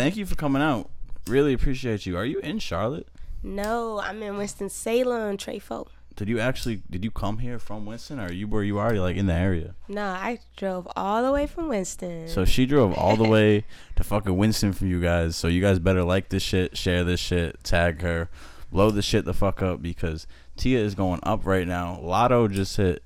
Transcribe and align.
thank 0.00 0.16
you 0.16 0.24
for 0.26 0.34
coming 0.34 0.62
out. 0.62 0.88
Really 1.26 1.52
appreciate 1.52 2.06
you. 2.06 2.16
Are 2.16 2.24
you 2.24 2.38
in 2.40 2.58
Charlotte? 2.58 3.06
No, 3.42 4.00
I'm 4.00 4.22
in 4.22 4.36
Winston 4.38 4.68
Salem, 4.70 5.36
Trey 5.36 5.58
Folk. 5.58 5.92
Did 6.16 6.28
you 6.28 6.38
actually 6.40 6.82
did 6.90 7.04
you 7.04 7.10
come 7.10 7.38
here 7.38 7.58
from 7.58 7.86
Winston 7.86 8.18
or 8.18 8.24
are 8.26 8.32
you 8.32 8.46
were 8.48 8.62
you 8.62 8.78
already 8.78 8.98
like 8.98 9.16
in 9.16 9.26
the 9.26 9.34
area? 9.34 9.74
No, 9.88 10.02
I 10.06 10.40
drove 10.56 10.88
all 10.96 11.22
the 11.22 11.32
way 11.32 11.46
from 11.46 11.68
Winston. 11.68 12.28
So 12.28 12.44
she 12.44 12.66
drove 12.66 12.92
all 12.94 13.16
the 13.16 13.28
way 13.28 13.64
to 13.96 14.04
fucking 14.04 14.36
Winston 14.36 14.72
for 14.72 14.86
you 14.86 15.00
guys. 15.00 15.36
So 15.36 15.48
you 15.48 15.60
guys 15.62 15.78
better 15.78 16.02
like 16.02 16.28
this 16.28 16.42
shit, 16.42 16.76
share 16.76 17.04
this 17.04 17.20
shit, 17.20 17.62
tag 17.64 18.02
her, 18.02 18.28
blow 18.72 18.90
the 18.90 19.02
shit 19.02 19.24
the 19.24 19.32
fuck 19.34 19.62
up 19.62 19.80
because 19.80 20.26
Tia 20.56 20.80
is 20.80 20.94
going 20.94 21.20
up 21.22 21.46
right 21.46 21.66
now. 21.66 21.98
Lotto 22.00 22.48
just 22.48 22.76
hit 22.76 23.02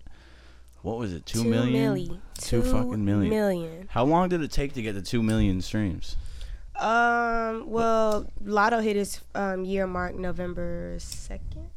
what 0.83 0.99
was 0.99 1.13
it? 1.13 1.25
Two, 1.25 1.43
Two 1.45 1.49
million? 1.49 1.95
milli. 1.97 2.09
Two 2.39 2.63
Two 2.63 2.73
fucking 2.73 3.05
million. 3.05 3.31
million. 3.31 3.89
How 3.91 4.05
long 4.05 4.29
did 4.29 4.43
it 4.43 4.51
take 4.51 4.75
to 4.75 4.83
get 4.83 4.95
the 4.95 5.03
two 5.03 5.23
million 5.23 5.61
streams? 5.61 6.17
Um, 6.77 7.71
well, 7.71 8.31
Lotto 8.43 8.81
hit 8.81 8.97
his 8.97 9.21
um, 9.35 9.65
year 9.65 9.87
mark 9.87 10.15
November 10.15 10.97
2nd. 10.99 11.69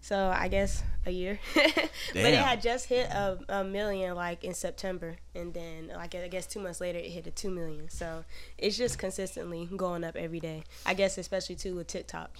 So 0.00 0.32
I 0.32 0.46
guess 0.46 0.84
a 1.04 1.10
year. 1.10 1.40
but 1.54 1.90
it 2.14 2.38
had 2.38 2.62
just 2.62 2.88
hit 2.88 3.08
a, 3.10 3.38
a 3.48 3.64
million 3.64 4.14
like 4.14 4.44
in 4.44 4.54
September. 4.54 5.16
And 5.34 5.52
then, 5.52 5.90
like, 5.92 6.14
I 6.14 6.28
guess 6.28 6.46
two 6.46 6.60
months 6.60 6.80
later, 6.80 7.00
it 7.00 7.10
hit 7.10 7.26
a 7.26 7.32
two 7.32 7.50
million. 7.50 7.88
So 7.88 8.24
it's 8.56 8.76
just 8.76 9.00
consistently 9.00 9.68
going 9.76 10.04
up 10.04 10.14
every 10.14 10.38
day. 10.38 10.62
I 10.84 10.94
guess, 10.94 11.18
especially 11.18 11.56
too 11.56 11.74
with 11.74 11.88
TikTok. 11.88 12.30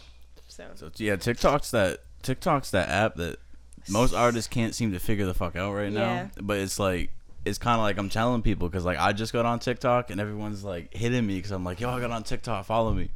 So, 0.46 0.64
So 0.76 0.92
yeah, 0.96 1.16
TikTok's 1.16 1.72
that 1.72 2.02
TikTok's 2.22 2.70
that 2.70 2.88
app 2.88 3.16
that 3.16 3.40
most 3.88 4.14
artists 4.14 4.48
can't 4.48 4.72
seem 4.72 4.92
to 4.92 5.00
figure 5.00 5.26
the 5.26 5.34
fuck 5.34 5.56
out 5.56 5.74
right 5.74 5.92
now. 5.92 6.00
Yeah. 6.00 6.28
But 6.40 6.58
it's 6.58 6.78
like 6.78 7.10
it's 7.46 7.58
kind 7.58 7.76
of 7.76 7.82
like 7.82 7.96
I'm 7.96 8.08
telling 8.08 8.42
people 8.42 8.68
because 8.68 8.84
like 8.84 8.98
I 8.98 9.12
just 9.12 9.32
got 9.32 9.46
on 9.46 9.60
TikTok 9.60 10.10
and 10.10 10.20
everyone's 10.20 10.64
like 10.64 10.92
hitting 10.92 11.26
me 11.26 11.36
because 11.36 11.52
I'm 11.52 11.64
like, 11.64 11.80
yo, 11.80 11.90
I 11.90 12.00
got 12.00 12.10
on 12.10 12.24
TikTok, 12.24 12.66
follow 12.66 12.92
me, 12.92 13.10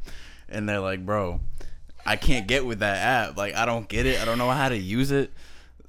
and 0.48 0.69
they're 0.69 0.80
like, 0.80 1.05
bro, 1.05 1.41
I 2.06 2.16
can't 2.16 2.47
get 2.47 2.64
with 2.64 2.78
that 2.78 2.97
app. 2.97 3.37
Like 3.37 3.55
I 3.55 3.67
don't 3.67 3.89
get 3.89 4.06
it. 4.06 4.22
I 4.22 4.25
don't 4.25 4.39
know 4.39 4.50
how 4.50 4.69
to 4.69 4.77
use 4.77 5.11
it. 5.11 5.33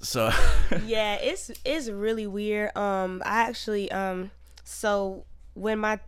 So 0.01 0.31
yeah, 0.85 1.15
it's 1.15 1.51
it's 1.63 1.87
really 1.87 2.25
weird. 2.25 2.75
Um, 2.75 3.21
I 3.25 3.43
actually 3.43 3.91
um, 3.91 4.31
so 4.63 5.23
when 5.53 5.79
my 5.79 5.99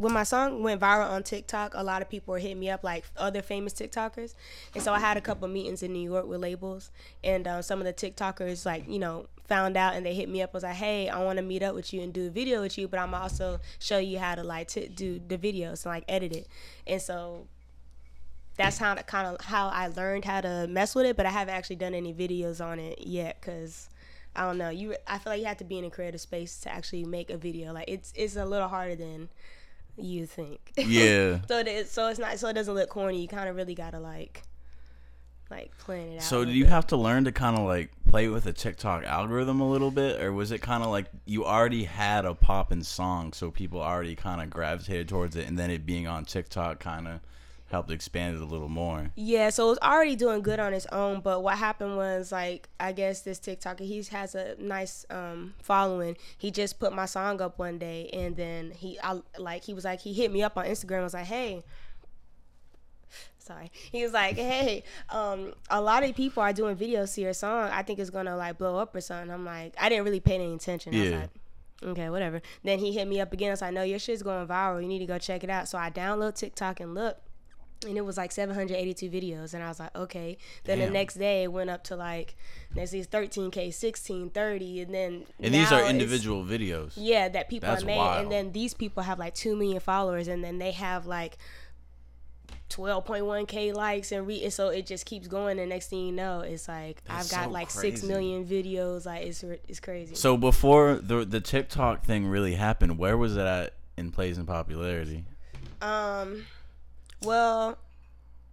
when 0.00 0.14
my 0.14 0.22
song 0.22 0.62
went 0.62 0.80
viral 0.80 1.10
on 1.10 1.22
TikTok, 1.22 1.74
a 1.74 1.82
lot 1.82 2.00
of 2.00 2.08
people 2.08 2.32
were 2.32 2.38
hitting 2.38 2.58
me 2.58 2.70
up, 2.70 2.82
like 2.82 3.04
other 3.18 3.42
famous 3.42 3.74
TikTokers, 3.74 4.34
and 4.74 4.82
so 4.82 4.94
I 4.94 4.98
had 4.98 5.18
a 5.18 5.20
couple 5.20 5.46
meetings 5.46 5.82
in 5.82 5.92
New 5.92 6.10
York 6.10 6.26
with 6.26 6.40
labels, 6.40 6.90
and 7.22 7.46
uh, 7.46 7.60
some 7.60 7.80
of 7.80 7.84
the 7.84 7.92
TikTokers 7.92 8.64
like 8.64 8.88
you 8.88 8.98
know 8.98 9.26
found 9.46 9.76
out 9.76 9.94
and 9.94 10.06
they 10.06 10.14
hit 10.14 10.28
me 10.28 10.40
up 10.40 10.54
was 10.54 10.62
like, 10.62 10.76
hey, 10.76 11.08
I 11.10 11.22
want 11.22 11.36
to 11.36 11.42
meet 11.42 11.62
up 11.62 11.74
with 11.74 11.92
you 11.92 12.00
and 12.00 12.14
do 12.14 12.28
a 12.28 12.30
video 12.30 12.62
with 12.62 12.78
you, 12.78 12.88
but 12.88 12.98
I'm 12.98 13.12
also 13.12 13.60
show 13.78 13.98
you 13.98 14.18
how 14.18 14.36
to 14.36 14.42
like 14.42 14.68
t- 14.68 14.88
do 14.88 15.20
the 15.28 15.36
videos 15.36 15.84
and 15.84 15.92
like 15.92 16.04
edit 16.08 16.32
it, 16.32 16.48
and 16.86 17.02
so 17.02 17.46
that's 18.56 18.78
how 18.78 18.94
kind 18.94 19.26
of 19.26 19.44
how 19.44 19.68
I 19.68 19.88
learned 19.88 20.24
how 20.24 20.40
to 20.40 20.66
mess 20.66 20.94
with 20.94 21.04
it, 21.04 21.16
but 21.18 21.26
I 21.26 21.30
haven't 21.30 21.54
actually 21.54 21.76
done 21.76 21.94
any 21.94 22.14
videos 22.14 22.64
on 22.64 22.78
it 22.80 23.06
yet 23.06 23.36
because 23.38 23.90
I 24.34 24.46
don't 24.46 24.56
know. 24.56 24.70
You, 24.70 24.96
I 25.06 25.18
feel 25.18 25.32
like 25.32 25.40
you 25.40 25.46
have 25.46 25.58
to 25.58 25.64
be 25.64 25.78
in 25.78 25.84
a 25.84 25.90
creative 25.90 26.22
space 26.22 26.58
to 26.60 26.72
actually 26.72 27.04
make 27.04 27.28
a 27.28 27.36
video. 27.36 27.74
Like 27.74 27.88
it's 27.88 28.14
it's 28.16 28.36
a 28.36 28.46
little 28.46 28.68
harder 28.68 28.94
than 28.94 29.28
you 29.96 30.26
think. 30.26 30.72
yeah. 30.76 31.40
so 31.46 31.58
it 31.58 31.88
so 31.88 32.08
it's 32.08 32.18
not 32.18 32.38
so 32.38 32.48
it 32.48 32.54
doesn't 32.54 32.74
look 32.74 32.88
corny. 32.88 33.20
You 33.20 33.28
kind 33.28 33.48
of 33.48 33.56
really 33.56 33.74
gotta 33.74 33.98
like 33.98 34.42
like 35.50 35.76
plan 35.78 36.08
it 36.08 36.16
out. 36.16 36.22
So 36.22 36.44
do 36.44 36.52
you 36.52 36.64
bit. 36.64 36.70
have 36.70 36.86
to 36.88 36.96
learn 36.96 37.24
to 37.24 37.32
kind 37.32 37.58
of 37.58 37.64
like 37.64 37.90
play 38.08 38.28
with 38.28 38.44
the 38.44 38.52
TikTok 38.52 39.04
algorithm 39.04 39.60
a 39.60 39.68
little 39.68 39.90
bit, 39.90 40.20
or 40.20 40.32
was 40.32 40.52
it 40.52 40.60
kind 40.60 40.82
of 40.82 40.90
like 40.90 41.06
you 41.26 41.44
already 41.44 41.84
had 41.84 42.24
a 42.24 42.34
poppin' 42.34 42.82
song, 42.82 43.32
so 43.32 43.50
people 43.50 43.80
already 43.80 44.14
kind 44.14 44.40
of 44.40 44.50
gravitated 44.50 45.08
towards 45.08 45.36
it, 45.36 45.48
and 45.48 45.58
then 45.58 45.70
it 45.70 45.84
being 45.84 46.06
on 46.06 46.24
TikTok 46.24 46.78
kind 46.78 47.08
of 47.08 47.20
helped 47.70 47.90
expand 47.90 48.36
it 48.36 48.42
a 48.42 48.44
little 48.44 48.68
more? 48.68 49.10
Yeah, 49.14 49.50
so 49.50 49.66
it 49.66 49.68
was 49.70 49.78
already 49.78 50.16
doing 50.16 50.42
good 50.42 50.58
on 50.60 50.74
its 50.74 50.86
own, 50.86 51.20
but 51.20 51.42
what 51.42 51.56
happened 51.58 51.96
was 51.96 52.32
like 52.32 52.68
I 52.78 52.92
guess 52.92 53.22
this 53.22 53.38
TikToker 53.38 53.80
he 53.80 54.02
has 54.10 54.34
a 54.34 54.56
nice 54.58 55.06
um 55.10 55.54
following. 55.62 56.16
He 56.36 56.50
just 56.50 56.78
put 56.80 56.92
my 56.92 57.06
song 57.06 57.40
up 57.40 57.58
one 57.58 57.78
day 57.78 58.10
and 58.12 58.36
then 58.36 58.72
he 58.72 58.98
I 59.02 59.20
like 59.38 59.64
he 59.64 59.74
was 59.74 59.84
like 59.84 60.00
he 60.00 60.12
hit 60.12 60.32
me 60.32 60.42
up 60.42 60.56
on 60.56 60.64
Instagram 60.66 60.96
and 60.96 61.04
was 61.04 61.14
like, 61.14 61.26
"Hey, 61.26 61.62
sorry." 63.38 63.70
He 63.92 64.02
was 64.02 64.12
like, 64.12 64.36
"Hey, 64.50 64.82
um 65.10 65.54
a 65.70 65.80
lot 65.80 66.02
of 66.02 66.14
people 66.14 66.42
are 66.42 66.52
doing 66.52 66.76
videos 66.76 67.14
to 67.14 67.20
your 67.20 67.32
song. 67.34 67.70
I 67.72 67.82
think 67.82 67.98
it's 67.98 68.10
going 68.10 68.26
to 68.26 68.36
like 68.36 68.58
blow 68.58 68.78
up 68.78 68.94
or 68.94 69.00
something." 69.00 69.30
I'm 69.30 69.44
like, 69.44 69.74
I 69.80 69.88
didn't 69.88 70.04
really 70.04 70.20
pay 70.20 70.34
any 70.36 70.52
attention. 70.54 70.94
I 70.94 71.00
was 71.00 71.10
Yeah. 71.10 71.18
like, 71.20 71.30
Okay, 71.82 72.10
whatever. 72.10 72.42
Then 72.62 72.78
he 72.78 72.92
hit 72.92 73.08
me 73.08 73.22
up 73.22 73.32
again. 73.32 73.48
I 73.48 73.52
was 73.52 73.62
like, 73.62 73.72
"No, 73.72 73.82
your 73.82 73.98
shit's 73.98 74.22
going 74.22 74.46
viral. 74.46 74.82
You 74.82 74.88
need 74.88 74.98
to 74.98 75.06
go 75.06 75.16
check 75.18 75.42
it 75.44 75.48
out." 75.48 75.66
So 75.66 75.78
I 75.78 75.88
download 75.90 76.34
TikTok 76.34 76.78
and 76.80 76.94
look, 76.94 77.16
and 77.86 77.96
it 77.96 78.02
was 78.04 78.16
like 78.18 78.30
782 78.30 79.08
videos 79.08 79.54
and 79.54 79.62
i 79.62 79.68
was 79.68 79.80
like 79.80 79.94
okay 79.96 80.36
then 80.64 80.78
Damn. 80.78 80.88
the 80.88 80.92
next 80.92 81.14
day 81.14 81.44
it 81.44 81.52
went 81.52 81.70
up 81.70 81.82
to 81.84 81.96
like 81.96 82.36
next 82.74 82.90
these 82.90 83.06
13k 83.06 83.72
16 83.72 84.30
30 84.30 84.80
and 84.82 84.94
then 84.94 85.24
And 85.40 85.54
these 85.54 85.72
are 85.72 85.84
individual 85.88 86.44
videos. 86.44 86.92
yeah 86.96 87.28
that 87.30 87.48
people 87.48 87.68
That's 87.70 87.82
have 87.82 87.86
made 87.86 87.96
wild. 87.96 88.22
and 88.24 88.32
then 88.32 88.52
these 88.52 88.74
people 88.74 89.02
have 89.02 89.18
like 89.18 89.34
2 89.34 89.56
million 89.56 89.80
followers 89.80 90.28
and 90.28 90.44
then 90.44 90.58
they 90.58 90.72
have 90.72 91.06
like 91.06 91.38
12.1k 92.68 93.74
likes 93.74 94.12
and 94.12 94.26
re- 94.26 94.44
and 94.44 94.52
so 94.52 94.68
it 94.68 94.86
just 94.86 95.04
keeps 95.04 95.26
going 95.26 95.58
and 95.58 95.70
next 95.70 95.88
thing 95.88 96.06
you 96.06 96.12
know 96.12 96.40
it's 96.40 96.68
like 96.68 97.02
That's 97.04 97.32
i've 97.32 97.38
got 97.38 97.44
so 97.46 97.50
like 97.50 97.70
6 97.70 97.80
crazy. 97.80 98.06
million 98.06 98.44
videos 98.46 99.06
like 99.06 99.26
it's 99.26 99.42
it's 99.42 99.80
crazy 99.80 100.14
So 100.14 100.36
before 100.36 100.96
the 101.02 101.24
the 101.24 101.40
TikTok 101.40 102.04
thing 102.04 102.26
really 102.26 102.54
happened, 102.54 102.96
where 102.98 103.16
was 103.16 103.36
it 103.36 103.40
at 103.46 103.74
in 103.96 104.12
place 104.12 104.36
and 104.36 104.46
popularity? 104.46 105.24
Um, 105.82 106.44
well, 107.22 107.78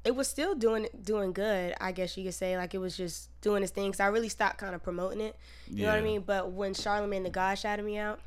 it 0.04 0.16
was 0.16 0.28
still 0.28 0.56
doing 0.56 0.88
doing 1.04 1.34
good. 1.34 1.74
I 1.82 1.92
guess 1.92 2.16
you 2.18 2.24
could 2.24 2.34
say 2.34 2.58
like 2.58 2.74
it 2.74 2.78
was 2.78 2.96
just 2.96 3.30
doing 3.42 3.64
its 3.64 3.72
thing. 3.72 3.92
'Cause 3.92 4.00
I 4.00 4.08
really 4.08 4.30
stopped 4.30 4.58
kind 4.58 4.74
of 4.76 4.82
promoting 4.84 5.22
it. 5.22 5.36
You 5.68 5.84
know 5.86 5.90
what 5.92 6.00
I 6.00 6.02
mean? 6.02 6.22
But 6.22 6.52
when 6.52 6.74
Charlamagne 6.74 7.24
tha 7.24 7.30
God 7.30 7.56
shouted 7.56 7.84
me 7.86 7.98
out, 7.98 8.20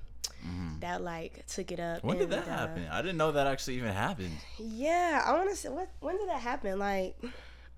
that 0.81 1.03
like 1.03 1.47
took 1.47 1.71
it 1.73 1.81
up. 1.81 1.99
Mm-hmm. 1.99 2.09
When 2.09 2.19
did 2.19 2.31
that 2.31 2.47
uh, 2.49 2.51
happen? 2.51 2.87
I 2.91 3.03
didn't 3.03 3.19
know 3.19 3.33
that 3.33 3.47
actually 3.47 3.77
even 3.77 3.93
happened. 3.93 4.37
Yeah, 4.59 5.23
I 5.25 5.33
want 5.33 5.51
to 5.51 5.57
say 5.57 5.69
what 5.69 5.89
when 6.01 6.17
did 6.19 6.29
that 6.29 6.41
happen? 6.41 6.79
Like, 6.79 7.17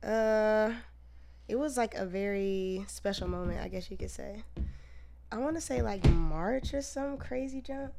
uh, 0.02 0.72
it 1.48 1.56
was 1.56 1.76
like 1.76 1.94
a 1.94 2.04
very 2.06 2.84
special 2.88 3.28
moment. 3.28 3.60
I 3.60 3.68
guess 3.68 3.90
you 3.90 3.96
could 3.96 4.10
say. 4.10 4.42
I 5.30 5.38
want 5.38 5.54
to 5.56 5.60
say 5.60 5.80
like 5.80 6.04
March 6.10 6.74
or 6.74 6.82
some 6.82 7.16
crazy 7.16 7.60
jump. 7.60 7.92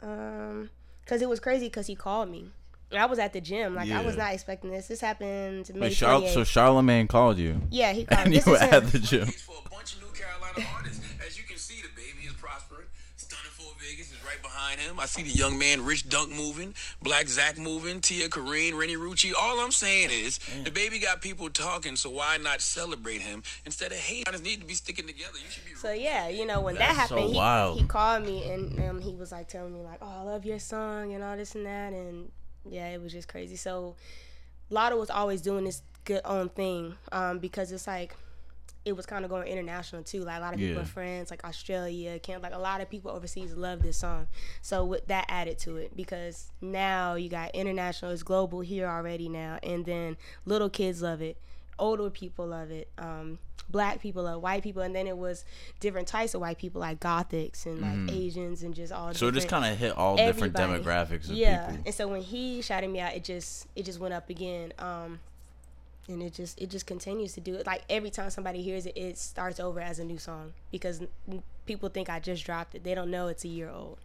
Um, 0.00 0.70
cause 1.06 1.22
it 1.22 1.28
was 1.28 1.40
crazy 1.40 1.66
because 1.66 1.86
he 1.86 1.94
called 1.96 2.28
me. 2.30 2.52
I 2.92 3.06
was 3.06 3.18
at 3.18 3.32
the 3.32 3.40
gym. 3.40 3.74
Like 3.74 3.90
I 3.90 4.02
was 4.02 4.16
not 4.16 4.32
expecting 4.32 4.70
this. 4.70 4.86
This 4.88 5.00
happened 5.00 5.70
May 5.74 5.88
Wait, 5.88 5.94
Char- 5.94 6.26
so 6.28 6.40
Charlamagne 6.42 7.08
called 7.08 7.38
you, 7.38 7.60
yeah, 7.70 7.92
he 7.92 8.04
called 8.06 8.20
and 8.22 8.30
me. 8.30 8.40
you 8.44 8.52
were 8.52 8.58
at 8.58 8.86
the 8.90 8.98
gym. 8.98 9.26
for 9.26 9.56
a 9.64 9.68
bunch 9.68 9.94
of 9.94 10.02
New 10.02 10.08
Carolina 10.08 10.66
artists. 10.74 11.04
As 11.26 11.36
you 11.36 11.44
can 11.44 11.58
see, 11.58 11.82
DaBaby 11.82 12.26
is 12.26 12.32
prospering. 12.34 12.86
Stunna 13.18 13.48
4 13.50 13.66
Vegas 13.80 14.10
is 14.12 14.24
right 14.24 14.40
behind 14.40 14.80
him. 14.80 14.98
I 14.98 15.04
see 15.06 15.22
the 15.22 15.28
young 15.30 15.58
man 15.58 15.84
Rich 15.84 16.08
Dunk 16.08 16.30
moving, 16.34 16.72
Black 17.02 17.26
Zach 17.28 17.58
moving, 17.58 18.00
Tia 18.00 18.28
Corinne, 18.30 18.72
Renni 18.74 18.96
Rucci. 18.96 19.32
All 19.38 19.60
I'm 19.60 19.72
saying 19.72 20.08
is 20.10 20.38
DaBaby 20.38 21.02
got 21.02 21.20
people 21.20 21.50
talking, 21.50 21.94
so 21.96 22.08
why 22.08 22.38
not 22.38 22.62
celebrate 22.62 23.20
him 23.20 23.42
instead 23.66 23.92
of 23.92 23.98
hate? 23.98 24.26
Artists 24.26 24.46
need 24.46 24.60
to 24.60 24.66
be 24.66 24.74
sticking 24.74 25.06
together. 25.06 25.36
You 25.44 25.50
should 25.50 25.64
be. 25.66 25.74
So 25.74 25.92
yeah, 25.92 26.28
you 26.28 26.46
know 26.46 26.60
when 26.60 26.76
that 26.76 26.96
That's 26.96 27.08
so 27.10 27.16
happened, 27.16 27.74
he, 27.76 27.82
he 27.82 27.86
called 27.88 28.24
me 28.24 28.50
and 28.50 28.80
um, 28.88 29.00
he 29.02 29.14
was 29.14 29.30
like 29.30 29.48
telling 29.48 29.74
me 29.74 29.80
like, 29.80 29.98
"Oh, 30.00 30.20
I 30.20 30.22
love 30.22 30.46
your 30.46 30.58
song 30.58 31.12
and 31.12 31.22
all 31.22 31.36
this 31.36 31.54
and 31.54 31.66
that," 31.66 31.92
and 31.92 32.30
yeah, 32.68 32.88
it 32.88 33.00
was 33.02 33.12
just 33.12 33.28
crazy. 33.28 33.56
So 33.56 33.96
Lotto 34.70 34.98
was 34.98 35.10
always 35.10 35.40
doing 35.42 35.64
this 35.64 35.82
good 36.04 36.20
own 36.24 36.48
thing 36.48 36.94
um, 37.12 37.38
because 37.38 37.72
it's 37.72 37.86
like 37.86 38.14
it 38.84 38.96
was 38.96 39.04
kind 39.04 39.24
of 39.24 39.30
going 39.30 39.46
international 39.46 40.02
too. 40.02 40.22
Like 40.24 40.38
a 40.38 40.40
lot 40.40 40.54
of 40.54 40.60
people 40.60 40.76
Yeah. 40.76 40.82
are 40.82 40.86
friends, 40.86 41.30
like 41.30 41.44
Australia, 41.44 42.18
Canada, 42.18 42.42
like 42.42 42.54
a 42.54 42.58
lot 42.58 42.80
of 42.80 42.88
people 42.88 43.10
overseas 43.10 43.52
love 43.54 43.82
this 43.82 43.98
song. 43.98 44.28
So 44.62 44.84
with 44.84 45.06
that 45.08 45.26
added 45.28 45.58
to 45.60 45.76
it 45.76 45.94
because 45.96 46.50
now 46.60 47.14
you 47.14 47.28
got 47.28 47.54
international, 47.54 48.12
it's 48.12 48.22
global 48.22 48.60
here 48.60 48.86
already 48.86 49.28
now, 49.28 49.58
and 49.62 49.84
then 49.84 50.16
little 50.46 50.70
kids 50.70 51.02
love 51.02 51.20
it, 51.20 51.36
older 51.78 52.08
people 52.08 52.46
love 52.46 52.70
it, 52.70 52.88
um, 52.96 53.38
black 53.70 54.00
people 54.00 54.26
or 54.28 54.38
white 54.38 54.62
people, 54.62 54.82
and 54.82 54.94
then 54.94 55.06
it 55.06 55.16
was 55.16 55.44
different 55.80 56.08
types 56.08 56.34
of 56.34 56.40
white 56.40 56.58
people 56.58 56.80
like 56.80 57.00
gothics 57.00 57.66
and 57.66 57.80
like 58.08 58.16
Asians 58.16 58.62
and 58.62 58.74
just 58.74 58.92
all. 58.92 59.12
So 59.14 59.28
it 59.28 59.34
just 59.34 59.48
kind 59.48 59.70
of 59.70 59.78
hit 59.78 59.96
all 59.96 60.16
different 60.16 60.54
demographics 60.54 61.24
of 61.28 61.32
yeah 61.36 61.66
people. 61.66 61.82
and 61.86 61.94
so 61.94 62.08
when 62.08 62.22
he 62.22 62.62
shouted 62.62 62.88
me 62.90 63.00
out 63.00 63.14
it 63.14 63.24
just 63.24 63.66
it 63.76 63.84
just 63.84 64.00
went 64.00 64.14
up 64.14 64.30
again 64.30 64.72
um 64.78 65.20
and 66.08 66.22
it 66.22 66.32
just 66.32 66.58
it 66.60 66.70
just 66.70 66.86
continues 66.86 67.34
to 67.34 67.40
do 67.40 67.54
it 67.54 67.66
like 67.66 67.82
every 67.90 68.08
time 68.10 68.30
somebody 68.30 68.62
hears 68.62 68.86
it 68.86 68.96
it 68.96 69.18
starts 69.18 69.60
over 69.60 69.78
as 69.80 69.98
a 69.98 70.04
new 70.04 70.16
song 70.18 70.54
because 70.72 71.02
people 71.66 71.90
think 71.90 72.08
i 72.08 72.18
just 72.18 72.44
dropped 72.46 72.74
it 72.74 72.82
they 72.82 72.94
don't 72.94 73.10
know 73.10 73.28
it's 73.28 73.44
a 73.44 73.48
year 73.48 73.68
old 73.68 73.98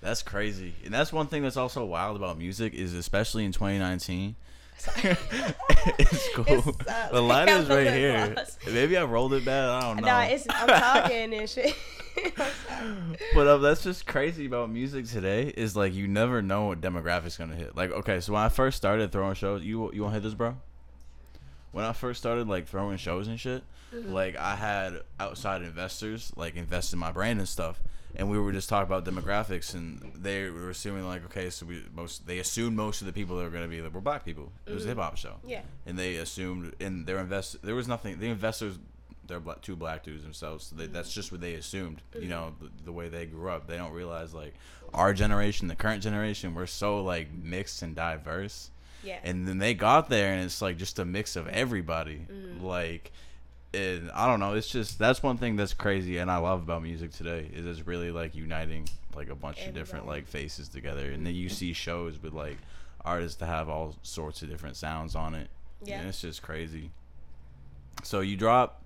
That's 0.00 0.22
crazy, 0.22 0.74
and 0.84 0.92
that's 0.94 1.12
one 1.12 1.26
thing 1.28 1.42
that's 1.42 1.56
also 1.56 1.84
wild 1.84 2.16
about 2.16 2.38
music 2.38 2.74
is 2.74 2.92
especially 2.94 3.44
in 3.44 3.52
2019. 3.52 4.34
it's 5.98 6.28
cool. 6.34 6.44
It's, 6.46 6.88
uh, 6.88 7.08
the 7.12 7.20
light 7.20 7.48
like 7.48 7.62
is 7.62 7.68
right 7.68 7.92
here. 7.92 8.34
lost. 8.36 8.58
Maybe 8.66 8.96
I 8.96 9.04
rolled 9.04 9.34
it 9.34 9.44
bad. 9.44 9.68
I 9.68 9.80
don't 9.80 10.00
know. 10.00 10.06
no 10.06 10.18
it's 10.20 10.46
i'm 10.50 10.68
talking 10.68 11.34
and 11.34 11.48
shit 11.50 11.76
but 13.34 13.46
uh, 13.46 13.58
that's 13.58 13.82
just 13.82 14.06
crazy 14.06 14.46
about 14.46 14.70
music 14.70 15.06
today. 15.06 15.52
Is 15.56 15.76
like 15.76 15.94
you 15.94 16.08
never 16.08 16.42
know 16.42 16.66
what 16.66 16.80
demographic's 16.80 17.36
gonna 17.36 17.54
hit. 17.54 17.76
Like 17.76 17.90
okay, 17.90 18.20
so 18.20 18.32
when 18.32 18.42
I 18.42 18.48
first 18.48 18.76
started 18.76 19.12
throwing 19.12 19.34
shows, 19.34 19.62
you 19.62 19.90
you 19.92 20.02
want 20.02 20.12
to 20.12 20.20
hit 20.20 20.22
this, 20.22 20.34
bro? 20.34 20.56
When 21.72 21.84
I 21.84 21.92
first 21.92 22.20
started 22.20 22.48
like 22.48 22.66
throwing 22.66 22.98
shows 22.98 23.28
and 23.28 23.40
shit, 23.40 23.62
like 23.92 24.36
I 24.36 24.56
had 24.56 25.00
outside 25.18 25.62
investors 25.62 26.32
like 26.36 26.56
invest 26.56 26.92
in 26.92 26.98
my 26.98 27.12
brand 27.12 27.38
and 27.38 27.48
stuff, 27.48 27.80
and 28.14 28.30
we 28.30 28.38
were 28.38 28.52
just 28.52 28.68
talking 28.68 28.92
about 28.92 29.04
demographics, 29.04 29.74
and 29.74 30.12
they 30.14 30.48
were 30.50 30.70
assuming 30.70 31.06
like 31.06 31.24
okay, 31.26 31.50
so 31.50 31.66
we 31.66 31.82
most 31.94 32.26
they 32.26 32.38
assumed 32.38 32.76
most 32.76 33.00
of 33.00 33.06
the 33.06 33.12
people 33.12 33.36
that 33.36 33.44
were 33.44 33.50
gonna 33.50 33.68
be 33.68 33.80
like, 33.80 33.94
were 33.94 34.00
black 34.00 34.24
people. 34.24 34.52
It 34.66 34.74
was 34.74 34.84
a 34.84 34.86
mm. 34.86 34.90
hip 34.90 34.98
hop 34.98 35.16
show. 35.16 35.36
Yeah. 35.46 35.62
and 35.86 35.98
they 35.98 36.16
assumed 36.16 36.74
and 36.80 37.06
their 37.06 37.18
invest 37.18 37.62
there 37.62 37.74
was 37.74 37.88
nothing. 37.88 38.18
The 38.18 38.28
investors 38.28 38.78
they're 39.26 39.40
black, 39.40 39.60
two 39.62 39.76
black 39.76 40.02
dudes 40.02 40.22
themselves. 40.22 40.66
So 40.66 40.76
they, 40.76 40.86
that's 40.86 41.10
mm. 41.10 41.14
just 41.14 41.32
what 41.32 41.40
they 41.40 41.54
assumed. 41.54 42.02
You 42.14 42.22
mm. 42.22 42.28
know, 42.28 42.54
the, 42.60 42.70
the 42.84 42.92
way 42.92 43.08
they 43.08 43.26
grew 43.26 43.50
up. 43.50 43.66
They 43.66 43.76
don't 43.76 43.92
realize 43.92 44.34
like 44.34 44.54
our 44.92 45.14
generation, 45.14 45.68
the 45.68 45.76
current 45.76 46.02
generation, 46.02 46.54
we're 46.54 46.66
so 46.66 47.02
like 47.02 47.32
mixed 47.32 47.82
and 47.82 47.94
diverse. 47.94 48.70
Yeah. 49.02 49.18
And 49.24 49.48
then 49.48 49.58
they 49.58 49.74
got 49.74 50.08
there, 50.08 50.32
and 50.32 50.44
it's 50.44 50.62
like 50.62 50.76
just 50.76 50.98
a 50.98 51.04
mix 51.04 51.34
of 51.34 51.48
everybody. 51.48 52.26
Like, 52.60 53.10
and 53.74 54.10
I 54.12 54.26
don't 54.26 54.40
know. 54.40 54.54
It's 54.54 54.68
just 54.68 54.98
that's 54.98 55.22
one 55.22 55.38
thing 55.38 55.56
that's 55.56 55.74
crazy, 55.74 56.18
and 56.18 56.30
I 56.30 56.36
love 56.38 56.62
about 56.62 56.82
music 56.82 57.12
today 57.12 57.48
is 57.54 57.66
it's 57.66 57.86
really 57.86 58.10
like 58.10 58.34
uniting 58.34 58.88
like 59.14 59.28
a 59.28 59.34
bunch 59.34 59.64
of 59.66 59.74
different 59.74 60.06
like 60.06 60.26
faces 60.26 60.68
together, 60.68 61.10
and 61.10 61.26
then 61.26 61.34
you 61.34 61.48
see 61.48 61.72
shows 61.72 62.22
with 62.22 62.32
like 62.32 62.58
artists 63.04 63.38
that 63.38 63.46
have 63.46 63.68
all 63.68 63.96
sorts 64.02 64.42
of 64.42 64.48
different 64.48 64.76
sounds 64.76 65.14
on 65.14 65.34
it. 65.34 65.48
Yeah. 65.84 65.98
and 65.98 66.08
it's 66.08 66.20
just 66.20 66.42
crazy. 66.42 66.90
So 68.04 68.20
you 68.20 68.36
drop 68.36 68.82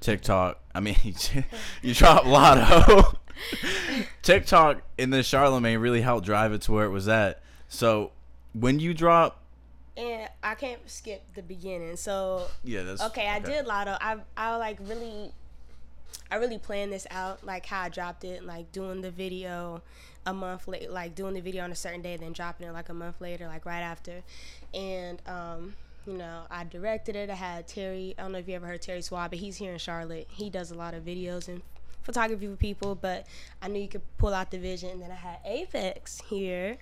TikTok. 0.00 0.60
I 0.74 0.80
mean, 0.80 0.96
you 1.82 1.94
drop 1.94 2.24
Lotto. 2.26 3.18
TikTok 4.22 4.82
in 4.98 5.10
the 5.10 5.18
Charlamagne 5.18 5.80
really 5.80 6.00
helped 6.00 6.26
drive 6.26 6.52
it 6.52 6.62
to 6.62 6.72
where 6.72 6.84
it 6.84 6.90
was 6.90 7.08
at. 7.08 7.42
So 7.68 8.12
when 8.52 8.80
you 8.80 8.94
drop, 8.94 9.42
and 9.96 10.28
I 10.42 10.54
can't 10.54 10.80
skip 10.88 11.22
the 11.34 11.42
beginning. 11.42 11.96
So 11.96 12.48
yeah, 12.64 12.82
that's 12.82 13.02
okay, 13.02 13.28
I 13.28 13.38
did 13.38 13.66
Lotto. 13.66 13.96
I 14.00 14.18
I 14.36 14.56
like 14.56 14.78
really, 14.80 15.32
I 16.30 16.36
really 16.36 16.58
planned 16.58 16.92
this 16.92 17.06
out, 17.10 17.44
like 17.44 17.66
how 17.66 17.82
I 17.82 17.88
dropped 17.88 18.24
it, 18.24 18.44
like 18.44 18.72
doing 18.72 19.00
the 19.00 19.10
video 19.10 19.82
a 20.26 20.34
month 20.34 20.68
late, 20.68 20.90
like 20.90 21.14
doing 21.14 21.34
the 21.34 21.40
video 21.40 21.64
on 21.64 21.72
a 21.72 21.76
certain 21.76 22.02
day, 22.02 22.16
then 22.16 22.32
dropping 22.32 22.66
it 22.66 22.72
like 22.72 22.88
a 22.88 22.94
month 22.94 23.20
later, 23.20 23.46
like 23.46 23.64
right 23.64 23.82
after, 23.82 24.22
and 24.74 25.22
um. 25.26 25.74
You 26.08 26.18
know, 26.18 26.42
I 26.48 26.62
directed 26.62 27.16
it. 27.16 27.30
I 27.30 27.34
had 27.34 27.66
Terry. 27.66 28.14
I 28.16 28.22
don't 28.22 28.30
know 28.30 28.38
if 28.38 28.46
you 28.46 28.54
ever 28.54 28.64
heard 28.64 28.80
Terry 28.80 29.02
Swab, 29.02 29.30
but 29.30 29.40
he's 29.40 29.56
here 29.56 29.72
in 29.72 29.78
Charlotte. 29.80 30.28
He 30.30 30.48
does 30.48 30.70
a 30.70 30.76
lot 30.76 30.94
of 30.94 31.02
videos 31.02 31.48
and 31.48 31.62
photography 32.04 32.46
for 32.46 32.54
people. 32.54 32.94
But 32.94 33.26
I 33.60 33.66
knew 33.66 33.80
you 33.80 33.88
could 33.88 34.02
pull 34.16 34.32
out 34.32 34.52
the 34.52 34.58
vision. 34.60 34.90
And 34.90 35.02
then 35.02 35.10
I 35.10 35.16
had 35.16 35.38
Apex 35.44 36.20
here 36.30 36.78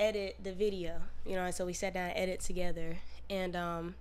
edit 0.00 0.36
the 0.42 0.52
video. 0.52 1.02
You 1.24 1.36
know, 1.36 1.44
and 1.44 1.54
so 1.54 1.66
we 1.66 1.72
sat 1.72 1.94
down 1.94 2.10
and 2.10 2.18
edit 2.18 2.40
together. 2.40 2.98
And 3.28 3.54
um, 3.54 3.94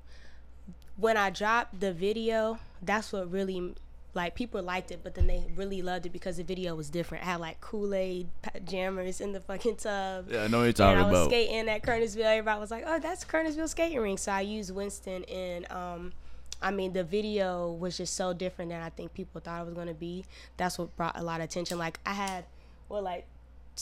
when 0.98 1.18
I 1.18 1.30
dropped 1.30 1.80
the 1.80 1.94
video, 1.94 2.60
that's 2.82 3.14
what 3.14 3.32
really 3.32 3.76
like 4.16 4.34
people 4.34 4.62
liked 4.62 4.92
it, 4.92 5.02
but 5.04 5.14
then 5.14 5.28
they 5.28 5.46
really 5.56 5.82
loved 5.82 6.06
it 6.06 6.10
because 6.10 6.38
the 6.38 6.44
video 6.44 6.74
was 6.76 6.90
different. 6.90 7.24
I 7.24 7.28
had 7.28 7.40
like 7.40 7.62
Kool 7.62 7.94
Aid 7.94 8.28
jammers 8.66 9.22
in 9.22 9.34
the 9.34 9.40
fucking 9.40 9.76
tub. 9.76 10.28
Yeah, 10.32 10.44
I 10.44 10.48
know 10.48 10.60
what 10.60 10.64
you're 10.64 10.74
talking 10.74 11.00
I 11.00 11.04
was 11.04 11.12
about. 11.12 11.30
skating 11.30 11.70
at 11.70 11.84
Kernersville. 11.84 12.26
Everybody 12.26 12.60
was 12.60 12.72
like, 12.72 12.84
"Oh, 12.88 13.00
that's 13.00 13.24
Kernersville 13.24 13.70
skating 13.70 14.00
rink." 14.00 14.20
So 14.20 14.32
I 14.32 14.42
used 14.42 14.74
Winston, 14.74 15.26
and 15.26 15.72
um, 15.72 16.14
I 16.62 16.72
mean, 16.72 16.94
the 16.94 17.04
video 17.04 17.72
was 17.72 17.98
just 17.98 18.16
so 18.16 18.34
different 18.34 18.72
than 18.72 18.82
I 18.82 18.90
think 18.90 19.14
people 19.14 19.42
thought 19.42 19.62
it 19.62 19.66
was 19.66 19.76
gonna 19.76 19.94
be. 19.94 20.26
That's 20.58 20.80
what 20.80 20.96
brought 20.98 21.18
a 21.18 21.24
lot 21.24 21.40
of 21.40 21.46
attention. 21.46 21.78
Like 21.78 22.00
I 22.06 22.14
had, 22.14 22.46
well, 22.90 23.04
like 23.04 23.28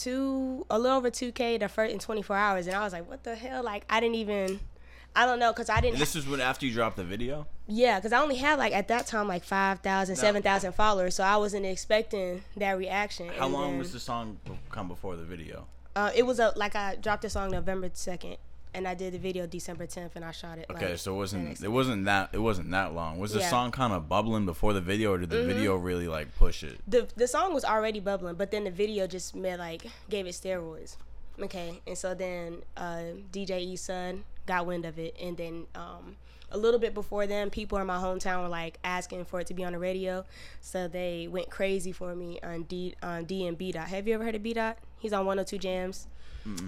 two, 0.02 0.66
a 0.70 0.78
little 0.78 0.96
over 0.96 1.10
two 1.10 1.32
k 1.32 1.56
the 1.58 1.68
first 1.68 1.92
in 1.92 1.98
24 1.98 2.36
hours, 2.36 2.66
and 2.66 2.76
I 2.76 2.82
was 2.84 2.92
like, 2.92 3.08
"What 3.08 3.24
the 3.24 3.34
hell?" 3.34 3.62
Like 3.62 3.84
I 3.90 4.00
didn't 4.00 4.16
even. 4.16 4.60
I 5.16 5.26
don't 5.26 5.40
know, 5.40 5.52
cause 5.52 5.68
I 5.68 5.80
didn't. 5.80 5.98
This 5.98 6.14
was 6.14 6.28
when 6.28 6.40
after 6.40 6.64
you 6.66 6.72
dropped 6.72 6.96
the 6.96 7.02
video. 7.02 7.46
Yeah, 7.66 7.98
because 7.98 8.12
I 8.12 8.20
only 8.20 8.36
had 8.36 8.58
like 8.58 8.72
at 8.72 8.86
that 8.88 9.06
time 9.06 9.26
like 9.26 9.42
5,000, 9.42 10.14
7,000 10.14 10.72
followers, 10.72 11.16
so 11.16 11.24
I 11.24 11.36
wasn't 11.38 11.66
expecting 11.66 12.44
that 12.56 12.78
reaction. 12.78 13.28
How 13.30 13.46
And 13.46 13.54
long 13.54 13.70
then, 13.70 13.78
was 13.78 13.92
the 13.92 13.98
song 14.00 14.38
come 14.70 14.86
before 14.86 15.16
the 15.16 15.24
video? 15.24 15.66
Uh, 15.96 16.12
it 16.14 16.24
was 16.24 16.38
a 16.38 16.52
like 16.54 16.76
I 16.76 16.96
dropped 16.96 17.22
the 17.22 17.30
song 17.30 17.50
November 17.50 17.90
second, 17.94 18.36
and 18.74 18.86
I 18.86 18.94
did 18.94 19.14
the 19.14 19.18
video 19.18 19.46
December 19.46 19.86
tenth, 19.86 20.16
and 20.16 20.24
I 20.24 20.30
shot 20.32 20.58
it. 20.58 20.66
Okay, 20.70 20.90
like, 20.90 20.98
so 20.98 21.14
it 21.14 21.16
wasn't 21.16 21.62
it 21.62 21.68
wasn't 21.68 22.04
that 22.04 22.30
it 22.32 22.38
wasn't 22.38 22.70
that 22.70 22.94
long. 22.94 23.18
Was 23.18 23.32
the 23.32 23.38
Yeah. 23.38 23.44
Mm-hmm. 23.46 23.50
song 23.50 23.70
kind 23.72 23.92
of 23.92 24.08
bubbling 24.08 24.46
before 24.46 24.72
the 24.72 24.80
video, 24.80 25.12
or 25.12 25.18
did 25.18 25.30
the 25.30 25.44
video 25.44 25.76
really 25.76 26.08
like 26.08 26.34
push 26.36 26.62
it? 26.62 26.78
the 26.86 27.08
the 27.16 27.26
song 27.28 27.54
was 27.54 27.64
already 27.64 28.00
bubbling, 28.00 28.34
but 28.36 28.50
then 28.50 28.64
the 28.64 28.70
video 28.70 29.06
just 29.06 29.34
made 29.34 29.56
like 29.56 29.86
gave 30.08 30.26
it 30.26 30.30
steroids. 30.34 30.96
Okay, 31.40 31.80
and 31.86 31.96
so 31.96 32.14
then 32.14 32.58
uh, 32.76 33.02
DJ 33.32 33.60
E 33.60 33.76
Sun 33.76 34.24
got 34.46 34.66
wind 34.66 34.84
of 34.84 34.98
it, 34.98 35.16
and 35.22 35.36
then 35.36 35.66
um, 35.76 36.16
a 36.50 36.58
little 36.58 36.80
bit 36.80 36.94
before 36.94 37.26
then, 37.28 37.48
people 37.50 37.78
in 37.78 37.86
my 37.86 37.96
hometown 37.98 38.42
were 38.42 38.48
like 38.48 38.78
asking 38.82 39.24
for 39.24 39.38
it 39.40 39.46
to 39.46 39.54
be 39.54 39.64
on 39.64 39.72
the 39.72 39.78
radio, 39.78 40.24
so 40.60 40.88
they 40.88 41.28
went 41.30 41.48
crazy 41.50 41.92
for 41.92 42.14
me 42.16 42.40
on 42.42 42.62
D 42.64 42.94
on 43.02 43.24
D 43.24 43.46
and 43.46 43.56
B 43.56 43.70
dot. 43.70 43.86
Have 43.88 44.08
you 44.08 44.14
ever 44.14 44.24
heard 44.24 44.34
of 44.34 44.42
B 44.42 44.52
dot? 44.52 44.78
He's 44.98 45.12
on 45.12 45.26
102 45.26 45.58
JAMZ. 45.64 46.06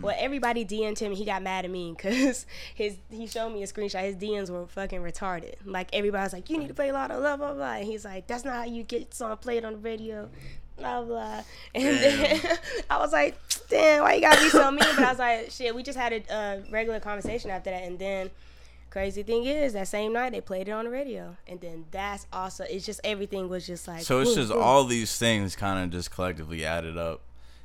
Well, 0.02 0.14
everybody 0.18 0.64
DM'd 0.64 0.98
him. 0.98 1.12
He 1.12 1.24
got 1.24 1.42
mad 1.42 1.64
at 1.64 1.70
me 1.70 1.94
because 1.96 2.46
his 2.74 2.96
he 3.10 3.26
showed 3.26 3.50
me 3.50 3.62
a 3.62 3.66
screenshot. 3.66 4.02
His 4.02 4.16
DMs 4.16 4.50
were 4.50 4.66
fucking 4.66 5.00
retarded. 5.00 5.54
Like 5.64 5.88
everybody 5.92 6.22
was 6.22 6.32
like, 6.32 6.50
"You 6.50 6.58
need 6.58 6.68
to 6.68 6.74
play 6.74 6.92
Lotto, 6.92 7.18
blah 7.18 7.36
blah 7.36 7.54
blah." 7.54 7.74
And 7.74 7.86
he's 7.86 8.04
like, 8.04 8.26
"That's 8.26 8.44
not 8.44 8.54
how 8.54 8.64
you 8.64 8.82
get 8.82 9.14
song 9.14 9.36
played 9.38 9.64
on 9.64 9.72
the 9.74 9.78
radio." 9.78 10.28
Blah 10.76 11.02
blah. 11.02 11.42
And 11.74 11.98
then 11.98 12.58
I 12.90 12.98
was 12.98 13.12
like, 13.12 13.38
"Damn, 13.68 14.02
why 14.02 14.14
you 14.14 14.20
gotta 14.20 14.42
be 14.42 14.50
so 14.50 14.70
mean?" 14.70 14.80
But 14.80 15.04
I 15.04 15.10
was 15.10 15.18
like, 15.18 15.50
"Shit, 15.50 15.74
we 15.74 15.82
just 15.82 15.98
had 15.98 16.12
a 16.12 16.34
uh, 16.34 16.60
regular 16.70 17.00
conversation 17.00 17.50
after 17.50 17.70
that." 17.70 17.84
And 17.84 17.98
then 17.98 18.30
crazy 18.90 19.22
thing 19.22 19.44
is, 19.44 19.72
that 19.72 19.88
same 19.88 20.12
night 20.12 20.32
they 20.32 20.40
played 20.40 20.68
it 20.68 20.72
on 20.72 20.84
the 20.84 20.90
radio, 20.90 21.36
and 21.46 21.60
then 21.60 21.86
that's 21.90 22.26
also 22.32 22.64
it's 22.64 22.84
just 22.84 23.00
everything 23.04 23.48
was 23.48 23.66
just 23.66 23.88
like. 23.88 24.02
So 24.02 24.20
it's 24.20 24.30
boom, 24.30 24.36
just 24.38 24.52
boom. 24.52 24.62
all 24.62 24.84
these 24.84 25.16
things 25.16 25.56
kind 25.56 25.82
of 25.82 25.90
just 25.90 26.10
collectively 26.10 26.64
added 26.64 26.98
up, 26.98 27.22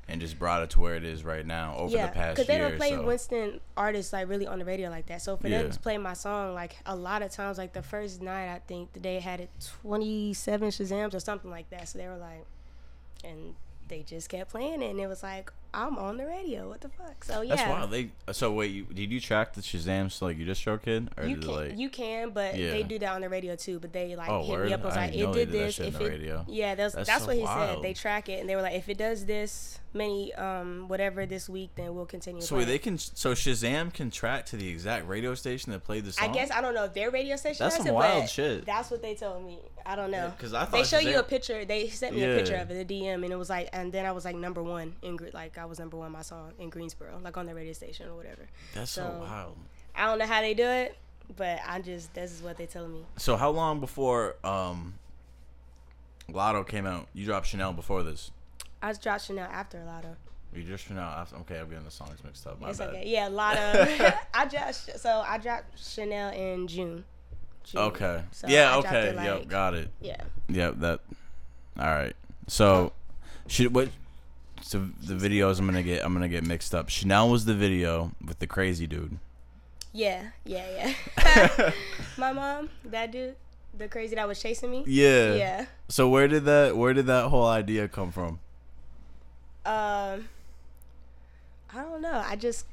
and 0.07 0.21
just 0.21 0.37
brought 0.37 0.61
it 0.61 0.69
to 0.71 0.79
where 0.79 0.95
it 0.95 1.03
is 1.03 1.23
right 1.23 1.45
now 1.45 1.75
over 1.77 1.95
yeah, 1.95 2.07
the 2.07 2.13
past 2.13 2.35
because 2.35 2.47
they 2.47 2.57
don't 2.57 2.77
play 2.77 2.91
so. 2.91 3.03
Winston 3.03 3.59
artists 3.75 4.13
like 4.13 4.29
really 4.29 4.45
on 4.45 4.59
the 4.59 4.65
radio 4.65 4.89
like 4.89 5.07
that. 5.07 5.21
So 5.21 5.35
for 5.37 5.49
them 5.49 5.71
to 5.71 5.79
play 5.79 5.97
my 5.97 6.13
song, 6.13 6.53
like 6.53 6.77
a 6.85 6.95
lot 6.95 7.21
of 7.21 7.31
times, 7.31 7.57
like 7.57 7.73
the 7.73 7.81
first 7.81 8.21
night, 8.21 8.53
I 8.53 8.59
think 8.67 8.93
the 8.93 8.99
day 8.99 9.19
had 9.19 9.39
it 9.39 9.49
twenty 9.81 10.33
seven 10.33 10.69
Shazams 10.69 11.13
or 11.13 11.19
something 11.19 11.49
like 11.49 11.69
that. 11.71 11.89
So 11.89 11.97
they 11.97 12.07
were 12.07 12.17
like, 12.17 12.45
and 13.23 13.55
they 13.87 14.03
just 14.03 14.29
kept 14.29 14.51
playing 14.51 14.81
it, 14.81 14.91
and 14.91 14.99
it 14.99 15.07
was 15.07 15.23
like 15.23 15.51
I'm 15.75 15.97
on 15.97 16.17
the 16.17 16.25
radio. 16.25 16.69
What 16.69 16.81
the 16.81 16.89
fuck? 16.89 17.23
So 17.23 17.41
yeah, 17.41 17.55
That's 17.55 17.69
wild. 17.69 17.91
They 17.91 18.11
so 18.31 18.51
wait, 18.53 18.71
you, 18.71 18.85
did 18.85 19.11
you 19.11 19.19
track 19.19 19.53
the 19.53 19.61
Shazams 19.61 20.17
to 20.19 20.25
like 20.25 20.37
you 20.37 20.45
just 20.45 20.61
show 20.61 20.77
kid, 20.77 21.09
or 21.17 21.25
You 21.25 21.37
can, 21.37 21.47
like 21.47 21.77
you 21.77 21.89
can, 21.89 22.29
but 22.31 22.57
Yeah. 22.57 22.71
they 22.71 22.83
do 22.83 22.97
that 22.99 23.13
on 23.13 23.21
the 23.21 23.29
radio 23.29 23.55
too. 23.55 23.79
But 23.79 23.91
they 23.93 24.15
like 24.15 24.29
Oh, 24.29 24.41
hit 24.43 24.51
word? 24.51 24.65
me 24.67 24.73
up. 24.73 24.81
I 24.83 24.85
was 24.85 24.95
I 24.97 25.05
like, 25.07 25.13
it 25.13 25.17
they 25.17 25.25
did 25.25 25.33
did 25.33 25.47
that 25.49 25.51
this. 25.65 25.79
If 25.79 25.99
it, 26.01 26.07
radio. 26.09 26.45
yeah, 26.47 26.75
that's 26.75 26.95
That's 26.95 27.07
that's, 27.09 27.21
so 27.23 27.27
what 27.27 27.35
he 27.35 27.43
wild. 27.43 27.75
said. 27.77 27.83
They 27.83 27.93
track 27.93 28.29
it, 28.29 28.39
and 28.39 28.49
they 28.49 28.55
were 28.55 28.61
like, 28.61 28.75
if 28.75 28.87
it 28.89 28.97
does 28.97 29.25
this 29.25 29.79
many, 29.93 30.33
um, 30.35 30.87
whatever 30.89 31.25
this 31.25 31.47
week, 31.47 31.69
then 31.75 31.95
we'll 31.95 32.05
continue. 32.05 32.41
so 32.41 32.55
playing. 32.55 32.67
they 32.67 32.77
can 32.77 32.97
so 32.97 33.33
Shazam 33.33 33.93
can 33.93 34.11
track 34.11 34.45
to 34.47 34.57
the 34.57 34.67
exact 34.67 35.07
radio 35.07 35.35
station 35.35 35.71
that 35.71 35.83
played 35.83 36.05
the 36.05 36.11
song. 36.11 36.29
I 36.29 36.33
guess 36.33 36.51
I 36.51 36.61
don't 36.61 36.73
know 36.73 36.83
if 36.85 36.93
their 36.93 37.11
radio 37.11 37.35
station. 37.35 37.63
That's 37.65 37.77
some 37.77 37.87
it, 37.87 37.93
wild 37.93 38.29
shit. 38.29 38.65
That's 38.65 38.91
what 38.91 39.01
they 39.01 39.15
told 39.15 39.45
me. 39.45 39.59
I 39.87 39.95
don't 39.95 40.09
know. 40.09 40.33
'cause 40.39 40.53
I 40.53 40.65
they 40.65 40.79
thought 40.79 40.87
show 40.87 40.97
you 40.97 41.19
a 41.19 41.23
picture. 41.23 41.63
They 41.63 41.87
sent 41.89 42.15
me 42.15 42.21
Yeah. 42.21 42.29
a 42.29 42.37
picture 42.37 42.55
of 42.55 42.71
it, 42.71 42.87
the 42.87 43.01
DM, 43.03 43.23
and 43.23 43.31
it 43.31 43.35
was 43.35 43.49
like, 43.51 43.69
and 43.71 43.91
then 43.93 44.05
I 44.05 44.11
was 44.13 44.25
like 44.25 44.35
number 44.35 44.63
one 44.63 44.95
in 45.03 45.15
Gre- 45.15 45.27
like 45.33 45.57
I 45.59 45.64
was 45.65 45.79
number 45.79 45.97
one 45.97 46.11
my 46.11 46.21
song 46.21 46.53
in 46.59 46.69
Greensboro, 46.69 47.19
like 47.23 47.35
on 47.37 47.45
the 47.45 47.55
radio 47.55 47.73
station 47.73 48.07
or 48.09 48.15
whatever. 48.15 48.47
That's 48.73 48.91
so, 48.91 49.01
so- 49.03 49.19
wild. 49.19 49.57
I 49.95 50.05
don't 50.07 50.19
know 50.19 50.25
how 50.25 50.41
they 50.41 50.53
do 50.53 50.65
it, 50.67 50.97
but 51.37 51.59
I 51.65 51.79
just 51.79 52.13
this 52.13 52.31
is 52.31 52.41
what 52.41 52.57
they 52.57 52.65
telling 52.65 52.93
me. 52.93 53.05
So 53.17 53.37
how 53.37 53.49
long 53.49 53.79
before 53.79 54.35
um 54.43 54.95
Lotto 56.31 56.63
came 56.63 56.85
out? 56.85 57.07
You 57.13 57.25
dropped 57.25 57.47
Chanel 57.47 57.73
before 57.73 58.03
this. 58.03 58.31
I 58.81 58.93
dropped 58.93 59.25
Chanel 59.25 59.47
after 59.49 59.83
Lotto. 59.85 60.15
You 60.53 60.63
just 60.63 60.85
Chanel 60.87 61.03
after. 61.03 61.35
Okay, 61.37 61.59
I'm 61.59 61.69
getting 61.69 61.85
the 61.85 61.91
songs 61.91 62.23
mixed 62.23 62.45
up. 62.47 62.59
My 62.61 62.69
It's 62.69 62.79
bad. 62.79 62.89
okay. 62.89 63.03
Yeah, 63.07 63.27
Lotto. 63.27 63.59
I 64.33 64.45
just 64.47 64.99
so 64.99 65.23
I 65.25 65.37
dropped 65.37 65.77
Chanel 65.77 66.31
in 66.33 66.67
June. 66.67 67.03
June. 67.63 67.81
Okay. 67.81 68.21
So 68.31 68.47
yeah. 68.47 68.75
I 68.75 68.77
Okay. 68.79 69.07
it, 69.07 69.15
yep. 69.15 69.47
Got 69.47 69.73
it. 69.73 69.89
Yeah. 70.01 70.21
Yep. 70.49 70.75
That. 70.79 70.99
All 71.79 71.85
right. 71.87 72.15
So, 72.47 72.93
should 73.47 73.73
what? 73.73 73.89
So 74.65 74.79
the 74.99 75.13
videos 75.13 75.59
I'm 75.59 75.67
gonna 75.67 75.83
get 75.83 76.03
I'm 76.03 76.11
gonna 76.11 76.27
get 76.27 76.43
mixed 76.43 76.73
up. 76.73 76.89
Chanel 76.89 77.29
was 77.29 77.45
the 77.45 77.53
video 77.53 78.11
with 78.25 78.39
the 78.39 78.47
crazy 78.47 78.87
dude. 78.87 79.19
Yeah, 79.93 80.29
yeah, 80.43 80.93
yeah. 81.23 81.71
My 82.17 82.33
mom, 82.33 82.71
that 82.85 83.11
dude, 83.11 83.35
the 83.77 83.87
crazy 83.87 84.15
that 84.15 84.27
was 84.27 84.41
chasing 84.41 84.71
me. 84.71 84.83
Yeah. 84.87 85.35
Yeah. 85.35 85.65
So 85.87 86.09
where 86.09 86.27
did 86.27 86.45
that 86.45 86.75
where 86.75 86.95
did 86.95 87.05
that 87.05 87.29
whole 87.29 87.45
idea 87.45 87.87
come 87.87 88.11
from? 88.11 88.39
Um, 89.67 90.29
I 91.71 91.83
don't 91.83 92.01
know. 92.01 92.23
I 92.25 92.35
just 92.35 92.65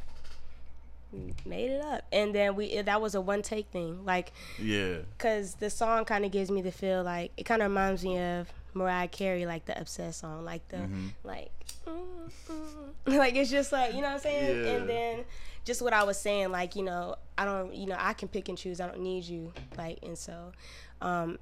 made 1.44 1.72
it 1.72 1.84
up, 1.84 2.04
and 2.10 2.34
then 2.34 2.56
we 2.56 2.80
that 2.80 3.02
was 3.02 3.14
a 3.14 3.20
one 3.20 3.42
take 3.42 3.66
thing. 3.66 4.02
Like, 4.06 4.32
Yeah. 4.58 5.00
cause 5.18 5.56
the 5.56 5.68
song 5.68 6.06
kind 6.06 6.24
of 6.24 6.32
gives 6.32 6.50
me 6.50 6.62
the 6.62 6.72
feel 6.72 7.02
like 7.02 7.32
it 7.36 7.42
kind 7.42 7.60
of 7.60 7.70
reminds 7.70 8.02
me 8.02 8.18
of 8.18 8.48
Mariah 8.74 9.08
Carey, 9.08 9.46
like 9.46 9.64
the 9.66 9.78
obsessed 9.78 10.20
song, 10.20 10.44
like 10.44 10.66
the 10.68 10.78
Mm-hmm. 10.78 11.08
like, 11.24 11.50
mm, 11.86 12.30
mm. 12.48 13.16
like 13.18 13.34
it's 13.36 13.50
just 13.50 13.72
like 13.72 13.94
you 13.94 14.00
know 14.00 14.08
what 14.08 14.14
I'm 14.14 14.20
saying. 14.20 14.64
Yeah. 14.64 14.72
And 14.72 14.88
then 14.88 15.24
just 15.64 15.82
what 15.82 15.92
I 15.92 16.04
was 16.04 16.18
saying, 16.18 16.50
like 16.50 16.76
you 16.76 16.82
know, 16.82 17.16
I 17.36 17.44
don't, 17.44 17.74
you 17.74 17.86
know, 17.86 17.96
I 17.98 18.12
can 18.14 18.28
pick 18.28 18.48
and 18.48 18.58
choose. 18.58 18.80
I 18.80 18.86
don't 18.86 19.00
need 19.00 19.24
you, 19.24 19.52
like, 19.76 19.98
and 20.02 20.16
so, 20.18 20.52
um, 21.00 21.38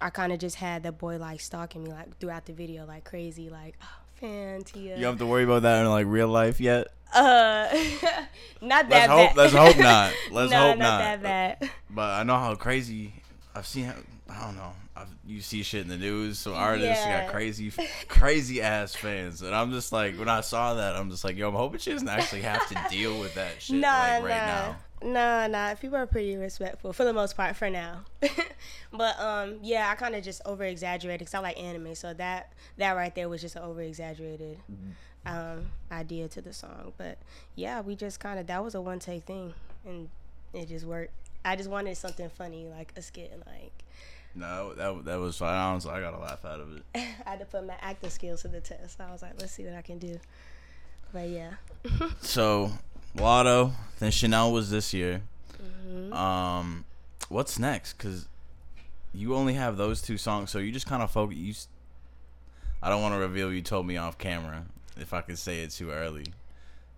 I 0.00 0.10
kind 0.10 0.32
of 0.32 0.38
just 0.38 0.56
had 0.56 0.82
that 0.84 0.98
boy 0.98 1.16
like 1.18 1.40
stalking 1.40 1.84
me 1.84 1.90
like 1.90 2.18
throughout 2.18 2.46
the 2.46 2.52
video, 2.52 2.86
like 2.86 3.04
crazy, 3.04 3.48
like, 3.48 3.74
oh, 3.82 3.98
fan 4.20 4.62
Tia. 4.62 4.96
You 4.96 5.02
don't 5.02 5.12
have 5.12 5.18
to 5.18 5.26
worry 5.26 5.44
about 5.44 5.62
that 5.62 5.82
in 5.82 5.90
like 5.90 6.06
real 6.06 6.28
life 6.28 6.60
yet. 6.60 6.88
Uh, 7.14 7.68
not 8.60 8.88
that. 8.88 9.08
Let's 9.08 9.08
hope. 9.08 9.34
bad. 9.34 9.36
Let's 9.36 9.52
hope 9.52 9.78
not. 9.78 10.12
Let's 10.32 10.50
no, 10.50 10.58
hope 10.58 10.78
not 10.78 10.78
not. 10.78 10.98
that 10.98 11.22
bad. 11.22 11.70
But 11.88 12.20
I 12.20 12.22
know 12.24 12.36
how 12.36 12.54
crazy. 12.56 13.14
I've 13.56 13.66
seen. 13.66 13.92
I 14.28 14.44
don't 14.44 14.56
know. 14.56 14.72
I've, 14.96 15.08
you 15.26 15.40
see 15.40 15.62
shit 15.62 15.82
in 15.82 15.88
the 15.88 15.96
news. 15.96 16.38
So 16.38 16.54
artists 16.54 17.06
Yeah. 17.06 17.22
got 17.22 17.30
crazy, 17.32 17.72
crazy 18.08 18.60
ass 18.60 18.94
fans, 18.94 19.40
and 19.42 19.54
I'm 19.54 19.70
just 19.70 19.92
like, 19.92 20.16
when 20.18 20.28
I 20.28 20.40
saw 20.40 20.74
that, 20.74 20.96
I'm 20.96 21.10
just 21.10 21.24
like, 21.24 21.36
yo, 21.36 21.48
I'm 21.48 21.54
hoping 21.54 21.78
she 21.78 21.92
doesn't 21.92 22.08
actually 22.08 22.42
have 22.42 22.66
to 22.68 22.86
deal 22.90 23.18
with 23.20 23.34
that 23.34 23.52
shit 23.62 23.76
Nah, 23.76 23.88
like 23.88 24.22
right 24.24 24.46
nah. 24.46 24.46
now. 24.46 24.76
Nah, 25.02 25.46
nah. 25.46 25.74
People 25.74 25.96
are 25.98 26.06
pretty 26.06 26.36
respectful 26.36 26.92
for 26.92 27.04
the 27.04 27.12
most 27.12 27.36
part 27.36 27.54
for 27.56 27.70
now. 27.70 28.00
but 28.92 29.18
um, 29.20 29.58
yeah, 29.62 29.88
I 29.90 29.94
kind 29.94 30.14
of 30.14 30.24
just 30.24 30.42
over 30.44 30.64
exaggerated 30.64 31.20
because 31.20 31.34
I 31.34 31.38
like 31.40 31.58
anime, 31.58 31.94
so 31.94 32.12
that 32.14 32.52
that 32.78 32.92
right 32.92 33.14
there 33.14 33.28
was 33.28 33.40
just 33.40 33.56
an 33.56 33.62
over 33.62 33.80
exaggerated 33.82 34.58
um 35.24 35.66
idea 35.92 36.28
to 36.28 36.40
the 36.40 36.52
song. 36.52 36.92
But 36.96 37.18
yeah, 37.54 37.80
we 37.80 37.94
just 37.94 38.20
kind 38.20 38.38
of 38.40 38.46
that 38.48 38.64
was 38.64 38.74
a 38.74 38.80
one 38.80 38.98
take 38.98 39.24
thing, 39.24 39.54
and 39.84 40.08
it 40.52 40.68
just 40.68 40.86
worked. 40.86 41.12
I 41.46 41.54
just 41.54 41.70
wanted 41.70 41.96
something 41.96 42.28
funny, 42.28 42.66
like 42.66 42.92
a 42.96 43.02
skit, 43.02 43.32
like 43.46 43.84
No, 44.34 44.74
that 44.74 45.04
that 45.04 45.20
was 45.20 45.36
fine. 45.36 45.54
Honestly, 45.54 45.92
I 45.92 46.00
got 46.00 46.14
a 46.14 46.18
laugh 46.18 46.44
out 46.44 46.60
of 46.60 46.76
it. 46.76 46.82
I 46.94 47.30
had 47.30 47.38
to 47.38 47.44
put 47.44 47.64
my 47.64 47.76
acting 47.80 48.10
skills 48.10 48.42
to 48.42 48.48
the 48.48 48.60
test. 48.60 49.00
I 49.00 49.12
was 49.12 49.22
like, 49.22 49.32
let's 49.38 49.52
see 49.52 49.64
what 49.64 49.74
I 49.74 49.82
can 49.82 49.98
do. 49.98 50.18
But 51.12 51.28
yeah. 51.28 51.52
So, 52.20 52.72
Lotto, 53.14 53.72
then 54.00 54.10
Chanel 54.10 54.52
was 54.52 54.70
this 54.70 54.92
year. 54.92 55.22
Mm-hmm. 55.62 56.12
Um, 56.12 56.84
what's 57.28 57.58
next? 57.58 57.94
Cause 57.94 58.28
you 59.14 59.34
only 59.34 59.54
have 59.54 59.76
those 59.76 60.02
two 60.02 60.18
songs, 60.18 60.50
so 60.50 60.58
you 60.58 60.72
just 60.72 60.86
kind 60.86 61.02
of 61.02 61.10
focus. 61.10 61.36
You, 61.38 61.54
I 62.82 62.90
don't 62.90 63.02
want 63.02 63.14
to 63.14 63.20
reveal. 63.20 63.52
You 63.52 63.62
told 63.62 63.86
me 63.86 63.96
off 63.96 64.18
camera 64.18 64.64
if 64.98 65.14
I 65.14 65.20
could 65.20 65.38
say 65.38 65.60
it 65.60 65.70
too 65.70 65.90
early. 65.90 66.26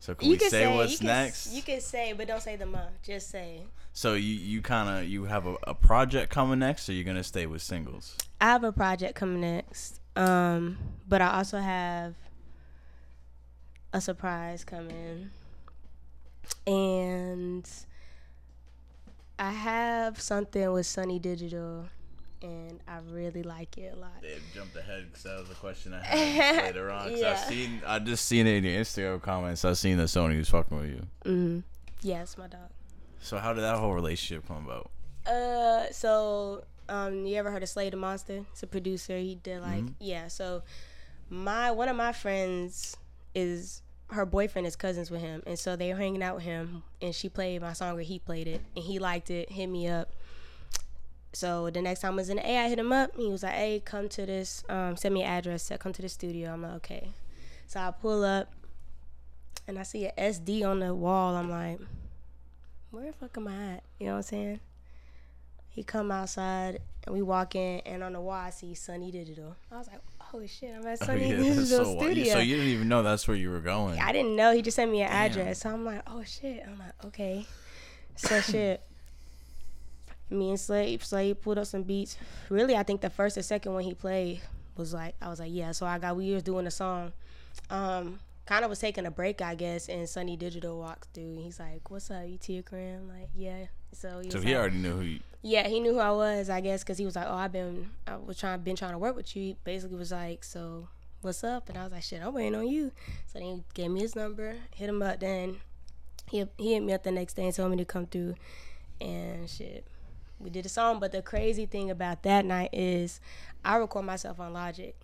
So 0.01 0.15
can 0.15 0.29
we 0.29 0.37
can 0.37 0.51
say, 0.51 0.75
what's 0.75 0.93
you 0.93 0.99
can, 0.99 1.07
next? 1.07 1.53
You 1.53 1.63
can 1.63 1.81
say, 1.81 2.13
but 2.13 2.29
don't 2.29 2.43
say 2.43 2.57
the 2.57 2.67
month. 2.67 3.03
Just 3.03 3.31
say. 3.31 3.65
so 3.93 4.15
you 4.15 4.35
you 4.35 4.63
kind 4.63 4.89
of 4.89 5.09
you 5.09 5.25
have 5.25 5.47
a, 5.47 5.57
a 5.65 5.75
project 5.75 6.31
coming 6.31 6.61
next, 6.61 6.89
or 6.89 6.93
you're 6.93 7.05
gonna 7.05 7.25
stay 7.25 7.47
with 7.47 7.63
singles? 7.63 8.17
I 8.41 8.47
have 8.47 8.65
a 8.65 8.73
project 8.73 9.15
coming 9.17 9.41
next. 9.41 10.01
Um, 10.15 10.79
but 11.09 11.23
I 11.23 11.39
also 11.39 11.59
have 11.59 12.15
a 13.93 14.01
surprise 14.01 14.65
coming. 14.65 15.31
And 16.67 17.69
I 19.39 19.51
have 19.53 20.21
something 20.21 20.73
with 20.73 20.87
Sonny 20.87 21.19
Digital 21.19 21.87
and 22.43 22.81
I 22.89 22.99
really 23.11 23.43
like 23.43 23.77
it 23.79 23.95
a 23.95 23.99
lot. 23.99 24.13
It 24.23 24.41
jumped 24.55 24.77
ahead 24.77 25.07
because 25.09 25.23
that 25.25 25.39
was 25.41 25.51
a 25.51 25.55
question 25.55 25.95
I 25.95 26.03
had 26.05 26.65
later 26.67 26.91
on. 26.91 27.11
'cause 27.11 27.23
I 27.23 27.31
Yeah. 27.31 27.37
seen 27.49 27.83
I 27.87 27.99
just 27.99 28.25
seen 28.27 28.47
it 28.47 28.57
in 28.57 28.65
your 28.65 28.81
Instagram 28.81 29.21
comments. 29.23 29.65
I 29.65 29.73
seen 29.75 29.97
that 29.99 30.09
Sonny 30.09 30.37
was 30.37 30.49
fucking 30.49 30.77
with 30.77 30.87
you. 30.91 31.07
Mm-hmm. 31.25 31.59
Yes, 32.03 32.37
my 32.39 32.47
dog. 32.47 32.71
So 33.21 33.39
how 33.39 33.53
did 33.53 33.63
that 33.63 33.77
whole 33.79 33.93
relationship 33.95 34.47
come 34.47 34.65
about? 34.69 34.91
Uh, 35.27 35.91
so 35.93 36.65
um, 36.89 37.27
you 37.27 37.37
ever 37.37 37.51
heard 37.51 37.63
of 37.63 37.69
Slade 37.69 37.93
Da 37.93 37.99
Monsta? 37.99 38.47
It's 38.53 38.63
a 38.63 38.67
producer. 38.67 39.19
He 39.19 39.35
did 39.35 39.61
like 39.61 39.85
yeah. 39.99 40.29
So 40.29 40.63
my 41.29 41.71
one 41.71 41.89
of 41.89 41.97
my 41.97 42.13
friends 42.13 42.97
is 43.35 43.83
her 44.11 44.25
boyfriend 44.25 44.67
is 44.67 44.75
cousins 44.75 45.11
with 45.11 45.21
him, 45.21 45.43
and 45.47 45.59
so 45.59 45.77
they 45.77 45.93
were 45.93 45.99
hanging 45.99 46.23
out 46.23 46.37
with 46.37 46.45
him, 46.45 46.83
and 47.03 47.15
she 47.15 47.29
played 47.29 47.61
my 47.61 47.75
song, 47.75 47.99
or 47.99 48.01
he 48.03 48.19
played 48.19 48.49
it, 48.49 48.63
and 48.75 48.83
he 48.83 48.99
liked 48.99 49.31
it, 49.31 49.51
hit 49.53 49.67
me 49.67 49.87
up. 49.87 50.11
So 51.33 51.69
the 51.71 51.83
next 51.83 52.01
time 52.01 52.15
I 52.15 52.17
was 52.17 52.31
in 52.31 52.37
the 52.37 52.49
A, 52.49 52.59
I 52.65 52.69
hit 52.69 52.79
him 52.79 52.93
up. 52.93 53.15
He 53.17 53.29
was 53.29 53.43
like, 53.43 53.53
"Hey, 53.53 53.83
come 53.85 54.09
to 54.11 54.25
this. 54.27 54.65
Um, 54.69 54.97
send 54.97 55.15
me 55.15 55.23
an 55.23 55.29
address. 55.31 55.63
Said 55.65 55.79
come 55.81 55.93
to 55.93 56.03
the 56.03 56.09
studio." 56.09 56.53
I'm 56.53 56.63
like, 56.63 56.73
"Okay." 56.77 57.11
So 57.67 57.81
I 57.81 57.91
pull 57.91 58.25
up, 58.25 58.51
and 59.67 59.79
I 59.79 59.83
see 59.83 60.07
an 60.07 60.13
SD 60.17 60.65
on 60.65 60.81
the 60.81 60.95
wall. 60.95 61.37
I'm 61.37 61.51
like, 61.51 61.79
"Where 62.91 63.07
the 63.07 63.13
fuck 63.13 63.37
am 63.37 63.49
I 63.49 63.75
at?" 63.75 63.83
You 64.01 64.07
know 64.07 64.13
what 64.13 64.17
I'm 64.19 64.23
saying? 64.23 64.61
He 65.69 65.85
come 65.85 66.11
outside 66.11 66.81
and 67.05 67.15
we 67.15 67.23
walk 67.23 67.55
in, 67.55 67.81
and 67.87 68.03
on 68.03 68.15
the 68.15 68.21
wall 68.21 68.35
I 68.35 68.51
see 68.51 68.75
Sonny 68.75 69.11
Digital. 69.13 69.55
I 69.71 69.77
was 69.77 69.87
like, 69.87 70.01
"Oh 70.35 70.45
shit, 70.47 70.75
I'm 70.75 70.87
at 70.87 70.99
Oh, 71.03 71.07
Sonny 71.07 71.31
yeah, 71.31 71.37
Digital 71.37 71.65
so 71.67 71.93
wild. 71.93 72.03
studio." 72.05 72.33
So 72.33 72.39
you 72.41 72.57
didn't 72.57 72.71
even 72.73 72.89
know 72.89 73.03
that's 73.03 73.29
where 73.29 73.37
you 73.37 73.51
were 73.51 73.61
going. 73.61 74.01
I 74.01 74.13
didn't 74.13 74.35
know. 74.35 74.53
He 74.55 74.63
just 74.63 74.77
sent 74.77 74.91
me 74.91 75.03
an 75.03 75.11
Damn. 75.11 75.31
address. 75.31 75.61
So 75.61 75.71
I'm 75.71 75.85
like, 75.85 76.03
oh 76.07 76.25
shit. 76.25 76.65
I'm 76.67 76.79
like, 76.79 77.05
okay. 77.05 77.47
So 78.17 78.41
shit. 78.41 78.81
Me 80.31 80.51
and 80.51 80.61
Slade, 80.61 81.03
Slade 81.03 81.41
pulled 81.41 81.59
up 81.59 81.67
some 81.67 81.83
beats. 81.83 82.17
Really, 82.51 82.77
I 82.77 82.83
think 82.83 83.01
the 83.01 83.11
first 83.11 83.39
or 83.39 83.43
second 83.43 83.73
one 83.75 83.85
he 83.85 83.95
played 83.95 84.41
was 84.77 84.93
like, 84.93 85.15
I 85.23 85.29
was 85.29 85.41
like, 85.41 85.51
yeah. 85.53 85.73
So 85.73 85.87
I 85.87 85.99
got 85.99 86.17
we 86.17 86.33
was 86.35 86.43
doing 86.43 86.67
a 86.67 86.71
song. 86.71 87.13
Um, 87.71 88.21
kind 88.47 88.65
of 88.65 88.71
was 88.71 88.79
taking 88.79 89.07
a 89.07 89.11
break, 89.11 89.41
I 89.43 89.55
guess, 89.55 89.89
and 89.89 90.09
Sonny 90.09 90.37
Digital 90.37 90.79
walked 90.79 91.09
through. 91.15 91.25
And 91.35 91.39
He's 91.45 91.59
like, 91.61 91.91
"What's 91.91 92.11
up, 92.11 92.27
you 92.27 92.39
Tia 92.39 92.63
Graham?" 92.63 93.09
Like, 93.09 93.29
yeah. 93.35 93.67
So 93.93 94.21
he 94.23 94.31
so 94.31 94.41
he 94.41 94.49
like- 94.49 94.57
already 94.57 94.77
knew 94.79 94.93
who 94.97 95.03
you. 95.03 95.21
yeah, 95.43 95.67
he 95.69 95.81
knew 95.81 95.95
who 95.95 95.99
I 95.99 96.11
was, 96.13 96.49
I 96.51 96.61
guess, 96.61 96.83
because 96.83 96.99
he 96.99 97.05
was 97.05 97.17
like, 97.17 97.27
"Oh, 97.29 97.35
I've 97.35 97.53
been, 97.53 97.91
I 98.07 98.17
was 98.17 98.39
trying, 98.39 98.61
been 98.61 98.77
trying 98.77 98.93
to 98.93 98.99
work 98.99 99.17
with 99.17 99.35
you." 99.35 99.43
He 99.43 99.57
basically 99.65 99.97
was 99.97 100.13
like, 100.13 100.45
"So, 100.45 100.89
what's 101.23 101.43
up?" 101.43 101.69
And 101.69 101.79
I 101.79 101.83
was 101.85 101.93
like, 101.93 102.03
"Shit, 102.03 102.23
I'm 102.23 102.33
waiting 102.35 102.55
on 102.55 102.69
you." 102.69 102.93
So 103.27 103.39
then 103.39 103.43
he 103.49 103.63
gave 103.75 103.91
me 103.91 104.01
his 104.01 104.15
number, 104.15 104.57
hit 104.75 104.89
him 104.89 105.03
up. 105.03 105.21
Then 105.21 105.57
he 106.31 106.45
he 106.59 106.75
hit 106.75 106.83
me 106.83 106.93
up 106.93 107.03
the 107.03 107.11
next 107.13 107.35
day 107.35 107.47
and 107.47 107.55
told 107.55 107.71
me 107.71 107.77
to 107.79 107.85
come 107.87 108.07
through, 108.07 108.35
and 109.01 109.49
shit, 109.49 109.85
we 110.41 110.51
did 110.51 110.67
a 110.67 110.69
song. 110.69 111.01
But 111.01 111.13
the 111.13 111.23
crazy 111.23 111.67
thing 111.67 111.91
about 111.91 112.23
that 112.23 112.45
night 112.45 112.71
is, 112.73 113.21
I 113.65 113.77
record 113.77 114.05
myself 114.05 114.39
on 114.41 114.53
Logic. 114.53 114.95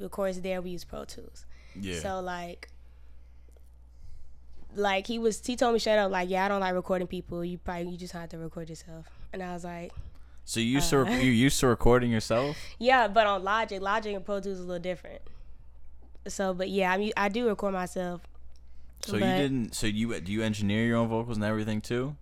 Of 0.00 0.10
course, 0.10 0.38
there 0.38 0.60
we 0.62 0.70
use 0.70 0.84
Pro 0.84 1.04
Tools. 1.04 1.44
Yeah. 1.78 1.98
So 2.00 2.20
like 2.20 2.68
like 4.74 5.06
he 5.06 5.18
was 5.18 5.44
he 5.44 5.54
told 5.54 5.74
me 5.74 5.78
straight 5.78 5.98
up 5.98 6.10
like 6.10 6.30
yeah 6.30 6.46
I 6.46 6.48
don't 6.48 6.60
like 6.60 6.74
recording 6.74 7.06
people 7.06 7.44
you 7.44 7.58
probably 7.58 7.90
you 7.90 7.98
just 7.98 8.14
have 8.14 8.30
to 8.30 8.38
record 8.38 8.70
yourself 8.70 9.06
and 9.32 9.42
I 9.42 9.52
was 9.52 9.64
like 9.64 9.92
So 10.46 10.60
you 10.60 10.66
used 10.66 10.88
to 10.90 11.00
Uh. 11.00 11.04
rec- 11.04 11.22
you 11.22 11.30
used 11.30 11.60
to 11.60 11.66
recording 11.66 12.10
yourself? 12.10 12.56
yeah 12.78 13.06
but 13.08 13.26
on 13.26 13.44
Logic 13.44 13.80
Logic 13.82 14.14
and 14.14 14.24
Pro 14.24 14.40
Tools 14.40 14.58
is 14.58 14.60
a 14.60 14.66
little 14.66 14.82
different 14.82 15.20
so 16.26 16.54
but 16.54 16.70
yeah 16.70 16.90
I 16.92 16.96
mean, 16.96 17.12
I 17.16 17.28
do 17.28 17.46
record 17.48 17.74
myself 17.74 18.22
So 19.04 19.16
you 19.16 19.20
didn't. 19.20 19.74
So 19.74 19.86
you 19.86 20.18
do 20.20 20.32
you 20.32 20.42
engineer 20.42 20.86
your 20.86 20.96
own 20.96 21.08
vocals 21.08 21.36
and 21.36 21.44
everything 21.44 21.80
too? 21.82 22.16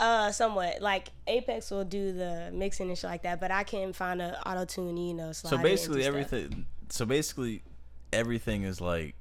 Uh 0.00 0.32
somewhat 0.32 0.80
like 0.80 1.10
Apex 1.26 1.70
will 1.70 1.84
do 1.84 2.12
the 2.12 2.50
mixing 2.52 2.88
and 2.88 2.96
shit 2.96 3.10
like 3.10 3.22
that 3.22 3.38
but 3.38 3.50
I 3.50 3.64
can 3.64 3.92
find 3.92 4.22
a 4.22 4.40
auto 4.48 4.64
tune 4.64 4.96
you 4.96 5.14
know 5.14 5.32
So 5.32 5.58
basically 5.58 6.04
everything. 6.04 6.66
So 6.88 7.04
basically 7.04 7.62
everything 8.12 8.64
is 8.64 8.80
like 8.80 9.14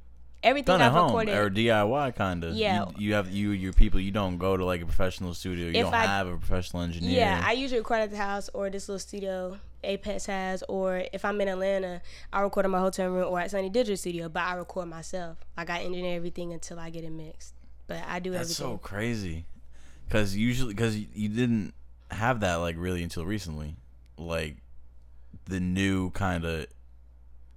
everything 0.44 0.66
done 0.66 0.82
at 0.82 0.88
I've 0.88 0.94
home 0.94 1.06
recorded 1.08 1.36
or 1.36 1.50
DIY 1.50 2.16
kind 2.16 2.44
of. 2.44 2.54
Yeah. 2.56 2.86
You, 2.90 3.08
you 3.08 3.14
have 3.14 3.30
you 3.30 3.52
your 3.52 3.74
people. 3.74 4.00
You 4.00 4.12
don't 4.12 4.38
go 4.38 4.58
to 4.58 4.66
like 4.66 4.82
a 4.82 4.86
professional 4.86 5.34
studio. 5.34 5.68
You 5.68 5.84
don't 5.84 5.94
I- 5.94 6.06
have 6.06 6.28
a 6.28 6.38
professional 6.38 6.84
engineer. 6.84 7.18
Yeah, 7.18 7.42
I 7.44 7.54
usually 7.54 7.80
record 7.80 8.02
at 8.02 8.12
the 8.12 8.18
house 8.18 8.50
or 8.54 8.70
this 8.70 8.88
little 8.88 9.00
studio 9.00 9.58
Apex 9.84 10.26
has, 10.26 10.64
or 10.64 11.06
if 11.14 11.24
I'm 11.24 11.40
in 11.42 11.48
Atlanta, 11.48 12.02
I 12.34 12.42
record 12.42 12.66
in 12.66 12.72
my 12.72 12.80
hotel 12.80 13.10
room 13.10 13.28
or 13.28 13.40
at 13.40 13.52
Sonny 13.52 13.70
Digital 13.70 13.98
Studio. 13.98 14.30
But 14.30 14.44
I 14.44 14.56
record 14.56 14.88
myself. 14.88 15.38
Like 15.58 15.70
I 15.70 15.82
engineer 15.82 16.16
everything 16.16 16.54
until 16.54 16.80
I 16.80 16.90
get 16.90 17.04
it 17.04 17.12
mixed. 17.12 17.54
But 17.88 18.04
I 18.08 18.20
do 18.20 18.30
everything. 18.34 18.40
That's 18.40 18.56
so 18.56 18.78
crazy. 18.78 19.46
Because 20.10 20.36
usually, 20.36 20.74
because 20.74 20.98
you 20.98 21.30
didn't 21.30 21.74
have 22.12 22.40
that 22.40 22.56
like 22.56 22.76
really 22.78 23.04
until 23.04 23.26
recently, 23.26 23.76
like 24.18 24.58
the 25.46 25.60
new 25.60 26.10
kind 26.10 26.44
of 26.44 26.66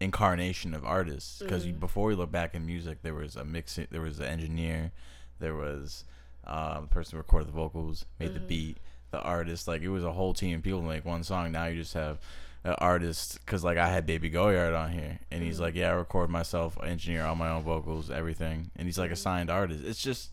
incarnation 0.01 0.75
of 0.75 0.85
artists. 0.85 1.39
Because 1.41 1.65
Mm-hmm. 1.67 1.79
before 1.79 2.09
we 2.09 2.15
look 2.15 2.31
back 2.31 2.55
in 2.55 2.67
music, 2.67 2.99
there 3.03 3.15
was 3.15 3.37
a 3.37 3.45
mixing, 3.45 3.87
there 3.91 4.01
was 4.03 4.19
an 4.21 4.27
engineer, 4.27 4.93
there 5.39 5.55
was 5.55 6.05
uh, 6.47 6.81
the 6.81 6.87
person 6.89 7.13
who 7.13 7.19
recorded 7.19 7.49
the 7.49 7.53
vocals, 7.53 8.05
made 8.21 8.35
the 8.35 8.39
Mm-hmm. 8.39 8.49
beat, 8.49 8.77
the 9.13 9.21
artist. 9.21 9.67
Like 9.69 9.83
it 9.83 9.89
was 9.89 10.05
a 10.05 10.13
whole 10.13 10.35
team 10.35 10.57
of 10.59 10.63
people 10.63 10.81
to 10.83 10.87
make 10.89 11.05
one 11.05 11.23
song. 11.25 11.53
Now 11.53 11.67
you 11.67 11.81
just 11.81 11.95
have 11.95 12.19
an 12.65 12.75
artist. 12.79 13.39
Because 13.45 13.65
like 13.65 13.79
I 13.79 13.89
had 13.89 14.07
Baby 14.07 14.29
Goyard 14.31 14.75
on 14.75 14.93
here, 14.93 15.21
and 15.31 15.43
he's 15.43 15.55
Mm-hmm. 15.55 15.63
like, 15.63 15.75
yeah, 15.75 15.89
I 15.91 15.93
record 15.95 16.29
myself, 16.31 16.77
engineer 16.83 17.25
all 17.25 17.35
my 17.35 17.49
own 17.51 17.63
vocals, 17.63 18.11
everything, 18.11 18.71
and 18.77 18.87
he's 18.87 18.99
like 18.99 19.07
Mm-hmm. 19.07 19.13
a 19.15 19.17
signed 19.17 19.51
artist. 19.51 19.85
It's 19.85 20.03
just 20.03 20.31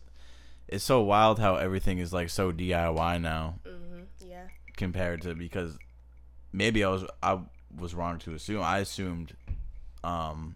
it's 0.69 0.83
so 0.83 1.01
wild 1.01 1.39
how 1.39 1.55
everything 1.55 1.97
is 1.99 2.13
like 2.13 2.29
so 2.29 2.51
DIY 2.51 3.21
now 3.21 3.55
hmm 3.65 4.03
Yeah. 4.19 4.45
compared 4.77 5.21
to 5.23 5.35
because 5.35 5.77
maybe 6.53 6.83
I 6.83 6.89
was 6.89 7.03
I 7.21 7.39
was 7.77 7.93
wrong 7.93 8.17
to 8.19 8.33
assume. 8.33 8.61
I 8.63 8.79
assumed 8.79 9.35
um 10.03 10.55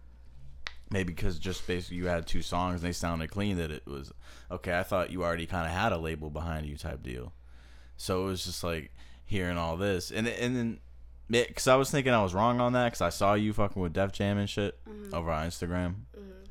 maybe 0.90 1.12
because 1.12 1.38
just 1.38 1.66
basically 1.66 1.96
you 1.98 2.06
had 2.06 2.26
two 2.26 2.42
songs 2.42 2.80
and 2.82 2.88
they 2.88 2.92
sounded 2.92 3.30
clean 3.30 3.56
that 3.56 3.70
it 3.70 3.86
was 3.86 4.12
okay. 4.50 4.78
I 4.78 4.82
thought 4.82 5.10
you 5.10 5.22
already 5.24 5.46
kind 5.46 5.66
of 5.66 5.72
had 5.72 5.92
a 5.92 5.98
label 5.98 6.30
behind 6.30 6.66
you 6.66 6.76
type 6.76 7.02
deal. 7.02 7.32
So 7.96 8.22
it 8.22 8.26
was 8.26 8.44
just 8.44 8.64
like 8.64 8.90
hearing 9.26 9.56
all 9.58 9.76
this 9.76 10.10
and 10.10 10.26
and 10.28 10.56
then 10.56 10.78
because 11.28 11.66
I 11.68 11.76
was 11.76 11.90
thinking 11.90 12.12
I 12.12 12.22
was 12.22 12.34
wrong 12.34 12.60
on 12.60 12.74
that 12.74 12.86
because 12.86 13.00
I 13.00 13.08
saw 13.08 13.34
you 13.34 13.52
fucking 13.54 13.80
with 13.80 13.92
Def 13.94 14.12
Jam 14.12 14.36
and 14.38 14.48
shit 14.48 14.78
over 15.14 15.30
on 15.30 15.48
Instagram. 15.48 15.94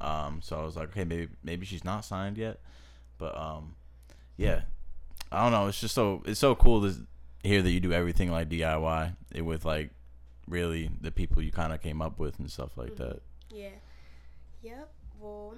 Um, 0.01 0.41
so 0.41 0.59
I 0.59 0.63
was 0.63 0.75
like, 0.75 0.89
okay, 0.89 1.05
maybe 1.05 1.29
maybe 1.43 1.65
she's 1.65 1.83
not 1.85 2.03
signed 2.03 2.37
yet, 2.37 2.59
but 3.17 3.37
um, 3.37 3.75
yeah, 4.37 4.61
I 5.31 5.43
don't 5.43 5.51
know. 5.51 5.67
It's 5.67 5.79
just 5.79 5.95
so 5.95 6.23
it's 6.25 6.39
so 6.39 6.55
cool 6.55 6.81
to 6.81 6.95
hear 7.43 7.61
that 7.61 7.71
you 7.71 7.79
do 7.79 7.93
everything 7.93 8.31
like 8.31 8.49
DIY 8.49 9.15
it 9.33 9.41
with 9.41 9.65
like 9.65 9.91
really 10.47 10.89
the 11.01 11.11
people 11.11 11.41
you 11.41 11.51
kind 11.51 11.73
of 11.73 11.81
came 11.81 12.01
up 12.01 12.19
with 12.19 12.39
and 12.39 12.49
stuff 12.51 12.77
like 12.77 12.95
that. 12.97 13.21
Yeah. 13.49 13.69
Yep. 14.61 14.89
Well, 15.19 15.55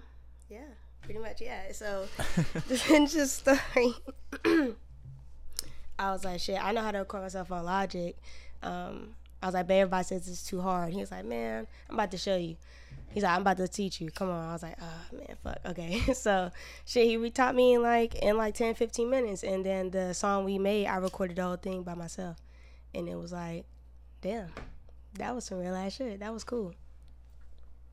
yeah. 0.50 0.60
Pretty 1.02 1.20
much, 1.20 1.42
yeah. 1.42 1.72
So 1.72 2.08
the 2.18 2.76
Ninja 2.76 3.26
story. 4.46 4.74
I 5.98 6.12
was 6.12 6.26
like, 6.26 6.40
shit, 6.40 6.62
I 6.62 6.72
know 6.72 6.82
how 6.82 6.92
to 6.92 7.00
record 7.00 7.24
myself 7.24 7.52
on 7.52 7.64
Logic. 7.64 8.18
Um, 8.62 9.16
I 9.42 9.48
was 9.48 9.54
like, 9.54 9.70
everybody 9.70 10.04
says 10.04 10.28
it's 10.28 10.44
too 10.44 10.62
hard. 10.62 10.92
He 10.92 11.00
was 11.00 11.12
like, 11.12 11.26
man, 11.26 11.68
I'm 11.90 11.96
about 11.96 12.12
to 12.12 12.18
show 12.18 12.36
you. 12.36 12.58
He's 13.12 13.24
like, 13.24 13.34
I'm 13.34 13.42
about 13.42 13.58
to 13.58 13.68
teach 13.68 14.02
you. 14.02 14.10
Come 14.12 14.30
on. 14.30 14.50
I 14.50 14.54
was 14.54 14.64
like, 14.64 14.76
oh, 14.82 15.16
man, 15.18 15.38
fuck. 15.44 15.58
Okay. 15.66 16.00
so, 16.14 16.52
shit, 16.86 17.08
he 17.08 17.16
re- 17.18 17.30
taught 17.30 17.56
me 17.56 17.74
in 17.76 17.82
like, 17.82 18.16
in 18.16 18.36
like 18.38 18.56
10, 18.56 18.76
15 18.76 19.10
minutes. 19.10 19.44
And 19.44 19.66
then 19.66 19.90
the 19.92 20.14
song 20.14 20.44
we 20.44 20.58
made, 20.60 20.88
I 20.88 20.98
recorded 20.98 21.38
the 21.38 21.44
whole 21.44 21.56
thing 21.56 21.84
by 21.84 21.94
myself. 21.96 22.36
And 22.94 23.08
it 23.08 23.16
was 23.16 23.32
like, 23.32 23.66
damn, 24.22 24.50
that 25.14 25.34
was 25.34 25.46
some 25.46 25.60
real 25.60 25.76
ass 25.76 25.94
shit. 25.94 26.20
That 26.20 26.34
was 26.34 26.44
cool. 26.44 26.74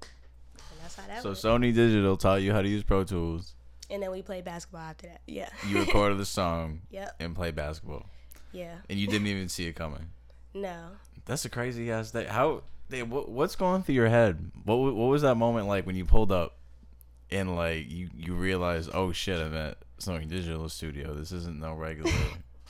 And 0.00 0.80
that's 0.82 0.96
how 0.96 1.06
that 1.06 1.22
So 1.22 1.30
went. 1.30 1.38
Sonny 1.38 1.72
Digital 1.72 2.16
taught 2.16 2.42
you 2.42 2.52
how 2.52 2.62
to 2.62 2.68
use 2.68 2.82
Pro 2.82 3.04
Tools. 3.04 3.54
And 3.90 4.02
then 4.02 4.10
we 4.10 4.22
played 4.22 4.44
basketball 4.44 4.80
after 4.82 5.06
that. 5.08 5.20
Yeah. 5.26 5.48
You 5.68 5.80
recorded 5.80 6.18
the 6.18 6.24
song 6.40 6.80
Yep. 6.90 7.16
and 7.20 7.34
played 7.36 7.54
basketball, 7.54 8.06
Yeah. 8.52 8.74
and 8.88 8.98
you 8.98 9.06
didn't 9.06 9.26
even 9.26 9.48
see 9.48 9.66
it 9.66 9.74
coming. 9.74 10.10
No. 10.54 10.88
That's 11.24 11.46
a 11.46 11.48
crazy 11.48 11.90
ass 11.90 12.10
day. 12.10 12.26
How? 12.26 12.62
What, 13.00 13.30
what's 13.30 13.56
going 13.56 13.82
through 13.82 13.94
your 13.94 14.08
head? 14.08 14.50
What 14.64 14.76
What 14.76 14.94
was 15.08 15.22
that 15.22 15.36
moment 15.36 15.66
like 15.66 15.86
when 15.86 15.96
you 15.96 16.04
pulled 16.04 16.30
up, 16.32 16.56
and 17.30 17.56
like 17.56 17.90
you 17.90 18.10
you 18.14 18.34
realized, 18.34 18.90
oh 18.92 19.12
shit, 19.12 19.40
I'm 19.40 19.54
at 19.54 19.78
Sonny 19.98 20.26
Digital 20.26 20.68
Studio. 20.68 21.14
This 21.14 21.32
isn't 21.32 21.58
no 21.58 21.74
regular. 21.74 22.12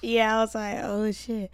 Yeah, 0.05 0.37
I 0.37 0.41
was 0.41 0.55
like, 0.57 0.79
oh 0.83 1.12
shit. 1.12 1.49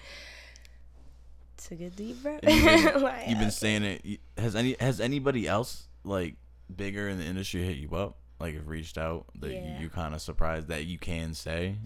Took 1.59 1.81
a 1.83 1.91
deep 1.91 2.23
breath. 2.23 2.41
You've 2.47 2.65
been, 2.65 3.03
Like, 3.03 3.29
you've 3.29 3.39
been 3.39 3.51
saying 3.51 3.83
it. 3.83 4.21
Has 4.39 4.57
any 4.57 4.75
has 4.81 5.01
anybody 5.01 5.47
else 5.47 5.87
like 6.05 6.37
bigger 6.75 7.09
in 7.09 7.19
the 7.19 7.25
industry 7.25 7.63
hit 7.63 7.77
you 7.77 7.95
up? 7.95 8.17
Like 8.41 8.55
have 8.55 8.69
reached 8.69 8.97
out 8.97 9.27
that 9.41 9.53
Yeah. 9.53 9.77
you, 9.77 9.83
you 9.85 9.89
kind 9.91 10.15
of 10.15 10.23
surprised 10.23 10.69
that 10.69 10.87
you 10.87 10.99
can 10.99 11.35
say? 11.35 11.77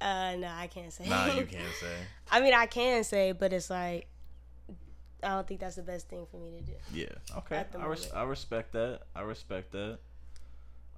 Uh, 0.00 0.36
no, 0.36 0.46
I 0.54 0.66
can't 0.66 0.92
say. 0.92 1.08
Nah, 1.08 1.26
you 1.26 1.46
can't 1.46 1.72
say. 1.80 1.94
I 2.30 2.40
mean, 2.42 2.52
I 2.52 2.66
can 2.66 3.02
say, 3.04 3.32
but 3.32 3.52
it's 3.54 3.70
like, 3.70 4.06
I 5.24 5.30
don't 5.30 5.46
think 5.46 5.60
that's 5.60 5.76
the 5.76 5.82
best 5.82 6.08
thing 6.08 6.26
for 6.30 6.36
me 6.38 6.50
to 6.58 6.62
do. 6.62 6.72
Yeah. 6.92 7.38
Okay. 7.38 7.64
I, 7.80 7.86
res- 7.86 8.12
I 8.12 8.22
respect 8.24 8.72
that. 8.72 9.00
I 9.14 9.22
respect 9.22 9.72
that. 9.72 9.98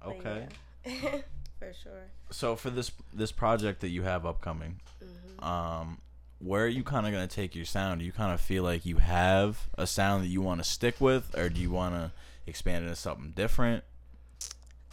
Okay. 0.05 0.47
yeah. 0.85 0.91
for 1.59 1.73
sure. 1.73 2.03
So 2.29 2.55
for 2.55 2.69
this 2.69 2.91
this 3.13 3.31
project 3.31 3.81
that 3.81 3.89
you 3.89 4.03
have 4.03 4.25
upcoming, 4.25 4.79
Mm-hmm. 5.03 5.43
um, 5.43 5.97
where 6.39 6.65
are 6.65 6.67
you 6.67 6.83
kind 6.83 7.05
of 7.07 7.11
gonna 7.11 7.27
take 7.27 7.55
your 7.55 7.65
sound? 7.65 7.99
Do 7.99 8.05
you 8.05 8.11
kind 8.11 8.31
of 8.33 8.41
feel 8.41 8.63
like 8.63 8.85
you 8.85 8.97
have 8.97 9.67
a 9.77 9.85
sound 9.87 10.23
that 10.23 10.27
you 10.27 10.41
want 10.41 10.63
to 10.63 10.69
stick 10.69 10.99
with, 10.99 11.35
or 11.37 11.49
do 11.49 11.59
you 11.61 11.69
want 11.71 11.95
to 11.95 12.11
expand 12.45 12.83
into 12.83 12.95
something 12.95 13.31
different? 13.35 13.83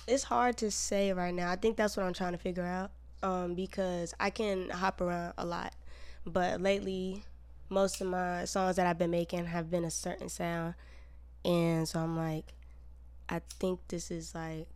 It's 0.07 0.25
hard 0.25 0.57
to 0.59 0.71
say 0.71 1.12
right 1.12 1.33
now. 1.35 1.50
I 1.50 1.57
think 1.57 1.76
that's 1.76 1.97
what 1.97 2.05
I'm 2.05 2.12
trying 2.12 2.33
to 2.33 2.38
figure 2.38 2.64
out. 2.64 2.91
Um, 3.23 3.55
because 3.55 4.12
I 4.21 4.29
can 4.29 4.69
hop 4.69 5.00
around 5.00 5.33
a 5.38 5.47
lot, 5.47 5.75
but 6.26 6.61
lately, 6.61 7.25
most 7.68 8.00
of 8.00 8.06
my 8.06 8.44
songs 8.44 8.76
that 8.76 8.87
I've 8.87 8.99
been 8.99 9.11
making 9.11 9.47
have 9.47 9.71
been 9.71 9.85
a 9.85 9.90
certain 9.90 10.28
sound, 10.28 10.75
and 11.44 11.88
so 11.88 12.00
I'm 12.00 12.16
like, 12.16 12.54
I 13.28 13.40
think 13.59 13.80
this 13.88 14.11
is 14.11 14.35
like 14.35 14.68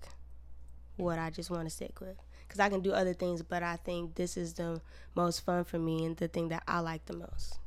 what 0.96 1.18
I 1.18 1.30
just 1.30 1.50
want 1.50 1.64
to 1.64 1.70
stick 1.70 2.00
with. 2.00 2.16
Cause 2.48 2.60
I 2.60 2.70
can 2.70 2.80
do 2.80 2.92
other 2.92 3.12
things, 3.12 3.42
but 3.42 3.62
I 3.62 3.76
think 3.76 4.14
this 4.14 4.38
is 4.38 4.54
the 4.54 4.80
most 5.14 5.44
fun 5.44 5.64
for 5.64 5.78
me 5.78 6.06
and 6.06 6.16
the 6.16 6.28
thing 6.28 6.48
that 6.48 6.62
I 6.66 6.80
like 6.80 7.04
the 7.04 7.12
most. 7.14 7.58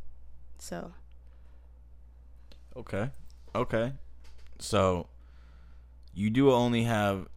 So 0.57 0.91
Okay. 2.75 3.09
Okay. 3.53 3.93
So 4.59 5.07
you 6.13 6.29
do 6.29 6.51
only 6.51 6.83
have, 6.83 7.27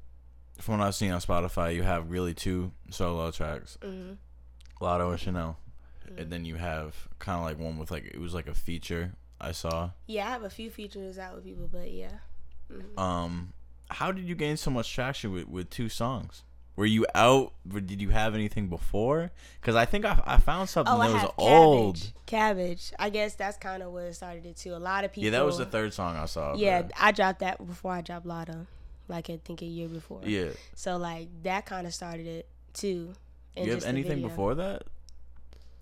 from 0.58 0.78
what 0.78 0.86
I've 0.86 0.94
seen 0.94 1.10
on 1.10 1.20
Spotify, 1.20 1.74
you 1.74 1.82
have 1.82 2.10
really 2.10 2.34
two 2.34 2.72
solo 2.90 3.30
tracks, 3.30 3.78
mhm. 3.80 4.16
Lotto 4.80 5.10
and 5.10 5.20
Chanel, 5.20 5.58
and 6.16 6.30
then 6.30 6.44
you 6.44 6.56
have 6.56 7.08
kind 7.18 7.38
of 7.38 7.44
like 7.44 7.58
one 7.58 7.78
with 7.78 7.90
like 7.90 8.04
it 8.04 8.18
was 8.20 8.34
like 8.34 8.46
a 8.48 8.54
feature 8.54 9.12
I 9.40 9.52
saw. 9.52 9.90
yeah, 10.06 10.26
I 10.26 10.30
have 10.30 10.42
a 10.44 10.50
few 10.50 10.70
features 10.70 11.18
out 11.18 11.34
with 11.34 11.44
people, 11.44 11.68
but 11.70 11.90
yeah. 11.90 12.12
Um, 12.96 13.52
how 13.90 14.12
did 14.12 14.24
you 14.24 14.34
gain 14.34 14.56
so 14.56 14.70
much 14.70 14.92
traction 14.92 15.32
with, 15.32 15.48
with 15.48 15.70
two 15.70 15.88
songs? 15.88 16.42
Were 16.76 16.86
you 16.86 17.06
out? 17.14 17.52
Or 17.72 17.80
did 17.80 18.00
you 18.02 18.08
have 18.10 18.34
anything 18.34 18.68
before? 18.68 19.30
Because 19.60 19.76
I 19.76 19.84
think 19.84 20.04
I, 20.04 20.20
I 20.26 20.38
found 20.38 20.68
something 20.68 20.92
Oh, 20.92 20.98
that 20.98 21.12
was 21.12 21.32
old. 21.38 22.12
cabbage. 22.26 22.92
I 22.98 23.10
guess 23.10 23.34
that's 23.36 23.56
kind 23.56 23.82
of 23.82 23.92
what 23.92 24.12
started 24.14 24.44
it 24.46 24.56
too. 24.56 24.74
A 24.74 24.78
lot 24.78 25.04
of 25.04 25.12
people. 25.12 25.24
Yeah, 25.24 25.30
that 25.38 25.44
was 25.44 25.58
the 25.58 25.66
third 25.66 25.92
song 25.94 26.16
I 26.16 26.26
saw. 26.26 26.56
Yeah, 26.56 26.82
bro. 26.82 26.90
I 27.00 27.12
dropped 27.12 27.40
that 27.40 27.64
before 27.64 27.92
I 27.92 28.00
dropped 28.00 28.26
Lotto, 28.26 28.66
like 29.06 29.30
I 29.30 29.38
think 29.44 29.62
a 29.62 29.66
year 29.66 29.88
before. 29.88 30.20
yeah. 30.24 30.48
So 30.74 30.96
like 30.96 31.28
that 31.44 31.64
kind 31.66 31.86
of 31.86 31.94
started 31.94 32.26
it 32.26 32.48
too. 32.72 33.12
and 33.56 33.66
You 33.66 33.72
have 33.72 33.84
anything 33.84 34.20
before 34.22 34.56
that? 34.56 34.82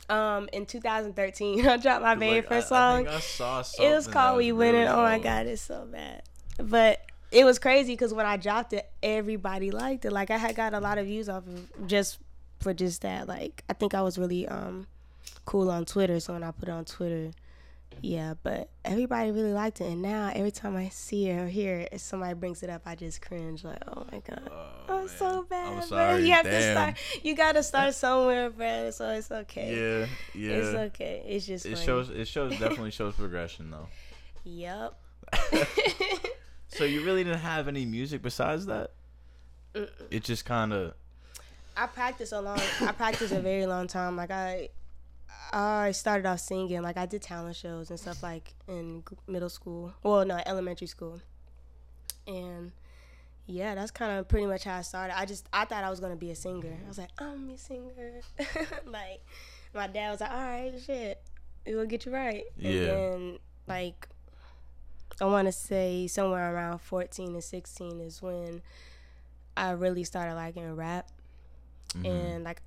Um, 0.09 0.49
in 0.53 0.67
2013, 0.67 1.67
I 1.69 1.77
dropped 1.77 2.03
my 2.03 2.15
very 2.15 2.37
Like, 2.37 2.45
I- 2.47 2.49
first 2.49 2.73
I 2.73 2.77
song. 2.99 3.09
I 3.09 3.21
saw 3.21 3.63
it 3.83 3.95
was 3.95 4.07
called 4.07 4.39
"We 4.39 4.53
Winning." 4.53 4.83
really 4.83 4.93
Oh 4.93 5.03
my 5.03 5.19
god, 5.19 5.47
it's 5.47 5.63
so 5.63 5.87
bad. 5.91 6.23
But 6.59 7.01
it 7.31 7.45
was 7.45 7.59
crazy 7.59 7.95
because 7.95 8.13
when 8.13 8.27
I 8.27 8.37
dropped 8.37 8.73
it, 8.75 8.91
everybody 9.03 9.71
liked 9.71 10.05
it. 10.05 10.13
Like 10.13 10.31
I 10.31 10.37
had 10.37 10.55
got 10.55 10.75
a 10.75 10.81
lot 10.81 10.99
of 10.99 11.07
views 11.07 11.29
off 11.29 11.47
of 11.47 11.87
just 11.87 12.19
for 12.61 12.75
just 12.75 13.03
that. 13.03 13.27
Like 13.27 13.65
I 13.71 13.73
think 13.73 13.95
I 13.95 14.03
was 14.03 14.19
really 14.19 14.47
um 14.49 14.87
cool 15.47 15.71
on 15.71 15.85
Twitter, 15.85 16.21
so 16.21 16.35
when 16.35 16.43
I 16.43 16.51
put 16.51 16.69
it 16.69 16.73
on 16.73 16.85
Twitter, 16.85 17.31
yeah. 18.01 18.35
But 18.43 18.71
everybody 18.85 19.31
really 19.31 19.53
liked 19.53 19.81
it, 19.81 19.87
and 19.91 20.03
now 20.03 20.31
every 20.35 20.51
time 20.51 20.77
I 20.77 20.89
see 20.89 21.29
it 21.29 21.39
or 21.39 21.47
hear 21.49 21.81
it, 21.81 21.91
if 21.93 22.01
somebody 22.01 22.35
brings 22.35 22.63
it 22.63 22.71
up, 22.71 22.83
I 22.87 22.95
just 22.95 23.21
cringe. 23.23 23.65
Like, 23.65 23.83
oh 23.89 24.07
my 24.11 24.21
god. 24.21 24.49
Oh, 24.51 24.67
oh 24.89 24.99
I'm 25.03 25.09
so 25.09 25.43
bad, 25.49 25.73
bro. 25.73 25.81
sorry, 25.87 26.27
You 26.27 26.33
have 26.33 26.45
to 26.45 26.63
start. 26.73 26.97
You 27.23 27.35
gotta 27.37 27.63
start 27.63 27.95
somewhere, 28.05 28.51
bro. 28.51 28.91
So 28.91 29.11
it's 29.11 29.31
okay. 29.31 30.07
Yeah, 30.35 30.41
yeah. 30.41 30.57
It's 30.57 30.75
okay. 30.95 31.23
It's 31.27 31.47
just 31.47 31.67
It 31.67 31.75
funny. 31.75 31.87
shows. 31.87 32.11
It 32.11 32.27
shows. 32.29 32.53
Definitely 32.59 32.91
shows 32.93 33.15
progression 33.15 33.71
though. 33.71 33.89
Yep. 34.45 34.95
So 36.75 36.85
you 36.85 37.05
really 37.05 37.23
didn't 37.23 37.41
have 37.41 37.69
any 37.69 37.85
music 37.85 38.23
besides 38.23 38.65
that. 38.67 38.93
It 40.11 40.25
just 40.25 40.47
kind 40.47 40.73
of. 40.73 40.95
I 41.77 41.87
practiced 41.87 42.33
a 42.33 42.41
long. 42.41 42.59
I 42.81 42.93
practiced 42.93 43.33
a 43.33 43.41
very 43.41 43.67
long 43.67 43.87
time. 43.87 44.17
Like 44.17 44.31
I, 44.31 44.71
I 45.53 45.93
started 45.93 46.27
off 46.27 46.41
singing. 46.41 46.83
Like 46.83 46.97
I 46.97 47.07
did 47.07 47.23
talent 47.23 47.57
shows 47.57 47.91
and 47.91 47.99
stuff 47.99 48.23
like 48.23 48.55
in 48.69 49.03
middle 49.27 49.49
school. 49.49 49.93
Well, 50.03 50.25
no, 50.25 50.41
elementary 50.47 50.87
school. 50.87 51.21
And 52.27 52.73
yeah, 53.47 53.75
that's 53.75 53.91
kind 53.91 54.19
of 54.19 54.29
pretty 54.29 54.47
much 54.47 54.65
how 54.65 54.79
I 54.79 54.83
started. 54.83 55.19
I 55.19 55.27
just 55.27 55.49
I 55.53 55.65
thought 55.65 55.85
I 55.85 55.91
was 55.91 56.01
gonna 56.01 56.17
be 56.17 56.31
a 56.31 56.37
singer. 56.37 56.79
I 56.85 56.89
was 56.89 56.99
like, 56.99 57.11
I'm 57.19 57.51
a 57.51 57.59
singer. 57.59 58.21
like 58.87 59.21
my 59.75 59.87
dad 59.87 60.11
was 60.11 60.21
like, 60.21 60.31
all 60.31 60.39
right, 60.39 60.73
shit, 60.85 61.21
we 61.67 61.75
will 61.75 61.87
get 61.87 62.07
you 62.07 62.13
right. 62.13 62.45
Yeah. 62.57 62.71
And 62.71 62.89
then 62.89 63.39
like 63.67 64.09
I 65.21 65.27
want 65.27 65.47
to 65.47 65.53
say 65.53 66.07
somewhere 66.07 66.55
around 66.55 66.81
14 66.81 67.35
and 67.35 67.45
16 67.45 68.01
is 68.01 68.23
when 68.23 68.63
I 69.57 69.71
really 69.73 70.05
started 70.05 70.35
liking 70.35 70.75
rap. 70.75 71.09
Mm-hmm. 71.95 72.07
And 72.07 72.45
like, 72.45 72.63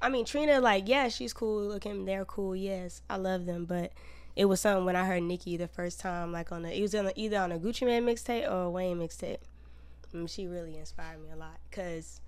I 0.00 0.08
mean, 0.08 0.24
Trina, 0.24 0.60
like, 0.60 0.88
yeah, 0.88 1.08
she's 1.08 1.32
cool 1.32 1.62
looking. 1.62 2.04
They're 2.04 2.24
cool. 2.24 2.56
Yes, 2.56 3.02
I 3.08 3.16
love 3.16 3.46
them. 3.46 3.64
But 3.64 3.92
it 4.34 4.46
was 4.46 4.60
something 4.60 4.84
when 4.84 4.96
I 4.96 5.04
heard 5.04 5.22
Nicki 5.22 5.56
the 5.56 5.68
first 5.68 6.00
time, 6.00 6.32
like 6.32 6.50
on 6.50 6.62
the, 6.62 6.76
it 6.76 6.82
was 6.82 6.94
on 6.94 7.04
the, 7.04 7.20
either 7.20 7.38
on 7.38 7.52
a 7.52 7.58
Gucci 7.58 7.86
Mane 7.86 8.04
mixtape 8.04 8.50
or 8.50 8.64
a 8.64 8.70
Wayne 8.70 8.98
mixtape. 8.98 9.38
And 10.12 10.28
she 10.28 10.46
really 10.46 10.76
inspired 10.76 11.22
me 11.22 11.30
a 11.32 11.36
lot 11.36 11.58
because 11.70 12.20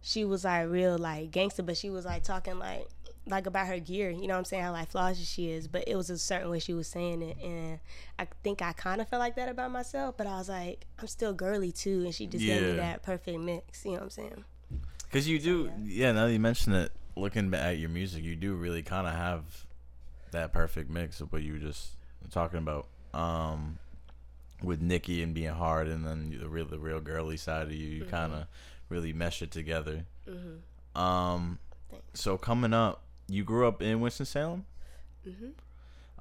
she 0.00 0.24
was 0.24 0.44
like 0.44 0.68
real 0.68 0.98
like 0.98 1.30
gangster, 1.30 1.62
but 1.62 1.76
she 1.76 1.90
was 1.90 2.04
like 2.04 2.24
talking 2.24 2.58
like 2.58 2.88
like 3.26 3.46
about 3.46 3.68
her 3.68 3.78
gear. 3.78 4.10
You 4.10 4.26
know 4.26 4.34
what 4.34 4.38
I'm 4.38 4.44
saying? 4.44 4.64
How 4.64 4.72
like 4.72 4.90
flashy 4.90 5.24
she 5.24 5.50
is, 5.50 5.68
but 5.68 5.84
it 5.86 5.94
was 5.94 6.10
a 6.10 6.18
certain 6.18 6.50
way 6.50 6.58
she 6.58 6.74
was 6.74 6.88
saying 6.88 7.22
it, 7.22 7.38
and 7.42 7.78
I 8.18 8.26
think 8.42 8.60
I 8.60 8.72
kind 8.72 9.00
of 9.00 9.08
felt 9.08 9.20
like 9.20 9.36
that 9.36 9.48
about 9.48 9.70
myself. 9.70 10.16
But 10.16 10.26
I 10.26 10.38
was 10.38 10.48
like, 10.48 10.86
I'm 10.98 11.06
still 11.06 11.32
girly 11.32 11.70
too, 11.70 12.02
and 12.04 12.14
she 12.14 12.26
just 12.26 12.44
gave 12.44 12.62
me 12.62 12.72
that 12.72 13.02
perfect 13.02 13.38
mix. 13.38 13.84
You 13.84 13.92
know 13.92 13.98
what 13.98 14.02
I'm 14.04 14.10
saying? 14.10 14.44
Because 15.12 15.28
you 15.28 15.38
do, 15.38 15.70
yeah. 15.84 16.12
Now 16.12 16.26
that 16.26 16.32
you 16.32 16.40
mention 16.40 16.72
it, 16.72 16.90
looking 17.16 17.52
at 17.52 17.76
your 17.78 17.90
music, 17.90 18.24
you 18.24 18.34
do 18.34 18.54
really 18.54 18.82
kind 18.82 19.06
of 19.06 19.12
have 19.12 19.42
that 20.30 20.54
perfect 20.54 20.88
mix 20.88 21.20
of 21.20 21.30
what 21.32 21.42
you 21.42 21.52
were 21.52 21.58
just 21.58 21.90
talking 22.30 22.58
about. 22.58 22.86
Um, 23.12 23.78
with 24.62 24.80
Nicki 24.80 25.22
and 25.22 25.34
being 25.34 25.52
hard, 25.52 25.86
and 25.86 26.06
then 26.06 26.34
the 26.40 26.48
real, 26.48 26.64
the 26.64 26.78
real 26.78 27.00
girly 27.00 27.36
side 27.36 27.66
of 27.66 27.72
you, 27.72 27.88
you 27.88 28.04
kind 28.06 28.32
of 28.32 28.46
really 28.88 29.12
mesh 29.12 29.42
it 29.42 29.50
together. 29.50 30.06
Um, 30.94 31.58
so 32.14 32.38
coming 32.38 32.72
up, 32.72 33.02
you 33.28 33.44
grew 33.44 33.68
up 33.68 33.82
in 33.82 34.00
Winston 34.00 34.24
Salem. 34.24 34.64
Mhm. 35.26 35.52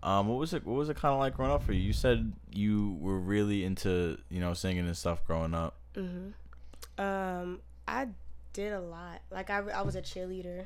Um, 0.03 0.27
what 0.27 0.37
was 0.37 0.53
it? 0.53 0.65
What 0.65 0.75
was 0.75 0.89
it 0.89 0.97
kind 0.97 1.13
of 1.13 1.19
like 1.19 1.35
growing 1.35 1.51
up 1.51 1.63
for 1.63 1.73
you? 1.73 1.81
You 1.81 1.93
said 1.93 2.33
you 2.51 2.97
were 2.99 3.19
really 3.19 3.63
into 3.63 4.17
you 4.29 4.39
know 4.39 4.53
singing 4.53 4.85
and 4.87 4.97
stuff 4.97 5.23
growing 5.25 5.53
up. 5.53 5.75
Mm-hmm. 5.95 7.01
Um, 7.01 7.61
I 7.87 8.07
did 8.53 8.73
a 8.73 8.79
lot. 8.81 9.21
Like 9.31 9.49
I, 9.49 9.59
I 9.59 9.81
was 9.81 9.95
a 9.95 10.01
cheerleader. 10.01 10.65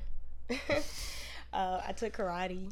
uh, 1.53 1.81
I 1.87 1.91
took 1.93 2.13
karate. 2.17 2.71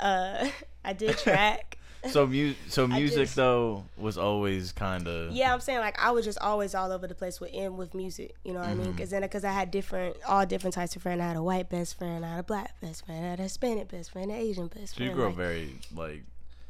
Uh, 0.00 0.48
I 0.84 0.92
did 0.92 1.16
track. 1.18 1.74
So 2.12 2.28
mu- 2.28 2.54
so 2.68 2.86
music 2.86 3.24
just- 3.24 3.34
though 3.34 3.82
was 3.96 4.16
always 4.16 4.70
kind 4.70 5.08
of 5.08 5.32
yeah, 5.32 5.52
I'm 5.52 5.58
saying 5.58 5.80
like 5.80 6.00
I 6.00 6.12
was 6.12 6.24
just 6.24 6.38
always 6.38 6.72
all 6.72 6.92
over 6.92 7.08
the 7.08 7.14
place 7.16 7.40
with 7.40 7.50
in 7.50 7.76
with 7.76 7.92
music. 7.92 8.36
You 8.44 8.52
know 8.52 8.60
what 8.60 8.68
I 8.68 8.72
Mm-hmm. 8.74 8.82
mean? 8.82 8.92
Because 8.92 9.10
then 9.10 9.22
because 9.22 9.42
I 9.42 9.50
had 9.50 9.72
different, 9.72 10.14
all 10.24 10.46
different 10.46 10.74
types 10.74 10.94
of 10.94 11.02
friends. 11.02 11.20
I 11.20 11.26
had 11.26 11.36
a 11.36 11.42
white 11.42 11.68
best 11.68 11.98
friend. 11.98 12.24
I 12.24 12.30
had 12.30 12.38
a 12.38 12.42
black 12.44 12.80
best 12.80 13.04
friend. 13.04 13.26
I 13.26 13.30
had 13.30 13.40
a 13.40 13.42
Hispanic 13.42 13.88
best 13.88 14.12
friend. 14.12 14.30
An 14.30 14.36
Asian 14.38 14.68
best 14.68 14.94
friend. 14.94 14.96
So 14.96 15.02
you 15.02 15.10
grew 15.10 15.24
up 15.24 15.30
like, 15.30 15.36
very 15.38 15.74
like 15.92 16.22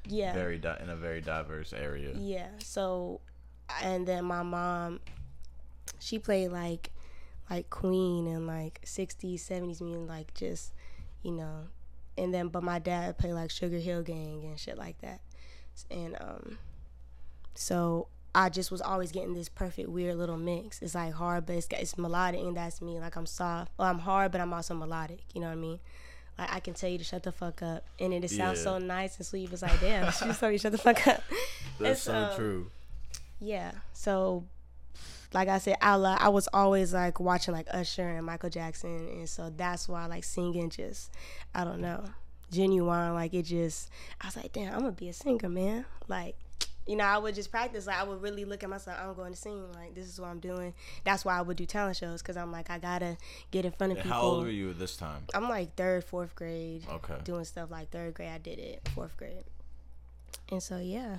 yeah, 0.09 0.33
very 0.33 0.57
di- 0.57 0.79
in 0.83 0.89
a 0.89 0.97
very 0.97 1.21
diverse 1.21 1.75
area. 1.75 2.13
Yeah. 2.17 2.47
So, 2.61 3.21
and 3.83 4.07
then 4.09 4.25
my 4.25 4.43
mom, 4.43 5.01
she 5.99 6.19
played 6.19 6.49
like, 6.53 6.91
like 7.51 7.71
Queen 7.71 8.27
and 8.27 8.47
like 8.47 8.81
60s, 8.85 9.37
70s 9.41 9.81
music, 9.81 10.09
like 10.09 10.35
just, 10.35 10.73
you 11.23 11.33
know, 11.33 11.65
and 12.17 12.33
then 12.35 12.49
but 12.49 12.63
my 12.63 12.79
dad 12.79 13.17
played 13.19 13.33
like 13.35 13.51
Sugar 13.51 13.79
Hill 13.79 14.03
Gang 14.03 14.43
and 14.45 14.59
shit 14.59 14.77
like 14.77 14.99
that, 15.03 15.21
and 15.91 16.17
um, 16.21 16.59
so 17.55 18.09
I 18.35 18.49
just 18.49 18.71
was 18.71 18.81
always 18.81 19.11
getting 19.13 19.35
this 19.35 19.49
perfect 19.49 19.89
weird 19.89 20.17
little 20.17 20.37
mix. 20.37 20.83
It's 20.83 20.95
like 20.95 21.13
hard, 21.15 21.47
but 21.47 21.57
it's, 21.57 21.69
it's 21.71 21.97
melodic, 21.99 22.41
and 22.41 22.57
that's 22.57 22.81
me. 22.83 23.01
Like 23.01 23.17
I'm 23.17 23.27
soft. 23.27 23.73
Well, 23.79 23.89
I'm 23.89 24.01
hard, 24.01 24.33
but 24.33 24.41
I'm 24.41 24.53
also 24.53 24.75
melodic. 24.75 25.21
You 25.35 25.41
know 25.41 25.47
what 25.49 25.55
I 25.55 25.57
mean? 25.57 25.79
Like 26.39 26.53
I 26.53 26.61
can 26.61 26.75
tell 26.75 26.91
you 26.91 26.99
to 26.99 27.05
shut 27.05 27.23
the 27.23 27.33
fuck 27.33 27.63
up, 27.63 27.85
and 27.99 28.13
it, 28.13 28.23
it 28.25 28.31
sounds 28.31 28.59
Yeah. 28.59 28.65
so 28.65 28.79
nice 28.79 29.17
and 29.17 29.27
sweet. 29.27 29.53
It's 29.53 29.63
like 29.63 29.81
damn, 29.81 30.11
she 30.13 30.25
just 30.27 30.41
told 30.41 30.53
me 30.53 30.59
shut 30.59 30.73
the 30.73 30.79
fuck 30.79 31.07
up. 31.07 31.23
That's 31.81 32.03
so 32.03 32.31
so- 32.31 32.37
true. 32.37 32.71
Yeah. 33.41 33.71
So, 33.93 34.45
like 35.33 35.49
I 35.49 35.59
said, 35.59 35.77
I 35.83 35.95
I 35.95 36.29
was 36.29 36.49
always 36.53 36.95
like 36.95 37.21
watching 37.21 37.55
like 37.55 37.67
Usher 37.71 38.09
and 38.09 38.25
Michael 38.25 38.51
Jackson, 38.51 39.09
and 39.09 39.29
so 39.29 39.53
that's 39.55 39.89
why 39.89 40.07
like 40.07 40.25
singing 40.25 40.71
just 40.71 41.13
I 41.55 41.65
don't 41.65 41.81
know 41.81 42.05
genuine 42.51 43.13
like 43.13 43.35
it 43.35 43.43
just 43.43 43.91
I 44.23 44.27
was 44.27 44.37
like 44.37 44.51
damn 44.53 44.73
I'm 44.73 44.81
gonna 44.81 44.93
be 44.93 45.09
a 45.09 45.13
singer 45.13 45.49
man 45.49 45.85
like. 46.09 46.37
You 46.87 46.97
know, 46.97 47.05
I 47.05 47.19
would 47.19 47.35
just 47.35 47.51
practice. 47.51 47.87
Like, 47.87 47.99
I 47.99 48.03
would 48.03 48.23
really 48.23 48.47
look 48.47 48.63
at 48.65 48.71
myself. 48.71 48.97
I'm 48.99 49.13
going 49.13 49.35
to 49.35 49.39
sing. 49.39 49.71
Like, 49.75 49.95
this 49.95 50.07
is 50.07 50.19
what 50.19 50.29
I'm 50.29 50.41
doing. 50.41 50.73
That's 51.05 51.23
why 51.23 51.37
I 51.37 51.43
would 51.43 51.59
do 51.59 51.67
talent 51.67 51.99
shows 51.99 52.23
because 52.23 52.39
I'm 52.39 52.51
like, 52.51 52.71
I 52.71 52.79
gotta 52.79 53.19
get 53.51 53.67
in 53.67 53.73
front 53.73 53.93
of 53.93 53.99
people. 53.99 54.13
How 54.13 54.23
old 54.23 54.45
were 54.45 54.51
you 54.51 54.71
at 54.71 54.79
this 54.79 54.97
time? 54.97 55.25
I'm 55.35 55.51
like 55.51 55.75
third, 55.75 56.05
fourth 56.05 56.35
grade 56.35 56.87
Okay. 56.91 57.17
doing 57.25 57.45
stuff 57.45 57.71
like 57.71 57.91
third 57.91 58.15
grade. 58.15 58.31
I 58.31 58.39
did 58.39 58.59
it 58.59 58.89
fourth 58.95 59.15
grade, 59.19 59.45
and 60.51 60.63
so 60.63 60.79
yeah. 60.79 61.19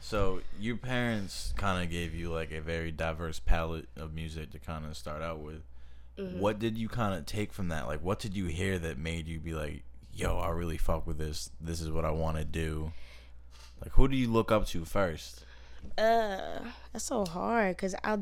So 0.00 0.40
your 0.58 0.76
parents 0.76 1.52
kind 1.56 1.82
of 1.82 1.90
gave 1.90 2.14
you 2.14 2.30
like 2.30 2.52
a 2.52 2.60
very 2.60 2.92
diverse 2.92 3.40
palette 3.40 3.88
of 3.96 4.14
music 4.14 4.50
to 4.52 4.58
kind 4.58 4.84
of 4.84 4.96
start 4.96 5.22
out 5.22 5.40
with. 5.40 5.62
Mm-hmm. 6.18 6.38
What 6.38 6.58
did 6.58 6.78
you 6.78 6.88
kind 6.88 7.14
of 7.14 7.26
take 7.26 7.52
from 7.52 7.68
that? 7.68 7.86
Like, 7.86 8.02
what 8.02 8.18
did 8.18 8.34
you 8.34 8.46
hear 8.46 8.78
that 8.78 8.98
made 8.98 9.26
you 9.26 9.38
be 9.38 9.52
like, 9.52 9.82
"Yo, 10.14 10.38
I 10.38 10.48
really 10.50 10.78
fuck 10.78 11.06
with 11.06 11.18
this. 11.18 11.50
This 11.60 11.80
is 11.80 11.90
what 11.90 12.04
I 12.04 12.10
want 12.10 12.38
to 12.38 12.44
do." 12.44 12.92
Like, 13.82 13.92
who 13.92 14.08
do 14.08 14.16
you 14.16 14.28
look 14.28 14.50
up 14.50 14.66
to 14.68 14.84
first? 14.84 15.44
Uh, 15.98 16.60
that's 16.92 17.04
so 17.04 17.24
hard 17.26 17.76
because 17.76 17.94
I 18.02 18.18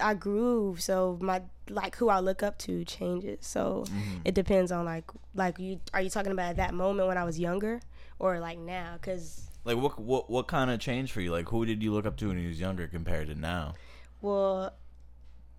I 0.00 0.14
groove, 0.14 0.82
so 0.82 1.18
my 1.20 1.42
like 1.68 1.96
who 1.96 2.08
I 2.08 2.20
look 2.20 2.42
up 2.42 2.58
to 2.60 2.84
changes. 2.84 3.46
So 3.46 3.84
it 4.24 4.34
depends 4.34 4.72
on 4.72 4.84
like 4.84 5.04
like 5.34 5.58
you 5.58 5.80
are 5.94 6.00
you 6.00 6.10
talking 6.10 6.32
about 6.32 6.50
at 6.50 6.56
that 6.56 6.74
moment 6.74 7.08
when 7.08 7.18
I 7.18 7.24
was 7.24 7.38
younger 7.38 7.80
or 8.18 8.40
like 8.40 8.58
now? 8.58 8.94
Because 8.94 9.48
Like, 9.64 9.76
what 9.76 9.98
what 9.98 10.28
what 10.30 10.48
kind 10.48 10.70
of 10.70 10.80
change 10.80 11.12
for 11.12 11.20
you? 11.20 11.30
Like, 11.30 11.48
who 11.48 11.64
did 11.64 11.82
you 11.82 11.92
look 11.92 12.06
up 12.06 12.16
to 12.18 12.28
when 12.28 12.38
you 12.38 12.48
was 12.48 12.60
younger 12.60 12.86
compared 12.88 13.28
to 13.28 13.34
now? 13.34 13.74
well, 14.22 14.72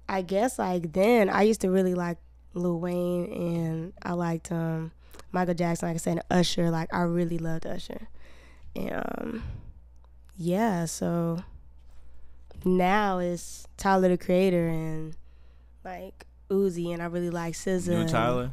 I 0.08 0.22
guess 0.22 0.58
like 0.58 0.94
then 0.94 1.30
I 1.30 1.44
used 1.44 1.62
to 1.62 1.70
really 1.70 1.94
like 1.94 2.18
Lil 2.54 2.80
Wayne 2.80 3.26
and 3.32 3.94
I 4.02 4.14
liked 4.14 4.52
um 4.52 4.92
Michael 5.32 5.54
Jackson. 5.54 5.90
Like 5.90 5.96
I 5.96 6.00
said, 6.00 6.22
Usher. 6.32 6.72
Like 6.72 6.94
I 6.94 7.02
really 7.02 7.38
loved 7.38 7.66
Usher, 7.66 8.08
and 8.76 8.94
um, 8.94 9.44
yeah. 10.38 10.86
So 10.86 11.44
now 12.66 13.20
it's 13.20 13.68
Tyler 13.78 14.10
the 14.10 14.18
Creator 14.18 14.68
and 14.68 15.16
like 15.84 16.26
Uzi, 16.50 16.94
and 16.94 17.02
I 17.02 17.06
really 17.06 17.30
like 17.30 17.54
SZA. 17.54 17.88
New 17.88 18.08
Tyler, 18.08 18.52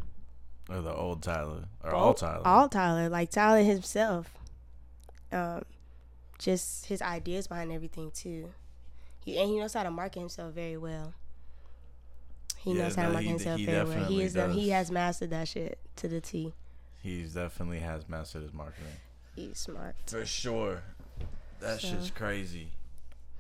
or 0.69 0.81
the 0.81 0.95
old 0.95 1.23
Tyler, 1.23 1.65
or 1.85 1.95
all 1.95 2.15
Tyler? 2.15 2.43
All 2.45 2.69
Tyler, 2.69 3.09
like 3.09 3.31
Tyler 3.31 3.63
himself. 3.63 4.33
Um, 5.33 5.63
just 6.39 6.87
his 6.87 7.03
ideas 7.03 7.47
behind 7.47 7.71
everything 7.73 8.11
too. 8.11 8.51
He 9.25 9.39
and 9.39 9.49
he 9.51 9.59
knows 9.59 9.75
how 9.75 9.83
to 9.83 9.91
market 9.91 10.21
himself 10.21 10.55
very 10.55 10.77
well. 10.77 11.13
He 12.59 12.73
Yeah, 12.73 12.85
knows 12.85 12.95
how 12.95 13.07
to 13.07 13.13
market 13.13 13.23
he 13.25 13.29
himself 13.31 13.59
he 13.59 13.67
very 13.67 13.85
well. 13.89 14.05
He 14.05 14.23
is 14.23 14.33
the, 14.35 14.49
he 14.53 14.71
has 14.71 14.91
mastered 14.91 15.31
that 15.31 15.49
shit 15.49 15.79
to 15.97 16.09
the 16.09 16.21
T. 16.21 16.53
He 17.03 17.23
definitely 17.23 17.81
has 17.81 18.09
mastered 18.09 18.43
his 18.43 18.53
marketing. 18.53 18.87
He's 19.37 19.59
smart. 19.59 19.97
For 20.07 20.25
sure. 20.27 20.83
That 21.61 21.81
So- 21.81 21.89
shit's 21.89 22.11
crazy. 22.11 22.69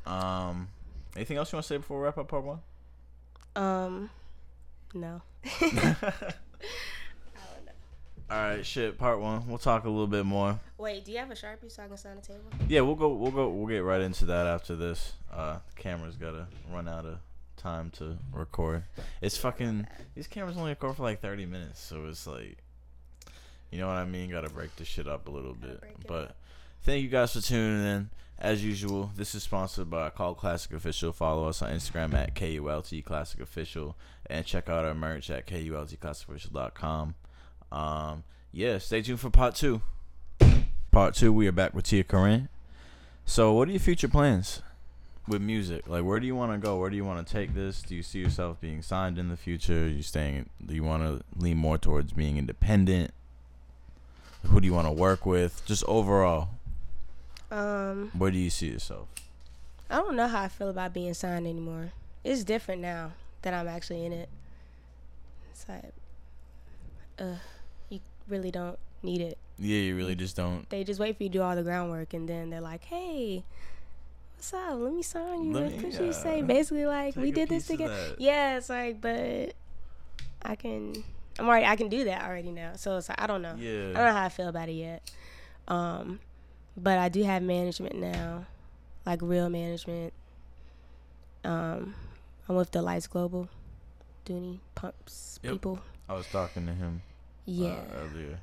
Um, 0.07 0.69
anything 1.17 1.37
else 1.37 1.53
you 1.53 1.57
want 1.57 1.65
to 1.65 1.69
say 1.69 1.77
before 1.79 1.99
we 1.99 2.05
wrap 2.05 2.19
up 2.19 2.29
part 2.29 2.45
one? 2.45 2.61
Um, 3.57 4.11
no. 4.95 5.21
All 8.31 8.37
right, 8.37 8.65
shit. 8.65 8.97
Part 8.97 9.21
one. 9.21 9.49
We'll 9.49 9.59
talk 9.59 9.85
a 9.85 9.89
little 9.91 10.07
bit 10.07 10.25
more. 10.25 10.61
Wait, 10.79 11.05
do 11.05 11.11
you 11.11 11.19
have 11.19 11.31
a 11.31 11.35
sharpie 11.35 11.71
so 11.71 11.83
I 11.83 11.89
can 11.89 11.97
sign 11.97 12.15
the 12.17 12.23
table? 12.23 12.45
Yeah, 12.69 12.83
we'll 12.83 12.95
go. 12.95 13.09
We'll 13.09 13.33
go. 13.33 13.49
We'll 13.49 13.67
get 13.67 13.81
right 13.81 14.01
into 14.01 14.25
that 14.27 14.47
after 14.47 14.77
this. 14.77 15.15
Uh, 15.33 15.59
the 15.75 15.83
camera's 15.83 16.17
gotta 16.17 16.47
run 16.73 16.89
out 16.89 17.07
of 17.07 17.19
time 17.57 17.91
to 17.99 18.19
record. 18.33 18.85
It's 19.21 19.37
fucking. 19.37 19.87
These 20.15 20.29
cameras 20.29 20.57
only 20.57 20.71
record 20.71 20.97
for 20.97 21.03
like 21.03 21.21
thirty 21.21 21.45
minutes, 21.45 21.81
so 21.81 22.07
it's 22.07 22.27
like, 22.27 22.59
you 23.73 23.81
know 23.81 23.89
what 23.89 23.97
I 23.97 24.05
mean. 24.05 24.31
Got 24.31 24.43
to 24.43 24.51
break 24.51 24.77
this 24.77 24.87
shit 24.87 25.09
up 25.09 25.27
a 25.27 25.31
little 25.33 25.55
bit. 25.55 25.83
But 26.07 26.37
thank 26.83 27.03
you 27.03 27.09
guys 27.09 27.33
for 27.33 27.41
tuning 27.41 27.85
in. 27.85 28.11
As 28.39 28.65
usual, 28.65 29.11
this 29.17 29.35
is 29.35 29.43
sponsored 29.43 29.91
by 29.91 30.09
KULT 30.09 30.39
Classic 30.39 30.73
Official. 30.73 31.13
Follow 31.13 31.49
us 31.49 31.61
on 31.61 31.73
Instagram 31.73 32.15
at 32.15 32.35
KULT 32.35 33.05
Classic 33.05 33.39
Official 33.41 33.99
and 34.31 34.47
check 34.47 34.71
out 34.71 34.87
our 34.87 34.95
merch 34.95 35.29
at 35.29 35.47
KULTClassicOfficial.com. 35.47 37.17
Um, 37.73 38.25
yeah, 38.53 38.79
stay 38.79 39.03
tuned 39.03 39.21
for 39.21 39.31
part 39.31 39.55
two. 39.55 39.83
Part 40.91 41.15
two, 41.15 41.33
we 41.33 41.47
are 41.47 41.53
back 41.53 41.73
with 41.75 41.85
Tia 41.87 42.03
Corinne. 42.05 42.49
So, 43.25 43.53
what 43.53 43.69
are 43.69 43.71
your 43.71 43.81
future 43.81 44.09
plans 44.09 44.61
with 45.29 45.41
music? 45.41 45.89
Like, 45.89 46.03
where 46.05 46.19
do 46.19 46.27
you 46.27 46.35
want 46.35 46.53
to 46.53 46.59
go? 46.59 46.79
Where 46.79 46.91
do 46.91 46.97
you 46.97 47.05
want 47.05 47.25
to 47.25 47.33
take 47.33 47.55
this? 47.55 47.81
Do 47.83 47.95
you 47.95 48.03
see 48.03 48.19
yourself 48.19 48.61
being 48.61 48.83
signed 48.83 49.19
in 49.19 49.29
the 49.29 49.37
future? 49.37 49.85
Are 49.85 49.89
you 49.89 50.03
staying? 50.03 50.51
Do 50.65 50.75
you 50.75 50.83
want 50.83 51.03
to 51.05 51.25
lean 51.41 51.59
more 51.59 51.79
towards 51.79 52.13
being 52.13 52.37
independent? 52.39 53.13
Who 54.47 54.61
do 54.61 54.67
you 54.67 54.73
want 54.75 54.89
to 54.89 54.93
work 54.93 55.25
with? 55.27 55.65
Just 55.67 55.85
overall, 55.85 56.49
Um, 57.53 58.11
where 58.17 58.31
do 58.31 58.39
you 58.39 58.51
see 58.51 58.71
yourself? 58.71 59.09
I 59.89 59.97
don't 59.97 60.17
know 60.17 60.27
how 60.27 60.43
I 60.43 60.49
feel 60.49 60.71
about 60.71 60.93
being 60.95 61.15
signed 61.15 61.47
anymore. 61.47 61.93
It's 62.25 62.43
different 62.43 62.81
now 62.81 63.13
that 63.43 63.55
I'm 63.55 63.69
actually 63.69 64.05
in 64.07 64.13
it. 64.13 64.29
It's 65.53 65.69
like, 65.69 65.93
uh, 67.19 67.25
you 67.25 67.39
really 68.31 68.51
don't 68.51 68.79
need 69.03 69.21
it. 69.21 69.39
Yeah, 69.59 69.79
you 69.79 69.97
really 69.97 70.15
just 70.15 70.37
don't. 70.37 70.69
They 70.71 70.85
just 70.85 71.01
wait 71.01 71.17
for 71.17 71.25
you 71.25 71.29
to 71.29 71.33
do 71.39 71.43
all 71.43 71.55
the 71.55 71.63
groundwork, 71.63 72.15
and 72.15 72.29
then 72.29 72.51
they're 72.51 72.61
like, 72.61 72.85
"Hey, 72.85 73.45
what's 74.37 74.55
up? 74.55 74.79
Let 74.79 74.93
me 74.93 75.03
sign 75.03 75.45
you. 75.45 75.53
Let 75.53 75.65
What 75.65 75.73
me, 75.73 75.79
could 75.79 75.95
you 75.95 76.11
uh, 76.11 76.13
say?" 76.13 76.43
Basically, 76.43 76.87
like 76.87 77.17
we 77.17 77.31
did 77.31 77.49
this 77.49 77.67
together. 77.67 78.15
Yeah, 78.19 78.57
it's 78.57 78.71
like, 78.71 79.01
but 79.01 79.53
I 80.43 80.57
can. 80.57 81.05
I'm 81.39 81.47
already. 81.49 81.67
I 81.67 81.77
can 81.77 81.89
do 81.89 82.05
that 82.05 82.25
already 82.25 82.51
now. 82.51 82.73
So 82.77 82.97
it's 82.97 83.09
like 83.09 83.21
I 83.21 83.27
don't 83.27 83.43
know. 83.43 83.55
Yeah. 83.59 83.91
I 83.91 83.93
don't 83.93 84.05
know 84.07 84.13
how 84.13 84.25
I 84.25 84.29
feel 84.31 84.49
about 84.49 84.69
it 84.69 84.73
yet. 84.73 85.11
Um, 85.69 86.21
but 86.77 86.99
I 86.99 87.09
do 87.09 87.23
have 87.23 87.43
management 87.43 87.97
now, 87.97 88.47
like 89.05 89.21
real 89.23 89.49
management. 89.51 90.13
Um, 91.45 91.95
I'm 92.49 92.57
with 92.57 92.71
the 92.71 92.83
Lights 92.83 93.07
Global, 93.07 93.49
Dooney 94.27 94.59
Pumps 94.75 95.39
Yep. 95.43 95.53
people. 95.53 95.81
I 96.09 96.15
was 96.15 96.27
talking 96.27 96.67
to 96.67 96.73
him 96.73 97.03
uh, 97.49 97.51
Yeah. 97.53 97.81
earlier. 97.95 98.39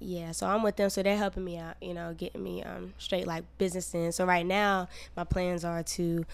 Yeah, 0.00 0.32
so 0.32 0.46
I'm 0.46 0.62
with 0.62 0.76
them, 0.76 0.90
so 0.90 1.02
they're 1.02 1.16
helping 1.16 1.44
me 1.44 1.56
out, 1.56 1.76
you 1.80 1.94
know, 1.94 2.14
getting 2.16 2.42
me 2.42 2.62
um 2.62 2.92
straight 2.98 3.26
like 3.26 3.44
business 3.58 3.94
in. 3.94 4.12
So 4.12 4.24
right 4.26 4.44
now, 4.44 4.88
my 5.16 5.24
plans 5.24 5.64
are 5.64 5.82
to 5.82 6.26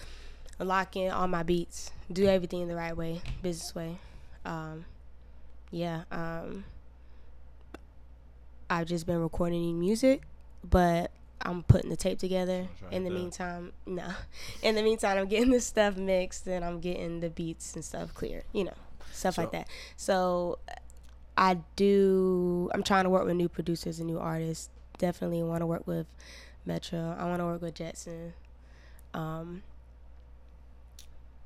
lock 0.59 0.95
in 0.97 1.11
all 1.11 1.27
my 1.27 1.43
beats, 1.43 1.91
do 2.11 2.25
everything 2.25 2.67
the 2.67 2.75
right 2.75 2.95
way, 2.97 3.21
business 3.41 3.73
way. 3.73 3.97
Um, 4.45 4.85
yeah, 5.71 6.03
um, 6.11 6.65
I've 8.69 8.87
just 8.87 9.05
been 9.05 9.19
recording 9.19 9.61
new 9.61 9.73
music, 9.75 10.21
but 10.69 11.11
I'm 11.41 11.63
putting 11.63 11.89
the 11.89 11.95
tape 11.97 12.19
together. 12.19 12.67
In 12.91 13.03
the 13.03 13.09
there. 13.09 13.19
meantime, 13.19 13.73
no. 13.85 14.07
In 14.63 14.75
the 14.75 14.83
meantime, 14.83 15.17
I'm 15.17 15.27
getting 15.27 15.49
this 15.51 15.65
stuff 15.65 15.97
mixed 15.97 16.47
and 16.47 16.63
I'm 16.63 16.79
getting 16.79 17.19
the 17.19 17.29
beats 17.29 17.73
and 17.75 17.83
stuff 17.85 18.13
clear, 18.13 18.43
you 18.53 18.63
know, 18.65 18.73
stuff 19.11 19.37
like 19.37 19.51
that. 19.51 19.67
So 19.97 20.59
I 21.41 21.57
do. 21.75 22.69
I'm 22.71 22.83
trying 22.83 23.05
to 23.05 23.09
work 23.09 23.25
with 23.25 23.35
new 23.35 23.49
producers 23.49 23.97
and 23.97 24.07
new 24.07 24.19
artists 24.19 24.69
definitely 24.99 25.41
want 25.41 25.61
to 25.61 25.65
work 25.65 25.87
with 25.87 26.05
Metro. 26.67 27.15
I 27.17 27.25
want 27.25 27.39
to 27.39 27.45
work 27.45 27.63
with 27.63 27.73
Jetson. 27.73 28.33
Um, 29.15 29.63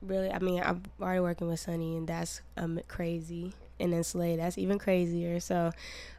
really, 0.02 0.30
I 0.30 0.40
mean, 0.40 0.62
I'm 0.62 0.84
already 1.02 1.22
working 1.22 1.48
with 1.48 1.62
Sonny, 1.62 1.96
and 1.96 2.06
that's 2.10 2.42
um, 2.58 2.78
crazy. 2.90 3.54
And 3.80 3.94
then 3.94 4.04
Slay, 4.04 4.36
that's 4.36 4.58
even 4.58 4.80
crazier. 4.80 5.40
So, 5.40 5.72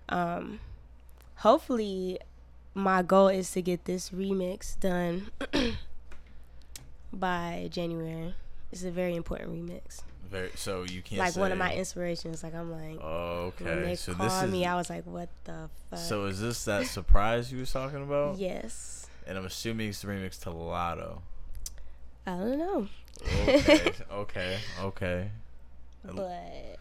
um, 0.08 0.60
hopefully, 1.36 2.18
my 2.72 3.02
goal 3.02 3.28
is 3.28 3.50
to 3.50 3.60
get 3.60 3.84
this 3.84 4.08
remix 4.08 4.80
done 4.80 5.30
by 7.12 7.68
January. 7.70 8.34
It's 8.72 8.84
a 8.84 8.90
very 8.90 9.14
important 9.14 9.52
remix. 9.52 10.00
Very, 10.30 10.50
so 10.56 10.82
you 10.84 11.02
can't 11.02 11.20
Like 11.20 11.36
one 11.36 11.52
of 11.52 11.58
my 11.58 11.74
inspirations. 11.74 12.42
Like 12.42 12.54
I'm 12.54 12.70
like, 12.72 12.98
when 13.00 13.08
Okay, 13.08 13.64
they 13.82 13.94
so 13.94 14.12
called 14.14 14.28
this 14.30 14.42
is. 14.42 14.50
me, 14.50 14.66
I 14.66 14.74
was 14.76 14.90
like, 14.90 15.04
what 15.06 15.28
the 15.44 15.68
fuck? 15.90 15.98
so 16.00 16.24
is 16.26 16.40
this 16.40 16.64
that 16.64 16.86
surprise 16.86 17.52
you 17.52 17.58
was 17.60 17.72
talking 17.72 18.02
about? 18.02 18.38
yes. 18.38 19.06
And 19.26 19.36
I'm 19.38 19.44
assuming 19.46 19.88
it's 19.88 20.00
the 20.02 20.08
remix 20.08 20.40
to 20.42 20.50
Lotto. 20.50 21.22
I 22.26 22.36
don't 22.36 22.58
know. 22.58 22.88
Okay, 23.48 23.92
okay, 24.12 24.58
okay. 24.82 25.30
But 26.04 26.76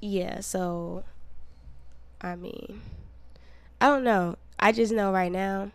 yeah, 0.00 0.40
so 0.40 1.04
I 2.20 2.36
mean, 2.36 2.80
I 3.80 3.86
don't 3.88 4.04
know. 4.04 4.36
I 4.58 4.72
just 4.72 4.92
know 4.92 5.10
right 5.12 5.32
now 5.32 5.70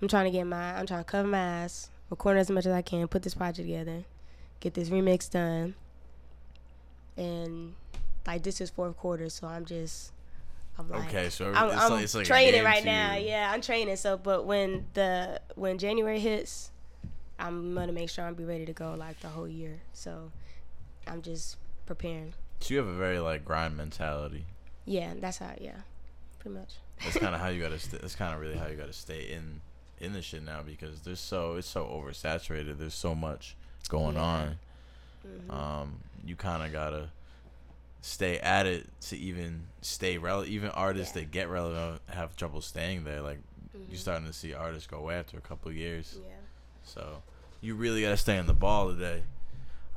I'm 0.00 0.08
trying 0.08 0.24
to 0.26 0.30
get 0.30 0.44
my 0.46 0.78
I'm 0.78 0.86
trying 0.86 1.00
to 1.04 1.10
cover 1.10 1.28
my 1.28 1.38
ass, 1.38 1.90
record 2.10 2.36
as 2.36 2.50
much 2.50 2.64
as 2.66 2.72
I 2.72 2.82
can, 2.82 3.06
put 3.08 3.22
this 3.22 3.34
project 3.34 3.66
together, 3.68 4.04
get 4.62 4.74
this 4.74 4.88
remix 4.88 5.28
done. 5.28 5.74
And 7.16 7.74
like 8.26 8.42
this 8.42 8.60
is 8.60 8.70
fourth 8.70 8.96
quarter, 8.96 9.28
so 9.28 9.46
I'm 9.46 9.66
just 9.66 10.12
I'm 10.78 10.88
like 10.88 11.08
Okay, 11.08 11.28
so 11.28 11.52
I'm, 11.52 11.68
it's 11.68 11.82
I'm 11.82 11.90
like 11.90 12.04
it's 12.04 12.14
like 12.14 12.26
training 12.26 12.64
right 12.64 12.84
now. 12.84 13.16
Yeah, 13.16 13.50
I'm 13.52 13.60
training. 13.60 13.96
So, 13.96 14.16
but 14.16 14.46
when 14.46 14.86
the 14.94 15.40
when 15.56 15.76
January 15.76 16.20
hits, 16.20 16.70
I'm 17.38 17.74
gonna 17.74 17.92
make 17.92 18.08
sure 18.08 18.24
I'm 18.24 18.34
be 18.34 18.44
ready 18.44 18.64
to 18.64 18.72
go 18.72 18.94
like 18.94 19.20
the 19.20 19.28
whole 19.28 19.48
year. 19.48 19.80
So, 19.92 20.30
I'm 21.06 21.20
just 21.20 21.58
preparing. 21.84 22.32
So 22.60 22.74
you 22.74 22.78
have 22.78 22.88
a 22.88 22.96
very 22.96 23.18
like 23.18 23.44
grind 23.44 23.76
mentality. 23.76 24.46
Yeah, 24.86 25.12
that's 25.20 25.38
how. 25.38 25.52
Yeah, 25.60 25.80
pretty 26.38 26.56
much. 26.56 26.76
That's 27.02 27.18
kind 27.18 27.34
of 27.34 27.40
how 27.40 27.48
you 27.48 27.60
gotta. 27.62 27.78
St- 27.78 28.00
that's 28.00 28.14
kind 28.14 28.32
of 28.32 28.40
really 28.40 28.56
how 28.56 28.68
you 28.68 28.76
gotta 28.76 28.94
stay 28.94 29.30
in 29.30 29.60
in 29.98 30.14
the 30.14 30.22
shit 30.22 30.42
now 30.42 30.62
because 30.62 31.02
there's 31.02 31.20
so 31.20 31.56
it's 31.56 31.68
so 31.68 31.84
oversaturated. 31.84 32.78
There's 32.78 32.94
so 32.94 33.14
much 33.14 33.56
going 33.88 34.14
Yeah. 34.16 34.22
on. 34.22 34.58
Mm-hmm. 35.26 35.50
Um, 35.50 35.98
you 36.24 36.36
kind 36.36 36.62
of 36.62 36.72
gotta 36.72 37.10
stay 38.00 38.38
at 38.40 38.66
it 38.66 38.86
to 39.02 39.16
even 39.16 39.64
stay 39.80 40.18
relevant. 40.18 40.52
Even 40.52 40.70
artists 40.70 41.14
Yeah. 41.14 41.22
that 41.22 41.30
get 41.30 41.48
relevant 41.48 42.02
have 42.08 42.36
trouble 42.36 42.60
staying 42.60 43.04
there. 43.04 43.20
Like 43.22 43.38
Mhm. 43.76 43.88
you're 43.90 43.98
starting 43.98 44.26
to 44.26 44.32
see 44.32 44.52
artists 44.54 44.86
go 44.86 44.98
away 44.98 45.14
after 45.16 45.38
a 45.38 45.40
couple 45.40 45.70
of 45.70 45.76
years. 45.76 46.18
Yeah. 46.22 46.34
So 46.84 47.22
you 47.60 47.74
really 47.74 48.02
gotta 48.02 48.16
stay 48.16 48.38
on 48.38 48.46
the 48.46 48.54
ball 48.54 48.90
today. 48.92 49.22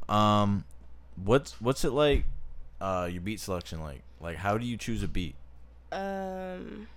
Um, 0.07 0.65
what's 1.15 1.59
what's 1.59 1.83
it 1.83 1.91
like? 1.91 2.25
Uh, 2.79 3.07
your 3.11 3.21
beat 3.21 3.39
selection 3.39 3.81
like? 3.81 4.03
Like 4.19 4.37
how 4.37 4.57
do 4.57 4.65
you 4.65 4.77
choose 4.77 5.01
a 5.01 5.07
beat? 5.07 5.35
Um. 5.91 6.87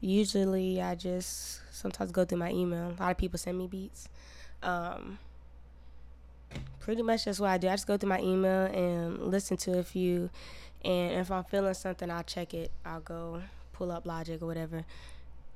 Usually, 0.00 0.80
I 0.80 0.94
just 0.94 1.60
sometimes 1.72 2.12
go 2.12 2.24
through 2.24 2.38
my 2.38 2.50
email. 2.50 2.94
A 2.96 3.00
lot 3.02 3.10
of 3.10 3.16
people 3.16 3.38
send 3.38 3.58
me 3.58 3.66
beats. 3.66 4.08
Um. 4.66 5.18
Pretty 6.80 7.02
much 7.02 7.24
that's 7.24 7.40
what 7.40 7.50
I 7.50 7.58
do. 7.58 7.66
I 7.68 7.72
just 7.72 7.86
go 7.88 7.96
through 7.96 8.10
my 8.10 8.20
email 8.20 8.66
and 8.66 9.20
listen 9.26 9.56
to 9.56 9.78
a 9.78 9.82
few, 9.82 10.30
and 10.84 11.14
if 11.14 11.32
I'm 11.32 11.42
feeling 11.42 11.74
something, 11.74 12.08
I'll 12.10 12.22
check 12.22 12.54
it. 12.54 12.70
I'll 12.84 13.00
go 13.00 13.42
pull 13.72 13.90
up 13.90 14.06
Logic 14.06 14.40
or 14.40 14.46
whatever, 14.46 14.84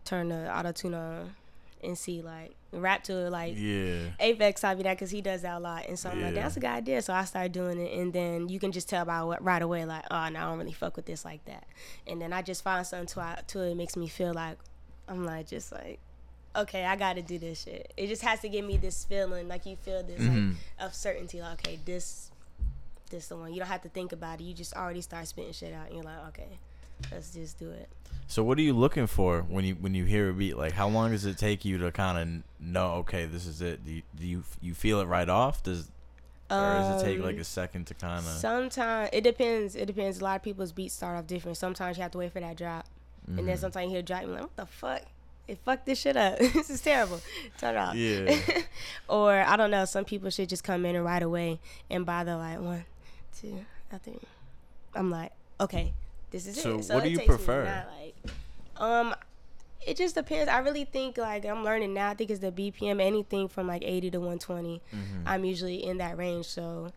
turn 0.04 0.30
the 0.30 0.52
auto 0.52 0.72
tune 0.72 0.94
on, 0.94 1.36
and 1.84 1.96
see 1.96 2.20
like 2.20 2.56
rap 2.72 3.04
to 3.04 3.12
it 3.26 3.30
like 3.30 3.54
Yeah. 3.56 4.08
Apex 4.18 4.60
taught 4.62 4.76
me 4.76 4.82
that 4.82 4.94
because 4.96 5.12
he 5.12 5.20
does 5.20 5.42
that 5.42 5.58
a 5.58 5.60
lot, 5.60 5.86
and 5.86 5.96
so 5.96 6.10
I'm 6.10 6.20
like, 6.20 6.34
Yeah. 6.34 6.42
that's 6.42 6.56
a 6.56 6.60
good 6.60 6.70
idea. 6.70 7.00
So 7.00 7.12
I 7.14 7.24
started 7.26 7.52
doing 7.52 7.78
it, 7.78 7.96
and 7.96 8.12
then 8.12 8.48
you 8.48 8.58
can 8.58 8.72
just 8.72 8.88
tell 8.88 9.04
by 9.04 9.22
what 9.22 9.40
right 9.40 9.62
away, 9.62 9.84
like, 9.84 10.06
oh, 10.10 10.28
no, 10.30 10.40
I 10.40 10.44
don't 10.46 10.58
really 10.58 10.72
fuck 10.72 10.96
with 10.96 11.06
this 11.06 11.24
like 11.24 11.44
that. 11.44 11.64
And 12.08 12.20
then 12.20 12.32
I 12.32 12.42
just 12.42 12.64
find 12.64 12.84
something 12.84 13.06
to 13.06 13.20
I, 13.20 13.38
to 13.46 13.60
it 13.62 13.76
makes 13.76 13.96
me 13.96 14.08
feel 14.08 14.34
like 14.34 14.58
I'm 15.06 15.24
like 15.24 15.46
just 15.46 15.70
like, 15.70 16.00
okay, 16.56 16.84
I 16.84 16.96
got 16.96 17.14
to 17.16 17.22
do 17.22 17.38
this 17.38 17.62
shit. 17.62 17.92
It 17.96 18.06
just 18.08 18.22
has 18.22 18.40
to 18.40 18.48
give 18.48 18.64
me 18.64 18.76
this 18.76 19.04
feeling, 19.04 19.48
like 19.48 19.66
you 19.66 19.76
feel 19.76 20.02
this 20.02 20.20
Mhm. 20.20 20.48
like 20.50 20.56
of 20.88 20.94
certainty, 20.94 21.40
like 21.40 21.60
okay, 21.66 21.78
this 21.84 22.30
this 23.10 23.28
the 23.28 23.36
one. 23.36 23.52
You 23.52 23.58
don't 23.58 23.68
have 23.68 23.82
to 23.82 23.88
think 23.88 24.12
about 24.12 24.40
it. 24.40 24.44
You 24.44 24.54
just 24.54 24.74
already 24.74 25.00
start 25.00 25.26
spitting 25.28 25.52
shit 25.52 25.72
out, 25.74 25.86
and 25.86 25.94
you're 25.96 26.04
like, 26.04 26.28
okay, 26.28 26.58
let's 27.10 27.30
just 27.32 27.58
do 27.58 27.70
it. 27.70 27.88
So 28.28 28.44
what 28.44 28.56
are 28.58 28.62
you 28.62 28.72
looking 28.72 29.06
for 29.08 29.42
when 29.42 29.64
you 29.64 29.74
when 29.74 29.94
you 29.94 30.04
hear 30.04 30.30
a 30.30 30.32
beat? 30.32 30.56
Like 30.56 30.72
how 30.72 30.88
long 30.88 31.10
does 31.10 31.24
it 31.26 31.36
take 31.38 31.64
you 31.64 31.78
to 31.78 31.90
kind 31.90 32.18
of 32.60 32.64
know? 32.64 32.92
Okay, 33.00 33.26
this 33.26 33.46
is 33.46 33.60
it. 33.60 33.84
Do 33.84 33.92
you, 33.92 34.02
do 34.16 34.26
you 34.26 34.44
you 34.60 34.74
feel 34.74 35.00
it 35.00 35.06
right 35.06 35.28
off? 35.28 35.62
Does 35.64 35.90
or 36.50 36.56
does 36.56 37.00
it 37.02 37.04
take 37.04 37.20
like 37.20 37.36
Um, 37.36 37.40
a 37.40 37.44
second 37.44 37.86
to 37.88 37.94
kind 37.94 38.18
of? 38.18 38.24
Sometimes 38.32 39.10
it 39.12 39.22
depends. 39.22 39.74
It 39.76 39.86
depends. 39.86 40.20
A 40.20 40.24
lot 40.24 40.36
of 40.36 40.42
people's 40.42 40.72
beats 40.72 40.94
start 40.94 41.16
off 41.18 41.26
different. 41.26 41.56
Sometimes 41.56 41.96
you 41.96 42.02
have 42.02 42.12
to 42.12 42.18
wait 42.18 42.32
for 42.32 42.40
that 42.40 42.56
drop, 42.56 42.86
and 43.26 43.36
Mm-hmm. 43.38 43.46
then 43.46 43.56
sometimes 43.58 43.84
you 43.86 43.90
hear 43.90 43.98
a 44.00 44.02
drop, 44.02 44.22
you're 44.22 44.30
like, 44.32 44.42
"What 44.42 44.56
the 44.56 44.66
fuck? 44.66 45.02
It 45.50 45.58
fucked 45.64 45.86
this 45.86 45.98
shit 46.00 46.16
up. 46.16 46.38
this 46.38 46.70
is 46.70 46.80
terrible. 46.80 47.20
Turn 47.58 47.74
it 47.74 47.78
off." 47.78 47.94
Yeah. 47.94 48.62
or 49.08 49.32
I 49.32 49.56
don't 49.56 49.70
know. 49.70 49.84
Some 49.84 50.04
people 50.04 50.30
should 50.30 50.48
just 50.48 50.64
come 50.64 50.84
in 50.86 50.96
and 50.96 51.04
right 51.04 51.22
away, 51.22 51.58
and 51.90 52.06
by 52.06 52.24
the 52.24 52.36
like 52.36 52.60
one, 52.60 52.84
two, 53.40 53.64
I 53.92 53.98
think 53.98 54.22
I'm 54.94 55.10
like, 55.10 55.32
okay, 55.60 55.92
this 56.30 56.46
is 56.46 56.60
So 56.60 56.78
it. 56.78 56.84
So 56.84 56.94
what 56.94 57.04
do 57.04 57.10
you 57.10 57.20
prefer? 57.20 57.64
not, 57.64 57.88
like, 58.00 58.14
um, 58.76 59.14
it 59.86 59.96
just 59.96 60.14
depends. 60.14 60.48
I 60.50 60.58
really 60.58 60.84
think 60.84 61.18
like 61.18 61.44
I'm 61.44 61.64
learning 61.64 61.94
now. 61.94 62.10
I 62.10 62.14
think 62.14 62.30
it's 62.30 62.40
the 62.40 62.52
BPM. 62.52 63.00
Anything 63.00 63.48
from 63.48 63.66
like 63.66 63.82
80 63.84 64.10
to 64.12 64.18
120, 64.18 64.80
Mm-hmm. 64.94 65.02
I'm 65.26 65.44
usually 65.44 65.84
in 65.84 65.98
that 65.98 66.16
range. 66.18 66.46
So, 66.46 66.92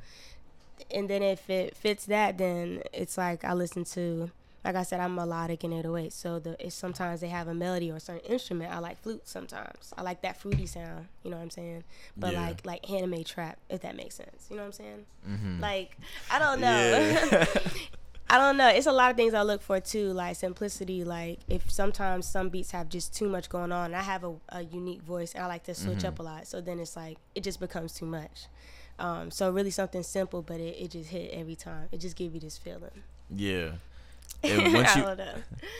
and 0.91 1.09
then 1.09 1.23
if 1.23 1.49
it 1.49 1.75
fits 1.75 2.05
that, 2.05 2.37
then 2.37 2.83
it's 2.93 3.17
like 3.17 3.43
I 3.43 3.53
listen 3.53 3.83
to. 3.85 4.29
Like 4.63 4.75
I 4.75 4.83
said, 4.83 4.99
I'm 5.01 5.15
melodic 5.15 5.63
in 5.65 5.73
808, 5.73 6.13
so 6.13 6.39
the 6.39 6.55
it's 6.65 6.73
sometimes 6.75 7.19
they 7.19 7.27
have 7.27 7.47
a 7.49 7.53
melody 7.53 7.91
or 7.91 7.95
a 7.97 7.99
certain 7.99 8.31
instrument. 8.31 8.73
I 8.73 8.79
like 8.79 9.01
flute 9.01 9.27
sometimes. 9.27 9.93
I 9.97 10.01
like 10.03 10.21
that 10.21 10.37
fruity 10.39 10.65
sound. 10.65 11.07
You 11.23 11.31
know 11.31 11.37
what 11.37 11.43
I'm 11.43 11.49
saying? 11.49 11.83
But 12.15 12.33
Yeah. 12.33 12.41
like 12.41 12.65
like 12.65 12.89
anime 12.89 13.23
trap, 13.25 13.57
if 13.69 13.81
that 13.81 13.95
makes 13.95 14.15
sense. 14.15 14.47
You 14.49 14.55
know 14.55 14.61
what 14.61 14.67
I'm 14.67 14.71
saying? 14.73 15.05
Mhm. 15.29 15.59
Like 15.59 15.97
I 16.31 16.39
don't 16.39 16.61
know. 16.61 16.67
Yeah. 17.29 17.45
I 18.29 18.37
don't 18.39 18.57
know. 18.57 18.69
It's 18.69 18.87
a 18.87 18.91
lot 18.91 19.11
of 19.11 19.17
things 19.17 19.33
I 19.35 19.43
look 19.43 19.61
for 19.61 19.79
too, 19.79 20.11
like 20.13 20.37
simplicity. 20.37 21.03
Like 21.03 21.39
if 21.49 21.69
sometimes 21.69 22.25
some 22.25 22.49
beats 22.49 22.71
have 22.71 22.87
just 22.89 23.13
too 23.13 23.27
much 23.29 23.49
going 23.49 23.71
on, 23.73 23.87
and 23.87 23.95
I 23.95 24.01
have 24.01 24.23
a, 24.23 24.33
a 24.49 24.61
unique 24.63 25.01
voice, 25.01 25.33
and 25.33 25.43
I 25.43 25.47
like 25.47 25.63
to 25.65 25.75
switch 25.75 25.99
Mm-hmm. 25.99 26.07
up 26.07 26.19
a 26.19 26.23
lot. 26.23 26.47
So 26.47 26.61
then 26.61 26.79
it's 26.79 26.95
like 26.95 27.17
it 27.35 27.43
just 27.43 27.59
becomes 27.59 27.93
too 27.93 28.05
much. 28.05 28.45
Um, 28.97 29.29
so 29.29 29.51
really 29.51 29.71
something 29.71 30.03
simple, 30.03 30.41
but 30.41 30.59
it, 30.61 30.77
it 30.79 30.91
just 30.91 31.09
hit 31.09 31.31
every 31.33 31.55
time. 31.55 31.89
It 31.91 31.99
just 31.99 32.15
give 32.15 32.33
you 32.33 32.39
this 32.39 32.57
feeling. 32.57 33.03
yeah. 33.29 33.71
And 34.43 34.73
once 34.73 34.95
you 34.95 35.05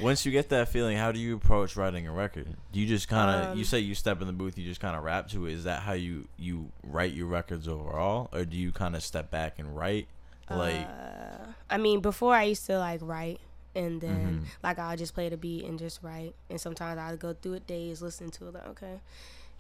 once 0.02 0.26
you 0.26 0.32
get 0.32 0.50
that 0.50 0.70
feeling, 0.70 0.98
how 0.98 1.12
do 1.12 1.20
you 1.20 1.36
approach 1.36 1.76
writing 1.76 2.08
a 2.08 2.12
record? 2.12 2.48
Do 2.72 2.80
you 2.80 2.88
just 2.88 3.08
kind 3.08 3.44
of 3.44 3.52
Um, 3.52 3.58
you 3.58 3.64
say 3.66 3.80
you 3.80 3.94
step 3.96 4.22
in 4.22 4.28
the 4.28 4.34
booth, 4.34 4.58
you 4.58 4.66
just 4.66 4.80
kind 4.82 4.96
of 4.96 5.04
rap 5.04 5.28
to 5.30 5.46
it? 5.48 5.54
Is 5.54 5.64
that 5.66 5.82
how 5.84 5.94
you 5.94 6.28
you 6.38 6.72
write 6.84 7.14
your 7.14 7.28
records 7.28 7.68
overall, 7.68 8.30
or 8.34 8.46
do 8.46 8.56
you 8.58 8.72
kind 8.72 8.96
of 8.96 9.04
step 9.04 9.30
back 9.32 9.60
and 9.60 9.76
write? 9.76 10.08
Like 10.50 10.88
Uh, 10.88 11.46
I 11.70 11.78
mean, 11.78 12.00
before 12.02 12.34
I 12.36 12.44
used 12.44 12.66
to 12.68 12.78
like 12.80 13.00
write, 13.02 13.40
and 13.76 14.00
then 14.02 14.40
Mhm. 14.42 14.46
like 14.64 14.80
I'll 14.80 14.98
just 14.98 15.14
play 15.14 15.30
the 15.30 15.38
beat 15.38 15.66
and 15.66 15.78
just 15.80 16.02
write, 16.04 16.34
and 16.50 16.60
sometimes 16.60 17.00
I'll 17.00 17.18
go 17.18 17.34
through 17.34 17.54
it 17.54 17.68
days 17.68 18.02
listening 18.02 18.32
to 18.32 18.48
it. 18.48 18.54
Like 18.54 18.68
okay, 18.68 19.00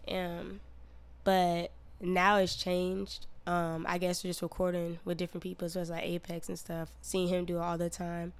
um, 0.10 0.60
but 1.24 1.72
now 2.00 2.38
it's 2.38 2.56
changed. 2.56 3.28
Um, 3.46 3.86
I 3.89 3.98
guess 3.98 4.22
just 4.22 4.42
recording 4.42 5.00
with 5.04 5.18
different 5.18 5.44
people, 5.44 5.68
so 5.68 5.82
it's 5.82 5.89
like 5.89 6.04
Apex 6.04 6.48
and 6.48 6.58
stuff. 6.58 6.89
Seeing 7.02 7.28
him 7.28 7.44
do 7.46 7.58
it 7.58 7.62
all 7.62 7.78
the 7.78 7.89
time. 7.89 8.32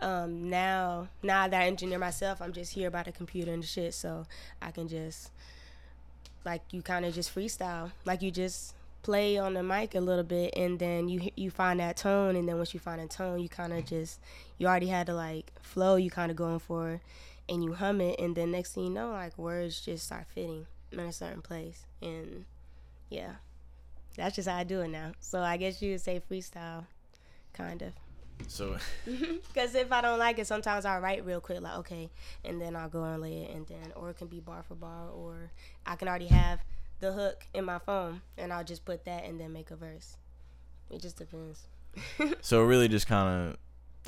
Um, 0.00 0.48
now, 0.48 1.08
now 1.22 1.48
that 1.48 1.60
I 1.62 1.66
engineer 1.66 1.98
myself, 1.98 2.40
I'm 2.40 2.52
just 2.52 2.72
here 2.72 2.90
by 2.90 3.02
the 3.02 3.12
computer 3.12 3.52
and 3.52 3.64
shit, 3.64 3.94
so 3.94 4.26
I 4.62 4.70
can 4.70 4.88
just 4.88 5.30
like 6.44 6.62
you 6.70 6.82
kind 6.82 7.04
of 7.04 7.14
just 7.14 7.34
freestyle, 7.34 7.90
like 8.04 8.22
you 8.22 8.30
just 8.30 8.74
play 9.02 9.38
on 9.38 9.54
the 9.54 9.62
mic 9.62 9.94
a 9.94 10.00
little 10.00 10.24
bit, 10.24 10.54
and 10.56 10.78
then 10.78 11.08
you 11.08 11.30
you 11.34 11.50
find 11.50 11.80
that 11.80 11.96
tone, 11.96 12.36
and 12.36 12.48
then 12.48 12.56
once 12.56 12.74
you 12.74 12.80
find 12.80 13.00
a 13.00 13.06
tone, 13.06 13.40
you 13.40 13.48
kind 13.48 13.72
of 13.72 13.84
just 13.86 14.20
you 14.56 14.66
already 14.66 14.86
had 14.86 15.06
the 15.08 15.14
like 15.14 15.52
flow 15.62 15.96
you 15.96 16.10
kind 16.10 16.30
of 16.30 16.36
going 16.36 16.60
for, 16.60 17.00
and 17.48 17.64
you 17.64 17.74
hum 17.74 18.00
it, 18.00 18.20
and 18.20 18.36
then 18.36 18.52
next 18.52 18.74
thing 18.74 18.84
you 18.84 18.90
know, 18.90 19.10
like 19.10 19.36
words 19.36 19.80
just 19.80 20.06
start 20.06 20.26
fitting 20.32 20.66
in 20.92 21.00
a 21.00 21.12
certain 21.12 21.42
place, 21.42 21.84
and 22.00 22.44
yeah, 23.10 23.32
that's 24.16 24.36
just 24.36 24.48
how 24.48 24.58
I 24.58 24.64
do 24.64 24.80
it 24.80 24.88
now. 24.88 25.12
So 25.20 25.40
I 25.42 25.56
guess 25.56 25.82
you 25.82 25.92
would 25.92 26.00
say 26.00 26.22
freestyle, 26.30 26.84
kind 27.52 27.82
of. 27.82 27.92
So. 28.46 28.76
Because 29.48 29.74
if 29.74 29.90
I 29.90 30.00
don't 30.00 30.18
like 30.18 30.38
it, 30.38 30.46
sometimes 30.46 30.84
I'll 30.84 31.00
write 31.00 31.24
real 31.24 31.40
quick, 31.40 31.60
like, 31.60 31.78
okay, 31.78 32.08
and 32.44 32.60
then 32.60 32.76
I'll 32.76 32.88
go 32.88 33.02
and 33.02 33.20
lay 33.20 33.42
it, 33.42 33.54
and 33.54 33.66
then, 33.66 33.92
or 33.96 34.10
it 34.10 34.18
can 34.18 34.28
be 34.28 34.40
bar 34.40 34.62
for 34.62 34.74
bar, 34.74 35.08
or 35.08 35.50
I 35.86 35.96
can 35.96 36.08
already 36.08 36.26
have 36.28 36.60
the 37.00 37.12
hook 37.12 37.46
in 37.54 37.64
my 37.64 37.78
phone, 37.78 38.20
and 38.36 38.52
I'll 38.52 38.64
just 38.64 38.84
put 38.84 39.04
that 39.04 39.24
and 39.24 39.40
then 39.40 39.52
make 39.52 39.70
a 39.70 39.76
verse. 39.76 40.16
It 40.90 41.00
just 41.02 41.16
depends. 41.16 41.66
So 42.42 42.62
it 42.62 42.66
really 42.66 42.88
just 42.88 43.06
kind 43.06 43.50
of 43.50 43.56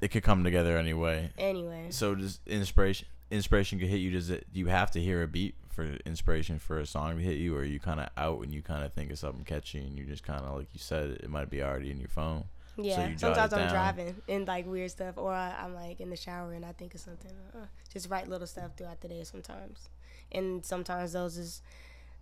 it 0.02 0.08
could 0.08 0.22
come 0.22 0.44
together 0.44 0.76
anyway. 0.76 1.30
Anyway, 1.38 1.88
So 1.90 2.14
does 2.14 2.40
inspiration 2.46 3.08
inspiration 3.30 3.78
could 3.78 3.88
hit 3.88 3.98
you? 3.98 4.10
Does 4.10 4.30
it? 4.30 4.46
Do 4.52 4.60
you 4.60 4.66
have 4.66 4.90
to 4.92 5.00
hear 5.00 5.22
a 5.22 5.28
beat 5.28 5.54
for 5.70 5.96
inspiration 6.04 6.58
for 6.58 6.78
a 6.78 6.86
song 6.86 7.16
to 7.16 7.22
hit 7.22 7.38
you, 7.38 7.56
or 7.56 7.60
are 7.60 7.64
you 7.64 7.80
kind 7.80 8.00
of 8.00 8.08
out 8.16 8.42
and 8.42 8.52
you 8.52 8.62
kind 8.62 8.84
of 8.84 8.92
think 8.92 9.10
of 9.10 9.18
something 9.18 9.44
catchy 9.44 9.78
and 9.78 9.98
you 9.98 10.04
just 10.04 10.22
kind 10.22 10.44
of 10.44 10.56
like 10.56 10.68
you 10.72 10.78
said 10.80 11.10
it 11.10 11.30
might 11.30 11.50
be 11.50 11.62
already 11.62 11.90
in 11.90 11.98
your 11.98 12.08
phone. 12.08 12.44
Yeah. 12.84 13.00
it 13.00 13.20
Sometimes 13.20 13.52
I'm 13.52 13.68
driving 13.68 14.16
and 14.28 14.46
like 14.46 14.66
weird 14.66 14.90
stuff, 14.90 15.16
or 15.16 15.32
I, 15.32 15.54
I'm 15.62 15.74
like 15.74 16.00
in 16.00 16.10
the 16.10 16.16
shower 16.16 16.52
and 16.52 16.64
I 16.64 16.72
think 16.72 16.94
of 16.94 17.00
something. 17.00 17.32
Uh, 17.54 17.66
just 17.92 18.08
write 18.08 18.28
little 18.28 18.46
stuff 18.46 18.72
throughout 18.76 19.00
the 19.00 19.08
day 19.08 19.24
sometimes, 19.24 19.88
and 20.32 20.64
sometimes 20.64 21.12
those 21.12 21.36
is 21.36 21.62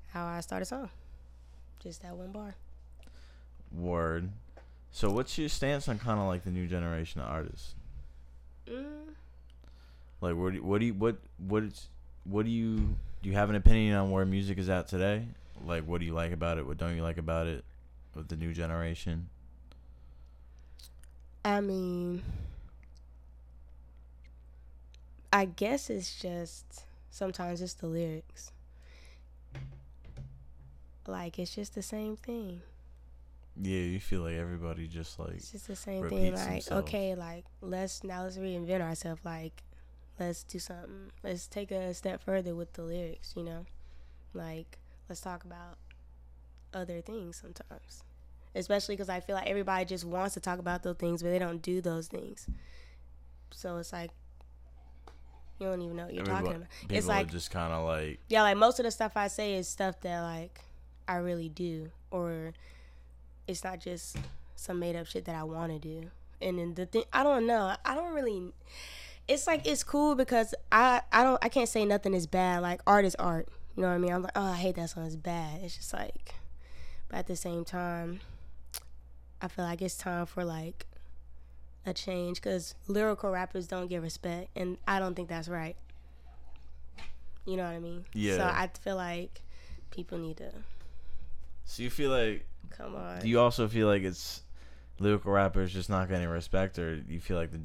how 0.09 0.27
I 0.27 0.41
start 0.41 0.63
a 0.63 0.65
song. 0.65 0.91
Just 1.81 2.03
that 2.03 2.17
one 2.17 2.33
bar. 2.33 2.55
Word. 3.73 4.31
So 4.91 5.11
what's 5.11 5.37
your 5.39 5.49
stance 5.49 5.89
on 5.89 5.99
kind 5.99 6.19
of 6.19 6.27
like 6.27 6.45
the 6.45 6.51
new 6.51 6.67
generation 6.67 7.21
of 7.21 7.29
artists? 7.29 7.75
Mm, 8.67 9.15
Like 10.21 10.35
what? 10.37 10.51
Do 10.51 10.57
you, 10.57 10.63
what 10.63 10.81
do 10.81 10.87
you 10.87 10.95
what 10.95 11.17
what 11.47 11.63
is 11.63 11.89
what 12.25 12.45
do 12.45 12.51
you 12.51 12.77
do? 13.23 13.29
You 13.29 13.33
have 13.35 13.51
an 13.51 13.57
opinion 13.57 13.97
on 13.97 14.11
where 14.11 14.25
music 14.25 14.59
is 14.59 14.69
at 14.69 14.89
today? 14.89 15.25
Like 15.67 15.85
what 15.85 16.01
do 16.01 16.07
you 16.07 16.13
like 16.15 16.33
about 16.33 16.59
it? 16.59 16.67
What 16.67 16.79
don't 16.79 16.97
you 16.97 17.03
like 17.03 17.19
about 17.19 17.47
it? 17.47 17.65
With 18.15 18.29
the 18.29 18.37
new 18.37 18.53
generation. 18.53 19.29
I 21.49 21.63
mean, 21.63 22.23
I 25.33 25.47
guess 25.47 25.89
it's 25.89 26.21
just 26.21 26.85
sometimes 27.11 27.63
it's 27.63 27.73
the 27.73 27.87
lyrics. 27.87 28.53
Like 31.07 31.39
it's 31.39 31.55
just 31.55 31.75
the 31.75 31.81
same 31.81 32.17
thing. 32.17 32.61
Yeah, 33.57 33.81
you 33.81 33.99
feel 33.99 34.21
like 34.21 34.35
everybody 34.35 34.87
just 34.87 35.19
like 35.19 35.37
It's 35.37 35.53
just 35.53 35.69
the 35.69 35.77
same 35.77 36.07
thing. 36.11 36.35
Like 36.35 36.71
okay, 36.71 37.15
like 37.15 37.47
let's 37.63 38.05
now 38.05 38.25
let's 38.25 38.37
reinvent 38.37 38.83
ourselves. 38.83 39.23
Like 39.25 39.63
let's 40.21 40.45
do 40.45 40.59
something. 40.59 41.11
Let's 41.25 41.47
take 41.47 41.71
a 41.71 41.95
step 41.95 42.23
further 42.23 42.55
with 42.55 42.75
the 42.75 42.83
lyrics. 42.83 43.33
You 43.35 43.45
know, 43.45 43.65
like 44.35 44.77
let's 45.09 45.23
talk 45.23 45.45
about 45.45 45.79
other 46.75 47.01
things 47.01 47.39
sometimes. 47.41 48.05
Especially 48.55 48.97
because 48.97 49.09
I 49.09 49.21
feel 49.21 49.37
like 49.37 49.49
everybody 49.49 49.85
just 49.85 50.05
wants 50.05 50.35
to 50.35 50.41
talk 50.41 50.59
about 50.59 50.83
those 50.83 50.97
things, 50.97 51.23
but 51.23 51.31
they 51.31 51.39
don't 51.39 51.63
do 51.63 51.81
those 51.81 52.09
things. 52.09 52.49
So 53.51 53.77
it's 53.79 53.93
like 53.93 54.11
you 55.59 55.67
don't 55.67 55.83
even 55.83 55.97
know 55.97 56.05
what 56.05 56.15
you're 56.15 56.25
talking 56.25 56.49
about. 56.49 56.69
people 56.81 56.97
It's 56.97 57.07
like 57.07 57.27
are 57.27 57.31
just 57.31 57.51
kind 57.51 57.73
of 57.73 57.85
like 57.85 58.21
yeah, 58.29 58.43
like 58.43 58.57
most 58.57 58.79
of 58.79 58.85
the 58.85 58.91
stuff 58.91 59.13
I 59.17 59.29
say 59.29 59.55
is 59.55 59.69
stuff 59.69 60.01
that 60.01 60.23
like 60.23 60.61
I 61.07 61.17
really 61.17 61.49
do, 61.49 61.91
or 62.11 62.53
it's 63.47 63.65
not 63.65 63.81
just 63.81 64.17
some 64.55 64.79
made 64.79 64.97
up 64.97 65.07
shit 65.07 65.25
that 65.25 65.35
I 65.35 65.45
want 65.45 65.73
to 65.73 65.79
do. 65.79 66.11
And 66.41 66.59
then 66.59 66.75
the 66.75 66.87
thing, 66.87 67.05
I 67.13 67.23
don't 67.23 67.47
know. 67.47 67.75
I 67.85 67.95
don't 67.95 68.13
really. 68.13 68.53
It's 69.27 69.47
like 69.47 69.67
it's 69.67 69.83
cool 69.83 70.15
because 70.15 70.55
I 70.71 71.03
I 71.13 71.23
don't 71.23 71.45
I 71.45 71.49
can't 71.49 71.69
say 71.69 71.85
nothing 71.85 72.15
is 72.15 72.27
bad. 72.27 72.63
Like 72.63 72.81
art 72.87 73.05
is 73.05 73.15
art. 73.17 73.49
You 73.77 73.83
know 73.83 73.89
what 73.89 73.95
I 73.95 73.99
mean? 73.99 74.13
I'm 74.13 74.23
like, 74.23 74.33
oh, 74.37 74.43
I 74.43 74.57
hate 74.57 74.77
that 74.77 74.91
song. 74.91 75.07
It's 75.07 75.17
bad. 75.17 75.61
It's 75.63 75.77
just 75.77 75.93
like, 75.93 76.35
but 77.09 77.19
at 77.19 77.27
the 77.27 77.37
same 77.37 77.65
time, 77.65 78.21
I 79.41 79.49
feel 79.49 79.65
like 79.65 79.81
it's 79.83 79.97
time 79.97 80.27
for 80.27 80.45
like 80.45 80.87
a 81.87 81.93
change 81.95 82.43
because 82.43 82.75
lyrical 82.87 83.31
rappers 83.31 83.67
don't 83.67 83.89
get 83.89 84.03
respect, 84.03 84.51
and 84.57 84.79
I 84.87 84.99
don't 84.99 85.15
think 85.15 85.29
that's 85.29 85.49
right. 85.49 85.77
You 87.47 87.57
know 87.57 87.65
what 87.65 87.73
I 87.73 87.79
mean? 87.79 88.05
Yeah. 88.13 88.37
So 88.37 88.43
I 88.45 88.69
feel 88.81 88.97
like 88.97 89.41
people 89.91 90.19
need 90.19 90.37
to 90.37 90.51
So 91.65 91.83
you 91.83 91.89
feel 91.91 92.11
like 92.11 92.45
come 92.71 92.95
on. 92.95 93.21
do 93.21 93.29
you 93.29 93.41
also 93.41 93.67
feel 93.69 93.87
like 93.87 94.03
it's 94.03 94.43
lyrical 94.99 95.33
rappers 95.33 95.73
just 95.73 95.89
not 95.89 96.09
getting 96.09 96.29
respect, 96.29 96.79
or 96.79 97.03
you 97.09 97.21
feel 97.21 97.37
like 97.37 97.53
the 97.53 97.61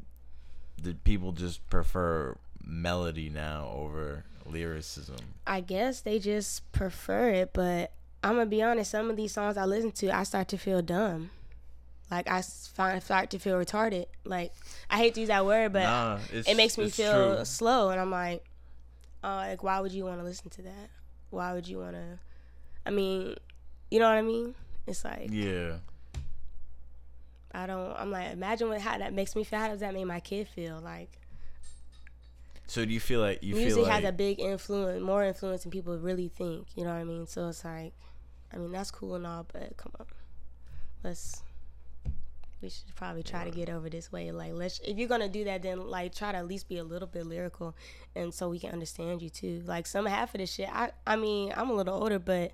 the 0.82 0.94
people 1.04 1.32
just 1.32 1.68
prefer 1.70 2.38
melody 2.64 3.30
now 3.30 3.70
over 3.76 4.24
lyricism? 4.46 5.18
I 5.46 5.60
guess 5.62 6.02
they 6.02 6.20
just 6.20 6.70
prefer 6.72 7.30
it, 7.30 7.52
but 7.54 7.92
I'm 8.24 8.34
gonna 8.36 8.46
be 8.46 8.62
honest. 8.62 8.92
Some 8.92 9.10
of 9.10 9.18
these 9.18 9.34
songs 9.34 9.58
I 9.58 9.66
listen 9.66 9.92
to, 9.92 10.16
I 10.16 10.24
start 10.24 10.48
to 10.50 10.58
feel 10.58 10.82
dumb. 10.82 11.32
Like 12.14 12.30
I 12.30 12.42
find 12.42 13.02
start 13.02 13.30
to 13.32 13.40
feel 13.40 13.56
retarded. 13.56 14.06
Like 14.24 14.52
I 14.90 14.98
hate 14.98 15.16
to 15.16 15.22
use 15.22 15.30
that 15.30 15.46
word, 15.46 15.74
but 15.74 15.84
Nah, 15.84 16.20
it 16.32 16.56
makes 16.56 16.78
me 16.78 16.90
feel 16.90 17.36
true. 17.38 17.46
slow, 17.46 17.90
and 17.90 18.00
I'm 18.00 18.12
like, 18.12 18.44
oh, 19.24 19.28
like 19.28 19.64
why 19.64 19.80
would 19.80 19.92
you 19.92 20.06
want 20.06 20.20
to 20.20 20.24
listen 20.24 20.50
to 20.52 20.62
that? 20.64 20.90
Why 21.30 21.54
would 21.54 21.68
you 21.68 21.80
want 21.80 21.94
to? 21.96 22.20
I 22.86 22.92
mean, 22.92 23.36
you 23.90 24.00
know 24.00 24.08
what 24.10 24.18
I 24.18 24.22
mean? 24.22 24.54
It's 24.86 25.04
like 25.04 25.30
Yeah. 25.32 25.78
I 27.52 27.68
don't. 27.68 27.94
I'm 27.98 28.10
like, 28.12 28.32
imagine 28.34 28.68
what 28.70 28.82
how 28.82 28.98
that 28.98 29.14
makes 29.14 29.36
me 29.36 29.44
feel. 29.44 29.60
How 29.60 29.68
does 29.70 29.80
that 29.82 29.94
make 29.94 30.06
my 30.06 30.20
kid 30.20 30.48
feel? 30.48 30.80
Like 30.84 31.12
So 32.68 32.84
do 32.86 32.92
you 32.92 33.00
feel 33.00 33.22
like 33.22 33.44
you 33.44 33.54
music 33.56 33.74
feel 33.74 33.84
like 33.84 33.92
has 33.94 34.04
a 34.10 34.12
big 34.12 34.40
influence, 34.40 35.02
more 35.02 35.24
influence 35.24 35.64
than 35.64 35.72
people 35.72 35.98
really 35.98 36.30
think. 36.30 36.68
You 36.76 36.84
know 36.84 36.90
what 36.92 37.00
I 37.00 37.04
mean? 37.04 37.28
So 37.28 37.50
it's 37.50 37.64
like, 37.64 37.94
I 38.54 38.58
mean, 38.58 38.72
that's 38.72 38.92
cool 38.92 39.16
and 39.16 39.26
all, 39.28 39.46
but 39.52 39.78
come 39.78 39.92
on, 40.00 40.06
let's. 41.04 41.44
We 42.64 42.70
should 42.70 42.96
probably 42.96 43.24
try 43.24 43.44
to 43.44 43.52
get 43.52 43.70
over 43.70 43.90
this 43.90 44.10
way. 44.10 44.32
Like, 44.32 44.54
let's. 44.54 44.80
If 44.80 44.98
you're 44.98 45.10
gonna 45.10 45.28
do 45.28 45.44
that, 45.44 45.64
then 45.64 45.90
like 45.90 46.16
try 46.16 46.32
to 46.32 46.38
at 46.38 46.48
least 46.48 46.70
be 46.70 46.78
a 46.78 46.84
little 46.84 47.10
bit 47.10 47.28
lyrical, 47.28 47.76
and 48.16 48.34
so 48.34 48.48
we 48.48 48.58
can 48.58 48.72
understand 48.72 49.22
you 49.22 49.30
too. 49.30 49.62
Like 49.66 49.86
some 49.86 50.06
half 50.06 50.34
of 50.34 50.40
this 50.40 50.54
shit. 50.54 50.70
I. 50.72 50.92
I 51.06 51.18
mean, 51.18 51.54
I'm 51.58 51.70
a 51.70 51.74
little 51.74 52.02
older, 52.02 52.20
but 52.20 52.54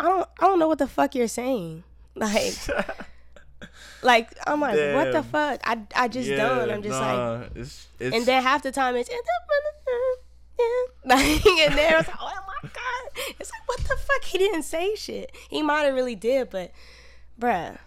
I 0.00 0.02
don't. 0.02 0.28
I 0.40 0.46
don't 0.46 0.58
know 0.58 0.66
what 0.66 0.78
the 0.78 0.88
fuck 0.88 1.14
you're 1.14 1.28
saying. 1.28 1.84
Like. 2.14 2.54
Like 4.02 4.34
I'm 4.44 4.60
like, 4.60 4.74
what 4.96 5.12
the 5.12 5.22
fuck? 5.22 5.60
I, 5.62 5.78
I 5.94 6.08
just 6.08 6.28
don't. 6.28 6.68
I'm 6.68 6.82
just 6.82 7.00
like, 7.00 7.52
it's, 7.54 7.86
it's 8.00 8.16
and 8.16 8.26
then 8.26 8.42
half 8.42 8.64
the 8.64 8.72
time 8.72 8.96
it's 8.96 9.08
like, 11.04 11.46
and 11.46 11.78
then 11.78 12.00
it's 12.00 12.08
like, 12.08 12.16
oh 12.20 12.32
my 12.62 12.68
god, 12.68 13.34
it's 13.38 13.50
like, 13.52 13.68
what 13.68 13.78
the 13.78 13.96
fuck? 13.96 14.24
He 14.24 14.38
didn't 14.38 14.64
say 14.64 14.96
shit. 14.96 15.30
He 15.48 15.62
might 15.62 15.82
have 15.82 15.94
really 15.94 16.16
did, 16.16 16.50
but, 16.50 16.72
bruh, 17.38 17.78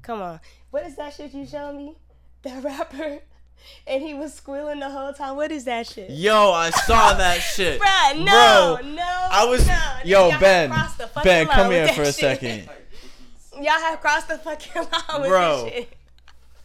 come 0.00 0.22
on. 0.22 0.40
What 0.70 0.86
is 0.86 0.96
that 0.96 1.12
shit 1.14 1.34
you 1.34 1.46
showed 1.46 1.74
me? 1.76 1.96
That 2.42 2.64
rapper, 2.64 3.18
and 3.86 4.02
he 4.02 4.14
was 4.14 4.32
squealing 4.34 4.80
the 4.80 4.88
whole 4.90 5.12
time. 5.12 5.36
What 5.36 5.52
is 5.52 5.64
that 5.64 5.86
shit? 5.86 6.10
Yo, 6.10 6.50
I 6.52 6.70
saw 6.70 7.14
that 7.14 7.38
shit. 7.54 7.80
Bruh, 7.80 8.18
no, 8.24 8.78
Bro, 8.80 8.88
no. 8.94 9.28
I 9.30 9.44
was 9.44 9.66
no. 9.66 9.92
yo 10.04 10.30
Ben. 10.40 10.70
have 10.70 10.78
crossed 10.80 10.98
the 10.98 11.06
fucking 11.08 11.28
Ben, 11.30 11.46
come 11.48 11.70
here 11.70 11.88
for 11.88 12.02
a 12.02 12.06
shit. 12.06 12.14
second. 12.16 12.68
Y'all 13.60 13.66
have 13.66 14.00
crossed 14.00 14.28
the 14.28 14.38
fucking 14.38 14.82
line 14.82 15.20
with 15.20 15.28
Bro. 15.28 15.64
this 15.64 15.72
shit. 15.74 15.92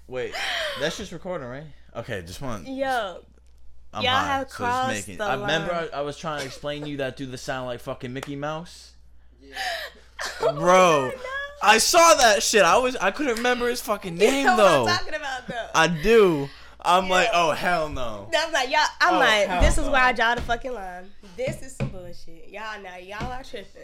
Wait, 0.07 0.33
that's 0.79 0.95
just 0.97 1.11
recording, 1.11 1.47
right? 1.47 1.65
Okay, 1.95 2.21
just 2.21 2.41
one. 2.41 2.65
Yo, 2.65 3.19
I'm 3.93 4.03
Y'all 4.03 4.11
high, 4.13 4.25
have 4.37 4.49
so 4.49 4.55
crossed 4.55 4.89
making- 4.93 5.17
the 5.17 5.25
I 5.25 5.33
remember 5.35 5.73
line. 5.73 5.89
I, 5.93 5.97
I 5.97 6.01
was 6.01 6.17
trying 6.17 6.39
to 6.39 6.45
explain 6.45 6.83
to 6.83 6.89
you 6.89 6.97
that 6.97 7.17
dude 7.17 7.31
that 7.31 7.37
sound 7.39 7.67
like 7.67 7.81
fucking 7.81 8.13
Mickey 8.13 8.35
Mouse. 8.37 8.93
Yeah. 9.41 9.57
Bro, 10.39 11.11
I 11.61 11.77
saw 11.79 12.13
that 12.15 12.43
shit. 12.43 12.63
I 12.63 12.77
was 12.77 12.95
I 12.97 13.11
couldn't 13.11 13.37
remember 13.37 13.67
his 13.69 13.81
fucking 13.81 14.13
you 14.13 14.19
name 14.19 14.45
know 14.45 14.57
though. 14.57 14.83
what 14.83 14.91
I'm 14.91 14.97
talking 14.99 15.15
about, 15.15 15.47
though. 15.47 15.67
I 15.73 15.87
do. 15.87 16.49
I'm 16.79 17.09
like, 17.09 17.29
oh 17.33 17.51
hell 17.51 17.89
no. 17.89 18.29
I'm 18.35 18.51
like, 18.53 18.69
y'all. 18.71 18.81
I'm 19.01 19.15
Oh, 19.15 19.19
like, 19.19 19.61
this 19.61 19.77
is 19.77 19.85
no. 19.85 19.91
why 19.91 20.01
I 20.09 20.11
draw 20.13 20.35
the 20.35 20.41
fucking 20.41 20.73
line. 20.73 21.09
This 21.35 21.61
is 21.61 21.75
some 21.75 21.89
bullshit. 21.89 22.47
Y'all 22.49 22.81
now, 22.81 22.95
y'all 22.97 23.31
are 23.31 23.43
tripping. 23.43 23.83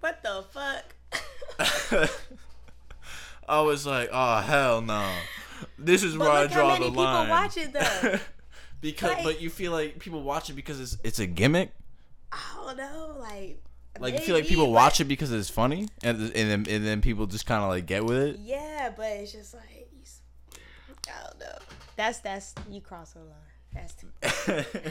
What 0.00 0.22
the 0.22 0.44
fuck? 0.52 0.94
I 3.48 3.60
was 3.60 3.86
like, 3.86 4.08
oh 4.12 4.40
hell 4.40 4.80
no. 4.80 5.10
This 5.78 6.02
is 6.02 6.14
But 6.16 6.24
where 6.28 6.32
I 6.32 6.46
draw 6.46 6.68
many 6.68 6.84
the 6.86 6.90
people 6.90 7.04
line. 7.04 7.28
watch 7.28 7.56
it, 7.56 7.72
though. 7.72 8.18
because, 8.80 9.14
Like- 9.14 9.24
but 9.24 9.40
you 9.40 9.50
feel 9.50 9.72
like 9.72 9.98
people 9.98 10.22
watch 10.22 10.50
it 10.50 10.54
because 10.54 10.80
it's 10.80 10.96
it's 11.04 11.18
a 11.18 11.26
gimmick. 11.26 11.72
I 12.32 12.38
don't 12.56 12.76
know, 12.76 13.16
like. 13.18 13.62
Like 14.00 14.14
you 14.14 14.20
feel 14.20 14.34
like 14.34 14.46
people 14.46 14.72
watch 14.72 15.00
it 15.00 15.04
because 15.04 15.32
it's 15.32 15.48
funny, 15.48 15.88
and 16.02 16.20
and 16.20 16.50
then 16.50 16.66
and 16.68 16.84
then 16.84 17.00
people 17.00 17.26
just 17.26 17.46
kind 17.46 17.62
of 17.62 17.68
like 17.68 17.86
get 17.86 18.04
with 18.04 18.18
it. 18.18 18.38
Yeah, 18.40 18.92
but 18.96 19.06
it's 19.06 19.32
just 19.32 19.54
like, 19.54 19.88
I 21.08 21.24
don't 21.24 21.38
know. 21.38 21.58
That's 21.96 22.18
that's 22.18 22.54
you 22.70 22.80
cross 22.80 23.12
the 23.12 23.20
line. 23.20 23.30
That's 23.72 23.94
too. 23.94 24.90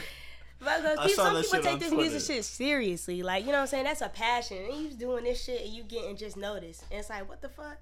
But 0.64 1.06
people, 1.06 1.14
some 1.14 1.42
people 1.42 1.60
take 1.60 1.80
this 1.80 1.92
music 1.92 2.22
shit 2.22 2.44
seriously. 2.44 3.22
Like, 3.22 3.44
you 3.44 3.50
know 3.50 3.58
what 3.58 3.62
I'm 3.62 3.66
saying? 3.66 3.84
That's 3.84 4.00
a 4.00 4.08
passion. 4.08 4.58
And 4.70 4.82
you 4.82 4.90
doing 4.94 5.24
this 5.24 5.42
shit 5.44 5.62
and 5.62 5.70
you 5.70 5.82
getting 5.82 6.16
just 6.16 6.36
noticed. 6.36 6.84
And 6.90 7.00
it's 7.00 7.10
like, 7.10 7.28
what 7.28 7.42
the 7.42 7.48
fuck? 7.48 7.76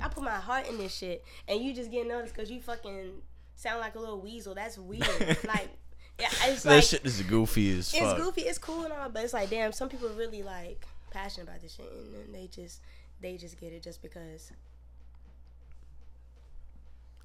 I 0.00 0.08
put 0.08 0.22
my 0.22 0.32
heart 0.32 0.68
in 0.68 0.76
this 0.76 0.94
shit. 0.94 1.24
And 1.48 1.62
you 1.62 1.72
just 1.72 1.90
getting 1.90 2.08
noticed 2.08 2.34
because 2.34 2.50
you 2.50 2.60
fucking 2.60 3.12
sound 3.54 3.80
like 3.80 3.94
a 3.94 3.98
little 3.98 4.20
weasel. 4.20 4.54
That's 4.54 4.76
weird. 4.76 5.08
like, 5.48 5.70
yeah, 6.18 6.28
it's 6.44 6.62
that 6.62 6.76
like, 6.76 6.84
shit 6.84 7.04
is 7.04 7.22
goofy 7.22 7.72
as 7.72 7.92
it's 7.92 7.98
fuck. 7.98 8.16
goofy. 8.16 8.42
It's 8.42 8.58
cool 8.58 8.84
and 8.84 8.92
all. 8.92 9.08
But 9.08 9.24
it's 9.24 9.34
like, 9.34 9.50
damn, 9.50 9.72
some 9.72 9.88
people 9.88 10.08
really 10.10 10.42
like 10.42 10.84
passionate 11.10 11.48
about 11.48 11.60
this 11.62 11.74
shit. 11.74 11.90
And 11.92 12.14
then 12.14 12.32
they 12.32 12.46
just, 12.46 12.80
they 13.20 13.36
just 13.36 13.58
get 13.60 13.72
it 13.72 13.82
just 13.82 14.02
because. 14.02 14.50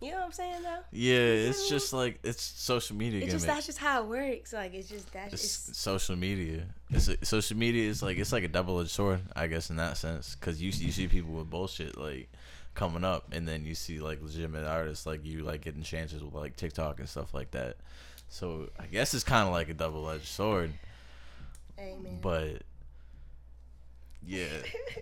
You 0.02 0.10
know 0.10 0.18
what 0.18 0.26
I'm 0.26 0.32
saying, 0.32 0.64
though? 0.64 0.80
Yeah, 0.92 1.20
it's 1.20 1.70
just 1.70 1.94
like 1.94 2.18
it's 2.24 2.42
social 2.42 2.96
media 2.96 3.20
It's 3.20 3.28
gimmick. 3.28 3.36
just, 3.36 3.46
that's 3.46 3.66
just 3.68 3.78
how 3.78 4.02
it 4.02 4.08
works. 4.08 4.52
Like, 4.52 4.74
it's 4.74 4.90
just, 4.90 5.14
that's 5.14 5.32
it's 5.32 5.44
just. 5.44 5.76
social 5.76 6.16
media. 6.16 6.66
It's 6.90 7.08
a, 7.08 7.24
social 7.24 7.56
media 7.56 7.88
is 7.88 8.02
like 8.02 8.18
it's 8.18 8.32
like 8.32 8.44
a 8.44 8.48
double 8.48 8.80
edged 8.80 8.90
sword, 8.90 9.22
I 9.36 9.46
guess, 9.46 9.70
in 9.70 9.76
that 9.76 9.98
sense. 9.98 10.36
Because 10.36 10.60
you 10.60 10.72
you 10.72 10.92
see 10.92 11.08
people 11.08 11.34
with 11.34 11.52
bullshit 11.52 11.98
like 12.00 12.30
coming 12.74 13.04
up, 13.04 13.26
and 13.34 13.48
then 13.48 13.66
you 13.66 13.76
see 13.76 14.00
like 14.00 14.22
legitimate 14.22 14.66
artists 14.66 15.06
like 15.06 15.26
you 15.26 15.44
like 15.44 15.62
getting 15.62 15.84
chances 15.84 16.24
with 16.24 16.34
like 16.34 16.56
TikTok 16.56 17.00
and 17.00 17.10
stuff 17.10 17.34
like 17.34 17.52
that. 17.52 17.78
So 18.30 18.70
I 18.80 18.86
guess 18.86 19.14
it's 19.14 19.24
kind 19.24 19.48
of 19.48 19.54
like 19.54 19.70
a 19.70 19.74
double 19.74 20.10
edged 20.10 20.28
sword, 20.28 20.72
Amen. 21.78 22.20
but 22.22 22.62
yeah, 24.26 24.46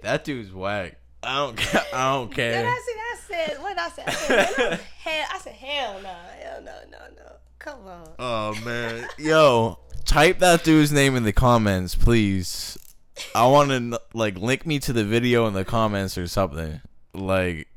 that 0.02 0.24
dude's 0.24 0.52
whack. 0.52 0.98
I 1.22 1.36
don't 1.38 1.58
ca- 1.58 1.86
I 1.94 2.14
don't 2.14 2.34
care. 2.34 2.52
Then 2.54 2.66
I 2.66 2.82
said, 2.86 2.96
I 3.44 3.48
said, 3.48 3.62
what 3.62 3.78
I 3.78 3.90
said? 3.90 4.08
I 4.08 4.12
said, 4.14 4.40
I'm- 4.72 4.80
hell, 5.00 5.26
I 5.34 5.38
said, 5.40 5.54
hell 5.54 6.00
no, 6.02 6.16
hell 6.42 6.62
no, 6.62 6.76
no, 6.92 6.98
no. 7.18 7.32
Come 7.60 7.88
on. 7.88 8.10
Oh 8.18 8.56
man, 8.64 9.06
yo, 9.18 9.80
type 10.06 10.40
that 10.40 10.64
dude's 10.64 10.92
name 10.92 11.16
in 11.16 11.24
the 11.24 11.34
comments, 11.34 11.94
please. 11.96 12.78
I 13.36 13.46
want 13.48 13.70
to 13.70 14.00
like 14.14 14.38
link 14.38 14.66
me 14.66 14.80
to 14.80 14.94
the 14.94 15.04
video 15.04 15.46
in 15.46 15.54
the 15.54 15.66
comments 15.66 16.18
or 16.18 16.26
something. 16.26 16.80
Like, 17.20 17.68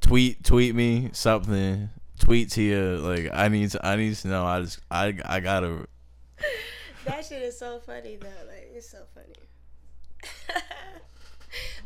tweet 0.00 0.44
tweet 0.44 0.74
me 0.74 1.10
something. 1.12 1.90
Tweet 2.18 2.50
to 2.52 2.62
you. 2.62 2.96
Like, 2.98 3.30
I 3.32 3.48
need 3.48 3.70
to 3.72 3.86
I 3.86 3.96
need 3.96 4.14
to 4.16 4.28
know. 4.28 4.44
I 4.44 4.62
just 4.62 4.80
I 4.90 5.18
I 5.24 5.40
gotta. 5.40 5.86
That 7.06 7.24
shit 7.24 7.40
is 7.40 7.56
so 7.56 7.78
funny 7.78 8.16
though. 8.16 8.26
Like 8.48 8.72
it's 8.74 8.90
so 8.90 8.98
funny. 9.14 9.32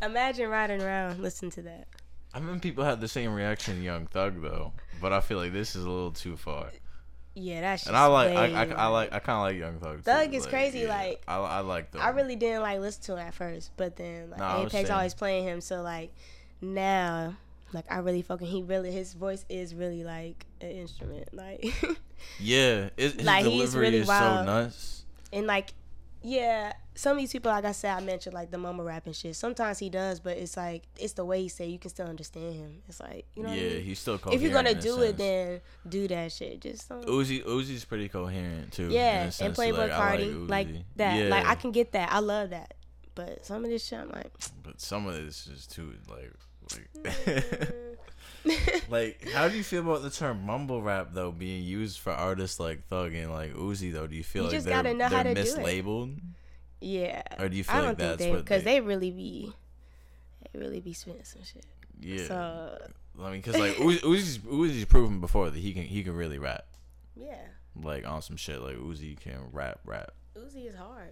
Imagine 0.02 0.48
riding 0.48 0.80
around 0.80 1.20
listening 1.20 1.50
to 1.52 1.62
that. 1.62 1.88
I 2.32 2.40
mean, 2.40 2.58
people 2.58 2.84
have 2.84 3.00
the 3.00 3.08
same 3.08 3.34
reaction 3.34 3.76
to 3.76 3.82
Young 3.82 4.06
Thug 4.06 4.40
though, 4.40 4.72
but 5.00 5.12
I 5.12 5.20
feel 5.20 5.36
like 5.36 5.52
this 5.52 5.76
is 5.76 5.84
a 5.84 5.90
little 5.90 6.12
too 6.12 6.36
far. 6.38 6.70
Yeah, 7.34 7.60
that's. 7.60 7.86
And 7.86 7.96
I 7.96 8.06
like 8.06 8.34
I 8.34 8.46
I, 8.46 8.64
I 8.64 8.86
like 8.86 9.12
I 9.12 9.18
kind 9.18 9.36
of 9.36 9.42
like 9.42 9.56
Young 9.56 9.78
Thug. 9.78 10.02
Thug 10.02 10.30
too. 10.30 10.36
is 10.38 10.46
crazy, 10.46 10.80
yeah. 10.80 10.88
like- 10.88 11.22
I 11.28 11.36
I 11.36 11.60
like 11.60 11.90
Thug. 11.90 12.00
I 12.00 12.08
really 12.10 12.36
didn't 12.36 12.62
like 12.62 12.80
listen 12.80 13.02
to 13.04 13.12
him 13.12 13.18
at 13.18 13.34
first, 13.34 13.72
but 13.76 13.96
then 13.96 14.30
like 14.30 14.38
Nah, 14.38 14.64
Apex 14.64 14.88
always 14.88 15.14
playing 15.14 15.44
him, 15.44 15.60
so 15.60 15.82
like 15.82 16.14
now, 16.60 17.36
like 17.72 17.84
I 17.90 17.98
really 17.98 18.22
fucking 18.22 18.46
he 18.46 18.62
really 18.62 18.90
his 18.92 19.14
voice 19.14 19.44
is 19.48 19.74
really 19.74 20.04
like 20.04 20.46
an 20.60 20.70
instrument, 20.70 21.32
like 21.34 21.64
yeah, 22.40 22.90
it, 22.96 23.14
his 23.14 23.22
Like, 23.24 23.44
he's 23.44 23.52
delivery 23.72 23.80
really 23.80 23.98
is 23.98 24.06
so 24.06 24.12
wild. 24.12 24.46
nuts. 24.46 25.04
and 25.32 25.46
like 25.46 25.70
yeah, 26.22 26.74
some 26.94 27.12
of 27.12 27.18
these 27.18 27.32
people 27.32 27.50
like 27.50 27.64
I 27.64 27.72
said 27.72 27.96
I 27.96 28.00
mentioned 28.04 28.34
like 28.34 28.50
the 28.50 28.58
mumble 28.58 28.84
rap 28.84 29.06
and 29.06 29.16
shit. 29.16 29.34
Sometimes 29.36 29.78
he 29.78 29.88
does, 29.88 30.20
but 30.20 30.36
it's 30.36 30.54
like 30.54 30.82
it's 30.98 31.14
the 31.14 31.24
way 31.24 31.40
he 31.40 31.48
say 31.48 31.66
you 31.68 31.78
can 31.78 31.88
still 31.88 32.06
understand 32.06 32.54
him. 32.56 32.82
It's 32.88 33.00
like 33.00 33.24
you 33.34 33.42
know 33.42 33.48
what 33.48 33.58
I 33.58 33.62
Yeah, 33.62 33.68
mean? 33.76 33.84
he's 33.84 33.98
still 34.00 34.20
if 34.30 34.42
you're 34.42 34.52
gonna 34.52 34.74
do 34.74 35.00
it, 35.00 35.16
then 35.16 35.60
do 35.88 36.06
that 36.08 36.30
shit. 36.32 36.60
Just 36.60 36.90
don't. 36.90 37.06
Uzi 37.06 37.42
Uzi's 37.44 37.86
pretty 37.86 38.10
coherent 38.10 38.70
too. 38.72 38.88
Yeah, 38.90 39.30
and 39.40 39.54
Playboi 39.54 39.78
like, 39.78 39.92
Carti, 39.92 40.46
like, 40.48 40.66
like, 40.66 40.76
that. 40.96 41.26
Like 41.30 41.46
I 41.46 41.54
can 41.54 41.70
get 41.70 41.92
that. 41.92 42.12
I 42.12 42.18
love 42.18 42.50
that. 42.50 42.74
But 43.14 43.46
some 43.46 43.64
of 43.64 43.70
this 43.70 43.86
shit, 43.86 43.98
I'm 44.00 44.10
like, 44.10 44.30
but 44.62 44.78
some 44.80 45.06
of 45.06 45.14
this 45.14 45.46
is 45.46 45.66
too 45.66 45.94
like. 46.08 46.32
Like, 46.72 47.74
like, 48.90 49.28
how 49.32 49.48
do 49.48 49.56
you 49.56 49.62
feel 49.64 49.82
about 49.82 50.02
the 50.02 50.10
term 50.10 50.44
mumble 50.46 50.82
rap 50.82 51.08
though 51.12 51.30
being 51.32 51.62
used 51.62 51.98
for 51.98 52.12
artists 52.12 52.58
like 52.60 52.86
Thug 52.88 53.14
and 53.14 53.30
like 53.32 53.54
Uzi 53.54 53.92
though? 53.92 54.06
Do 54.06 54.16
you 54.16 54.24
feel 54.24 54.42
You 54.44 54.48
like 54.48 54.56
just 54.56 54.66
they're, 54.66 54.74
gotta 54.82 54.94
know 54.94 55.08
they're 55.08 55.24
to 55.24 55.34
do 55.34 55.40
it. 55.40 55.56
mislabeled? 55.56 56.18
yeah. 56.80 57.22
Or 57.38 57.48
do 57.48 57.56
you 57.56 57.64
feel 57.64 57.74
I 57.76 57.78
like 57.80 57.86
don't 57.88 57.96
think 57.96 58.08
that's 58.10 58.22
they 58.24 58.30
what 58.30 58.38
because 58.44 58.64
they- 58.64 58.74
they 58.78 58.80
really 58.80 59.10
be, 59.10 59.52
they 60.52 60.58
really 60.58 60.80
be 60.80 60.92
spitting 60.92 61.24
some 61.24 61.42
shit. 61.44 61.64
Yeah, 62.00 62.26
So 62.26 62.78
I 63.20 63.30
mean, 63.30 63.40
because 63.42 63.58
like 63.58 63.72
Uzi, 63.76 64.00
Uzi's 64.00 64.38
Uzi's 64.38 64.84
proven 64.86 65.20
before 65.20 65.50
that 65.50 65.58
he 65.58 65.72
can 65.74 65.82
he 65.82 66.02
can 66.02 66.14
really 66.14 66.38
rap 66.38 66.64
yeah, 67.14 67.34
like 67.82 68.06
on 68.08 68.22
some 68.22 68.36
shit 68.36 68.62
like 68.62 68.76
Uzi 68.76 69.18
can 69.20 69.40
rap 69.52 69.80
rap. 69.84 70.12
Uzi 70.34 70.66
is 70.68 70.74
hard. 70.76 71.10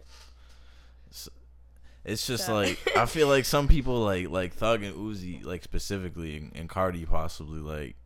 It's 2.08 2.26
just 2.26 2.46
So- 2.46 2.54
like 2.54 2.78
I 2.96 3.06
feel 3.06 3.28
like 3.28 3.44
some 3.44 3.68
people 3.68 4.00
like 4.00 4.28
like 4.30 4.54
Thug 4.54 4.82
and 4.82 4.94
Uzi 4.94 5.44
like 5.44 5.62
specifically 5.62 6.36
and, 6.38 6.52
and 6.54 6.68
Carti 6.68 7.06
possibly 7.08 7.60
like 7.60 7.96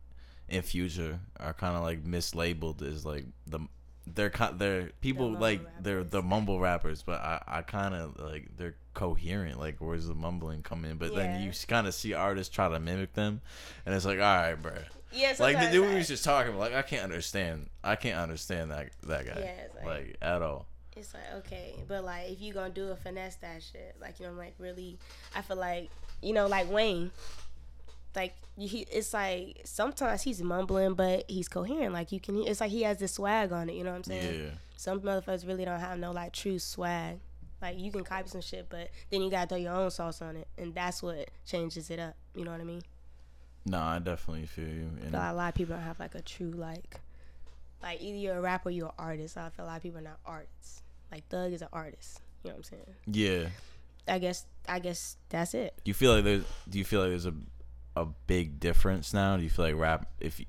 in 0.49 0.61
future 0.61 1.19
are 1.39 1.53
kind 1.53 1.75
of 1.75 1.83
like 1.83 2.03
mislabeled 2.03 2.81
as 2.81 3.05
like 3.05 3.25
the 3.47 3.59
they're 4.05 4.29
kind 4.29 4.59
they're 4.59 4.91
people 4.99 5.27
mumble 5.29 5.41
like 5.41 5.61
they're 5.81 6.03
the 6.03 6.21
mumble 6.21 6.59
rappers, 6.59 7.03
but 7.03 7.21
I 7.21 7.41
I 7.47 7.61
kind 7.61 7.95
of 7.95 8.19
like 8.19 8.49
they're 8.57 8.75
coherent. 8.93 9.57
Like 9.59 9.77
where's 9.79 10.05
the 10.05 10.13
mumbling 10.13 10.61
come 10.61 10.83
in? 10.83 10.97
But 10.97 11.15
then 11.15 11.41
you 11.41 11.51
kind 11.69 11.87
of 11.87 11.93
see 11.93 12.13
artists 12.13 12.53
try 12.53 12.67
to 12.67 12.79
mimic 12.81 13.13
them, 13.13 13.39
and 13.85 13.95
it's 13.95 14.05
like 14.05 14.19
all 14.19 14.35
right, 14.35 14.55
bro. 14.55 14.73
Yeah, 15.13 15.33
Like 15.39 15.57
the 15.59 15.69
dude 15.71 15.89
we 15.89 15.95
was 15.95 16.07
just 16.09 16.23
talking, 16.25 16.57
like 16.57 16.73
I 16.73 16.81
can't 16.81 17.03
understand. 17.03 17.69
I 17.83 17.95
can't 17.95 18.17
understand 18.19 18.71
that 18.71 18.89
that 19.03 19.25
guy 19.25 19.39
Yeah, 19.39 19.67
like- 19.75 19.85
like 19.85 20.17
at 20.21 20.41
all. 20.41 20.65
It's 20.95 21.13
like 21.13 21.33
okay, 21.37 21.75
but 21.87 22.03
like 22.03 22.29
if 22.29 22.41
you 22.41 22.53
gonna 22.53 22.69
do 22.69 22.89
a 22.89 22.95
finesse 22.95 23.35
that 23.37 23.63
shit. 23.63 23.95
Like 23.99 24.19
you 24.19 24.25
know, 24.25 24.31
I'm 24.31 24.37
like 24.37 24.55
really, 24.59 24.97
I 25.35 25.41
feel 25.41 25.57
like 25.57 25.89
you 26.21 26.33
know, 26.33 26.47
like 26.47 26.71
Wayne. 26.71 27.11
Like 28.15 28.35
he, 28.57 28.85
it's 28.91 29.13
like 29.13 29.61
sometimes 29.63 30.21
he's 30.21 30.41
mumbling, 30.41 30.93
but 30.93 31.25
he's 31.29 31.47
coherent. 31.47 31.93
Like 31.93 32.11
you 32.11 32.19
can, 32.19 32.37
it's 32.43 32.61
like 32.61 32.69
he 32.69 32.83
has 32.83 32.99
this 32.99 33.13
swag 33.13 33.51
on 33.51 33.69
it. 33.69 33.75
You 33.75 33.83
know 33.83 33.89
what 33.89 33.97
I'm 33.97 34.03
saying? 34.03 34.43
Yeah. 34.43 34.49
Some 34.77 35.01
motherfuckers 35.01 35.47
really 35.47 35.65
don't 35.65 35.79
have 35.79 35.97
no 35.97 36.11
like 36.11 36.33
true 36.33 36.59
swag. 36.59 37.19
Like 37.61 37.79
you 37.79 37.91
can 37.91 38.03
copy 38.03 38.27
some 38.27 38.41
shit, 38.41 38.67
but 38.69 38.89
then 39.09 39.21
you 39.21 39.31
gotta 39.31 39.47
throw 39.47 39.57
your 39.57 39.73
own 39.73 39.89
sauce 39.89 40.21
on 40.21 40.35
it, 40.35 40.47
and 40.57 40.75
that's 40.75 41.01
what 41.01 41.29
changes 41.45 41.89
it 41.89 41.97
up. 41.97 42.15
You 42.35 42.43
know 42.45 42.51
what 42.51 42.61
I 42.61 42.65
mean? 42.65 42.83
No, 43.65 43.79
I 43.79 43.99
definitely 43.99 44.45
feel 44.45 44.67
you. 44.67 44.89
And 45.03 45.15
a 45.15 45.33
lot 45.33 45.49
of 45.49 45.55
people 45.55 45.75
don't 45.75 45.85
have 45.85 45.99
like 45.99 46.15
a 46.15 46.21
true 46.21 46.51
like, 46.51 46.99
like 47.83 48.01
either 48.01 48.17
you're 48.17 48.37
a 48.37 48.41
rapper 48.41 48.69
or 48.69 48.71
you're 48.71 48.87
an 48.87 48.93
artist. 48.97 49.37
I 49.37 49.49
feel 49.49 49.65
a 49.65 49.67
lot 49.67 49.77
of 49.77 49.83
people 49.83 49.99
are 49.99 50.03
not 50.03 50.19
artists. 50.25 50.81
Like 51.11 51.27
Thug 51.27 51.51
is 51.53 51.61
an 51.61 51.67
artist. 51.71 52.21
You 52.43 52.49
know 52.49 52.55
what 52.55 52.57
I'm 52.57 52.63
saying? 52.63 52.95
yeah. 53.07 53.49
I 54.05 54.19
guess 54.19 54.45
I 54.67 54.79
guess 54.79 55.15
that's 55.29 55.53
it. 55.53 55.79
Do 55.83 55.89
you 55.89 55.93
feel 55.93 56.13
like 56.15 56.25
there's 56.25 56.43
do 56.69 56.77
you 56.77 56.83
feel 56.83 57.01
like 57.01 57.09
there's 57.09 57.25
a 57.25 57.33
a 57.95 58.05
big 58.27 58.59
difference 58.59 59.13
now? 59.13 59.37
Do 59.37 59.43
you 59.43 59.49
feel 59.49 59.65
like 59.65 59.75
rap 59.77 60.07
if 60.19 60.41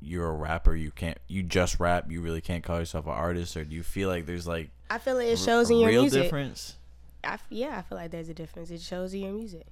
you're 0.00 0.28
a 0.28 0.32
rapper 0.34 0.76
you 0.76 0.90
can't 0.90 1.18
you 1.28 1.42
just 1.42 1.80
rap 1.80 2.10
you 2.10 2.20
really 2.20 2.40
can't 2.40 2.62
call 2.62 2.78
yourself 2.78 3.06
an 3.06 3.12
artist 3.12 3.56
or 3.56 3.64
do 3.64 3.74
you 3.74 3.82
feel 3.82 4.08
like 4.08 4.26
there's 4.26 4.46
like 4.46 4.70
I 4.90 4.98
feel 4.98 5.16
like 5.16 5.28
it 5.28 5.38
shows 5.38 5.70
a 5.70 5.72
in 5.72 5.80
your 5.80 5.88
real 5.88 6.02
music. 6.02 6.22
difference? 6.24 6.76
I 7.24 7.34
f 7.34 7.44
yeah, 7.48 7.78
I 7.78 7.82
feel 7.82 7.96
like 7.98 8.10
there's 8.10 8.28
a 8.28 8.34
difference. 8.34 8.70
It 8.70 8.80
shows 8.82 9.14
in 9.14 9.20
your 9.20 9.32
music. 9.32 9.66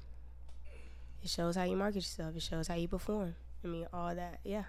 It 1.22 1.28
shows 1.30 1.56
how 1.56 1.64
you 1.64 1.76
market 1.76 1.96
yourself. 1.96 2.34
It 2.34 2.42
shows 2.42 2.68
how 2.68 2.74
you 2.76 2.88
perform. 2.88 3.34
I 3.64 3.68
mean, 3.68 3.86
all 3.92 4.14
that. 4.14 4.40
Yeah, 4.44 4.64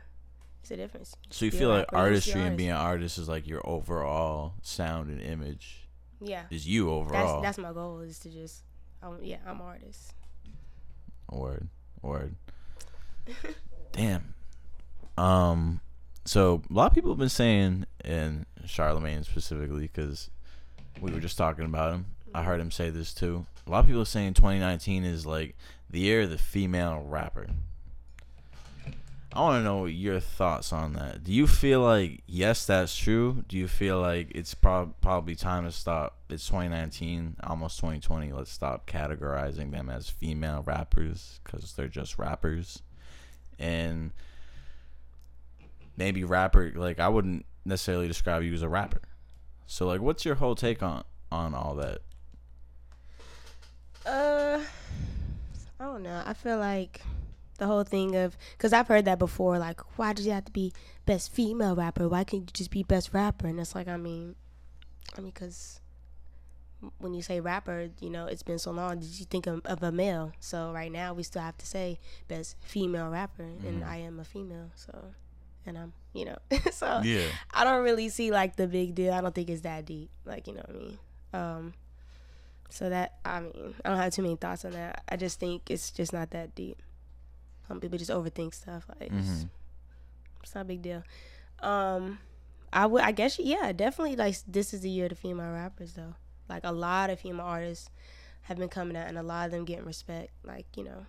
it's 0.72 0.72
a 0.72 0.78
difference. 0.84 1.16
So 1.30 1.46
you 1.46 1.52
feel 1.52 1.70
like 1.70 1.92
rapper, 1.92 2.10
you 2.10 2.16
just 2.16 2.26
be 2.28 2.32
artistry 2.34 2.42
and 2.42 2.58
being 2.58 2.70
an 2.72 2.76
artist 2.76 3.18
is 3.18 3.30
like 3.30 3.48
your 3.48 3.62
overall 3.68 4.54
sound 4.62 5.10
and 5.10 5.22
image 5.22 5.88
Yeah, 6.20 6.44
is 6.50 6.68
you 6.68 6.86
that's 6.86 7.14
overall. 7.14 7.42
that's 7.42 7.58
my 7.58 7.72
goal 7.72 8.00
is 8.02 8.20
to 8.20 8.30
just, 8.30 8.64
um, 9.02 9.18
yeah, 9.22 9.38
I'm 9.48 9.62
an 9.62 9.66
artist. 9.66 10.14
Word, 11.32 11.70
word. 12.02 12.36
Damn. 13.92 14.34
Um. 15.18 15.80
So 16.26 16.62
a 16.70 16.74
lot 16.74 16.88
of 16.88 16.94
people 16.94 17.12
have 17.12 17.18
been 17.18 17.30
saying, 17.30 17.86
and 18.02 18.46
Charlamagne 18.66 19.26
specifically, 19.26 19.84
because 19.84 20.30
we 21.00 21.12
were 21.12 21.22
just 21.22 21.38
talking 21.38 21.64
about 21.66 21.94
him. 21.94 22.06
I 22.36 22.44
heard 22.44 22.60
him 22.60 22.72
say 22.72 22.90
this 22.90 23.14
too. 23.14 23.46
A 23.66 23.72
lot 23.72 23.80
of 23.80 23.86
people 23.88 24.02
are 24.02 24.06
saying 24.06 24.34
2019 24.34 25.06
is 25.06 25.26
like 25.26 25.56
the 25.90 26.00
year 26.00 26.22
of 26.22 26.30
the 26.30 26.38
female 26.38 27.02
rapper. 27.06 27.48
I 29.38 29.42
want 29.42 29.60
to 29.60 29.64
know 29.64 29.86
your 29.86 30.20
thoughts 30.20 30.74
on 30.74 30.94
that. 30.94 31.24
Do 31.24 31.32
you 31.32 31.46
feel 31.46 31.82
like 31.82 32.24
yes, 32.26 32.66
that's 32.66 32.98
true? 32.98 33.44
Do 33.48 33.56
you 33.56 33.68
feel 33.68 34.02
like 34.02 34.32
it's 34.32 34.56
prob- 34.56 35.00
probably 35.00 35.36
time 35.36 35.66
to 35.66 35.72
stop? 35.72 36.18
It's 36.28 36.48
2019, 36.48 37.36
almost 37.44 37.78
2020. 37.78 38.34
Let's 38.34 38.52
stop 38.52 38.90
categorizing 38.90 39.70
them 39.72 39.92
as 39.92 40.10
female 40.10 40.64
rappers 40.66 41.40
because 41.44 41.74
they're 41.74 41.88
just 41.88 42.18
rappers, 42.18 42.82
and 43.60 44.12
maybe 45.98 46.24
rapper. 46.24 46.74
Like 46.76 47.00
I 47.00 47.08
wouldn't 47.08 47.46
necessarily 47.64 48.08
describe 48.08 48.42
you 48.42 48.56
as 48.56 48.64
a 48.64 48.70
rapper. 48.70 49.04
So 49.68 49.86
like, 49.86 50.02
what's 50.02 50.26
your 50.26 50.34
whole 50.34 50.56
take 50.56 50.82
on 50.82 51.04
on 51.32 51.54
all 51.54 51.76
that? 51.76 52.00
Uh, 54.04 54.62
I 55.80 55.84
don't 55.84 56.02
know. 56.02 56.24
I 56.26 56.34
feel 56.34 56.58
like 56.58 57.02
the 57.58 57.68
whole 57.68 57.84
thing 57.84 58.16
of 58.16 58.38
because 58.58 58.74
I've 58.74 58.88
heard 58.88 59.06
that 59.06 59.20
before. 59.20 59.58
Like, 59.60 59.80
why 59.98 60.14
does 60.14 60.26
you 60.26 60.32
have 60.34 60.46
to 60.46 60.52
be 60.52 60.74
best 61.06 61.32
female 61.32 61.76
rapper? 61.76 62.08
Why 62.08 62.24
can't 62.24 62.44
you 62.44 62.50
just 62.54 62.72
be 62.72 62.84
best 62.84 63.14
rapper? 63.14 63.48
And 63.48 63.60
it's 63.60 63.76
like, 63.76 63.88
I 63.88 63.98
mean, 63.98 64.36
I 65.18 65.22
mean, 65.22 65.32
because 65.32 65.80
when 67.00 67.14
you 67.14 67.22
say 67.22 67.40
rapper, 67.40 67.90
you 68.00 68.10
know, 68.10 68.28
it's 68.28 68.44
been 68.44 68.60
so 68.60 68.72
long. 68.72 69.00
Did 69.00 69.20
you 69.20 69.26
think 69.26 69.48
of, 69.48 69.66
of 69.66 69.82
a 69.82 69.92
male? 69.92 70.32
So 70.40 70.72
right 70.72 70.92
now, 70.92 71.14
we 71.14 71.24
still 71.24 71.42
have 71.42 71.58
to 71.58 71.66
say 71.66 72.00
best 72.28 72.56
female 72.62 73.10
rapper, 73.10 73.44
and 73.44 73.84
I 73.84 73.98
am 73.98 74.20
a 74.20 74.24
female. 74.24 74.70
So, 74.76 74.94
and 75.66 75.78
I'm, 75.78 75.94
you 76.14 76.26
know, 76.26 76.38
so 76.72 77.02
Yeah. 77.04 77.26
I 77.54 77.64
don't 77.64 77.84
really 77.84 78.10
see 78.10 78.32
like 78.32 78.56
the 78.56 78.68
big 78.68 78.94
deal. 78.96 79.14
I 79.14 79.22
don't 79.22 79.34
think 79.34 79.50
it's 79.50 79.62
that 79.62 79.86
deep. 79.86 80.10
Like, 80.26 80.48
you 80.48 80.54
know 80.54 80.64
what 80.68 80.76
I 80.76 80.80
mean? 80.80 80.98
Um 81.34 81.74
so 82.70 82.90
that 82.90 83.16
I 83.26 83.42
mean, 83.42 83.76
I 83.84 83.90
don't 83.90 83.98
have 83.98 84.14
too 84.14 84.22
many 84.22 84.36
thoughts 84.36 84.64
on 84.66 84.72
that. 84.72 85.04
I 85.10 85.16
just 85.18 85.40
think 85.40 85.70
it's 85.70 85.92
just 85.92 86.14
not 86.14 86.32
that 86.32 86.56
deep. 86.56 86.82
Some 87.68 87.80
people 87.80 87.98
just 87.98 88.12
overthink 88.12 88.54
stuff. 88.54 88.86
Like 89.00 89.12
it's, 89.12 89.46
it's 90.44 90.56
not 90.56 90.62
a 90.62 90.66
big 90.66 90.82
deal. 90.82 91.04
Um 91.60 92.20
I 92.72 92.86
would 92.86 93.04
I 93.04 93.12
guess 93.12 93.40
yeah, 93.40 93.72
definitely 93.72 94.16
like 94.16 94.36
this 94.48 94.74
is 94.74 94.82
the 94.82 94.90
year 94.90 95.06
of 95.06 95.10
the 95.10 95.16
female 95.16 95.52
rappers 95.52 95.94
though. 95.94 96.16
Like 96.50 96.64
a 96.64 96.72
lot 96.72 97.10
of 97.10 97.20
female 97.20 97.46
artists 97.46 97.90
have 98.44 98.58
been 98.58 98.70
coming 98.70 98.96
out 98.96 99.08
and 99.08 99.18
a 99.18 99.24
lot 99.24 99.46
of 99.48 99.52
them 99.52 99.66
getting 99.66 99.86
respect. 99.86 100.32
Like, 100.44 100.66
you 100.76 100.84
know. 100.84 101.06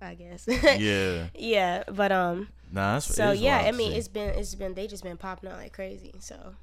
I 0.00 0.14
guess. 0.14 0.46
Yeah. 0.78 1.28
yeah, 1.34 1.84
but 1.90 2.12
um. 2.12 2.48
Nah, 2.70 2.94
that's 2.94 3.14
So 3.14 3.32
yeah, 3.32 3.58
I 3.58 3.72
mean, 3.72 3.92
it's 3.92 4.08
been 4.08 4.30
it's 4.30 4.54
been 4.54 4.74
they 4.74 4.86
just 4.86 5.02
been 5.02 5.16
popping 5.16 5.50
out 5.50 5.56
like 5.56 5.72
crazy. 5.72 6.12
So 6.20 6.54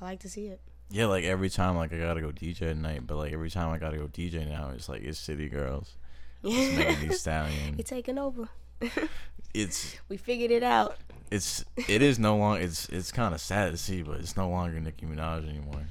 I 0.00 0.04
like 0.04 0.20
to 0.20 0.28
see 0.28 0.46
it. 0.46 0.60
Yeah, 0.90 1.06
like 1.06 1.24
every 1.24 1.50
time 1.50 1.76
like 1.76 1.92
I 1.92 1.98
gotta 1.98 2.20
go 2.20 2.30
DJ 2.30 2.70
at 2.70 2.76
night, 2.76 3.06
but 3.06 3.16
like 3.16 3.32
every 3.32 3.50
time 3.50 3.70
I 3.70 3.78
gotta 3.78 3.98
go 3.98 4.06
DJ 4.06 4.48
now, 4.48 4.70
it's 4.70 4.88
like 4.88 5.02
it's 5.02 5.18
City 5.18 5.48
Girls. 5.48 5.96
It's 6.48 6.76
Megan 6.78 7.08
Thee 7.08 7.14
Stallion. 7.14 7.74
You're 7.76 7.84
taking 7.84 8.18
over. 8.18 8.48
It's 9.54 9.96
We 10.08 10.16
figured 10.16 10.50
it 10.50 10.62
out. 10.62 10.96
it's 11.30 11.64
it 11.88 12.02
is 12.02 12.18
no 12.18 12.36
longer 12.36 12.62
it's 12.62 12.88
it's 12.88 13.10
kind 13.12 13.34
of 13.34 13.40
sad 13.40 13.72
to 13.72 13.76
see, 13.76 14.02
but 14.02 14.20
it's 14.20 14.36
no 14.36 14.48
longer 14.48 14.78
Nicki 14.80 15.06
Minaj 15.06 15.48
anymore. 15.48 15.82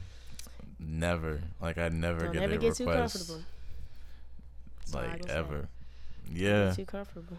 Never 0.79 1.41
like 1.61 1.77
I 1.77 1.89
never 1.89 2.25
Don't 2.25 2.33
get 2.33 2.39
never 2.41 2.53
a 2.53 2.57
get 2.57 2.75
too 2.75 2.85
request 2.87 3.15
comfortable. 3.17 3.41
That's 4.79 4.93
like 4.93 5.23
say. 5.23 5.33
ever. 5.33 5.67
Get 6.33 6.37
Yeah, 6.37 6.71
Too 6.73 6.85
comfortable. 6.85 7.37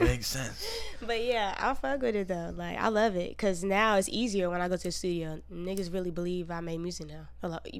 makes 0.00 0.26
sense. 0.36 0.66
But 1.00 1.22
yeah, 1.24 1.54
I 1.58 1.74
fuck 1.74 2.02
with 2.02 2.16
it 2.16 2.28
though. 2.28 2.52
Like 2.56 2.78
I 2.78 2.88
love 2.88 3.16
it 3.16 3.30
because 3.30 3.62
now 3.64 3.96
it's 3.96 4.08
easier 4.08 4.50
when 4.50 4.60
I 4.60 4.68
go 4.68 4.76
to 4.76 4.82
the 4.82 4.92
studio. 4.92 5.40
Niggas 5.52 5.92
really 5.92 6.10
believe 6.10 6.50
I 6.50 6.60
make 6.60 6.80
music 6.80 7.08
now. 7.08 7.28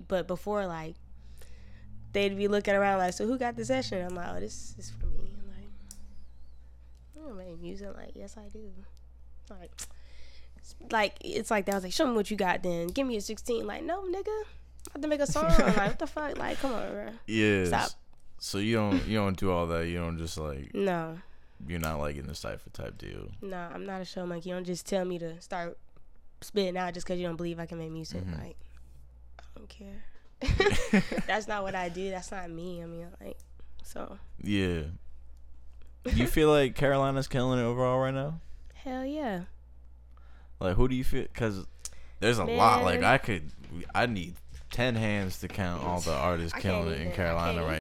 But 0.09 0.27
before, 0.27 0.67
like, 0.67 0.95
they'd 2.13 2.37
be 2.37 2.49
looking 2.49 2.75
around 2.75 2.99
like, 2.99 3.13
"So 3.15 3.27
who 3.27 3.39
got 3.39 3.57
the 3.57 3.65
session?" 3.65 4.05
I'm 4.05 4.15
like, 4.15 4.29
"Oh, 4.31 4.41
this 4.41 4.75
is 4.79 4.91
for 4.91 5.07
me." 5.07 5.33
I'm 5.39 5.49
like, 5.49 5.69
"I 7.17 7.27
don't 7.29 7.37
make 7.37 7.61
music." 7.61 7.89
I'm 7.89 7.95
like, 7.95 8.13
"Yes, 8.15 8.37
I 8.37 8.49
do." 8.49 8.71
Like, 9.51 9.73
it's 10.57 10.75
like 10.91 11.17
it's 11.23 11.51
like 11.51 11.67
that. 11.67 11.73
I 11.73 11.75
was 11.77 11.85
like, 11.85 11.93
"Show 11.93 12.07
me 12.07 12.13
what 12.15 12.31
you 12.31 12.37
got." 12.37 12.63
Then 12.63 12.89
give 12.89 13.07
me 13.07 13.17
a 13.17 13.21
16. 13.21 13.67
Like, 13.67 13.83
no, 13.83 14.03
nigga, 14.03 14.29
I 14.29 14.93
have 14.95 15.03
to 15.03 15.09
make 15.09 15.21
a 15.21 15.27
song. 15.27 15.45
like, 15.49 15.77
what 15.77 15.99
the 15.99 16.07
fuck? 16.07 16.39
Like, 16.39 16.59
come 16.61 16.73
on, 16.73 16.89
bro. 16.93 17.09
Yeah. 17.27 17.65
Stop. 17.67 17.91
So 18.39 18.59
you 18.59 18.77
don't 18.77 19.05
you 19.07 19.19
don't 19.19 19.37
do 19.39 19.51
all 19.51 19.67
that. 19.67 19.87
You 19.89 19.99
don't 19.99 20.17
just 20.19 20.39
like 20.39 20.75
No, 20.75 21.19
you're 21.67 21.79
not 21.81 21.99
like 21.99 22.17
in 22.17 22.27
the 22.27 22.35
cipher 22.35 22.71
type 22.71 22.97
deal. 22.97 23.29
no, 23.43 23.57
I'm 23.57 23.85
not 23.85 24.01
a 24.01 24.05
show 24.05 24.25
monkey. 24.25 24.49
You 24.49 24.55
don't 24.55 24.65
just 24.65 24.87
tell 24.87 25.05
me 25.05 25.19
to 25.19 25.41
start 25.43 25.77
spitting 26.41 26.77
out 26.79 26.95
just 26.95 27.07
because 27.07 27.21
you 27.21 27.27
don't 27.27 27.37
believe 27.37 27.59
I 27.61 27.67
can 27.67 27.79
make 27.79 27.91
music. 27.91 28.25
Mhm. 28.25 28.39
Like, 28.39 28.57
I 29.39 29.43
don't 29.57 29.69
care. 29.69 30.05
That's 31.27 31.47
not 31.47 31.63
what 31.63 31.75
I 31.75 31.89
do. 31.89 32.11
That's 32.11 32.31
not 32.31 32.51
me. 32.51 32.83
I 32.83 32.87
mean, 32.87 33.07
like, 33.21 33.39
so 33.83 34.19
Yeah. 34.43 34.83
You 36.15 36.27
feel 36.27 36.49
like 36.51 36.77
Carolina's 36.77 37.29
killing 37.29 37.59
it 37.59 37.63
overall 37.63 37.99
right 37.99 38.15
now? 38.15 38.41
hell 38.75 39.05
yeah. 39.05 39.43
Like, 40.59 40.77
who 40.77 40.89
do 40.89 40.95
you 40.95 41.05
feel? 41.05 41.23
Because 41.23 41.67
there's 42.21 42.39
a 42.39 42.45
lot. 42.45 42.85
Like, 42.85 43.03
I 43.03 43.19
could, 43.19 43.51
I 43.95 44.07
need 44.07 44.35
ten 44.71 44.95
hands 44.95 45.41
to 45.41 45.49
count 45.49 45.85
all 45.85 46.01
the 46.01 46.15
artists 46.15 46.59
killing 46.59 46.89
it 46.93 47.01
in 47.01 47.13
Carolina 47.13 47.61
right 47.61 47.69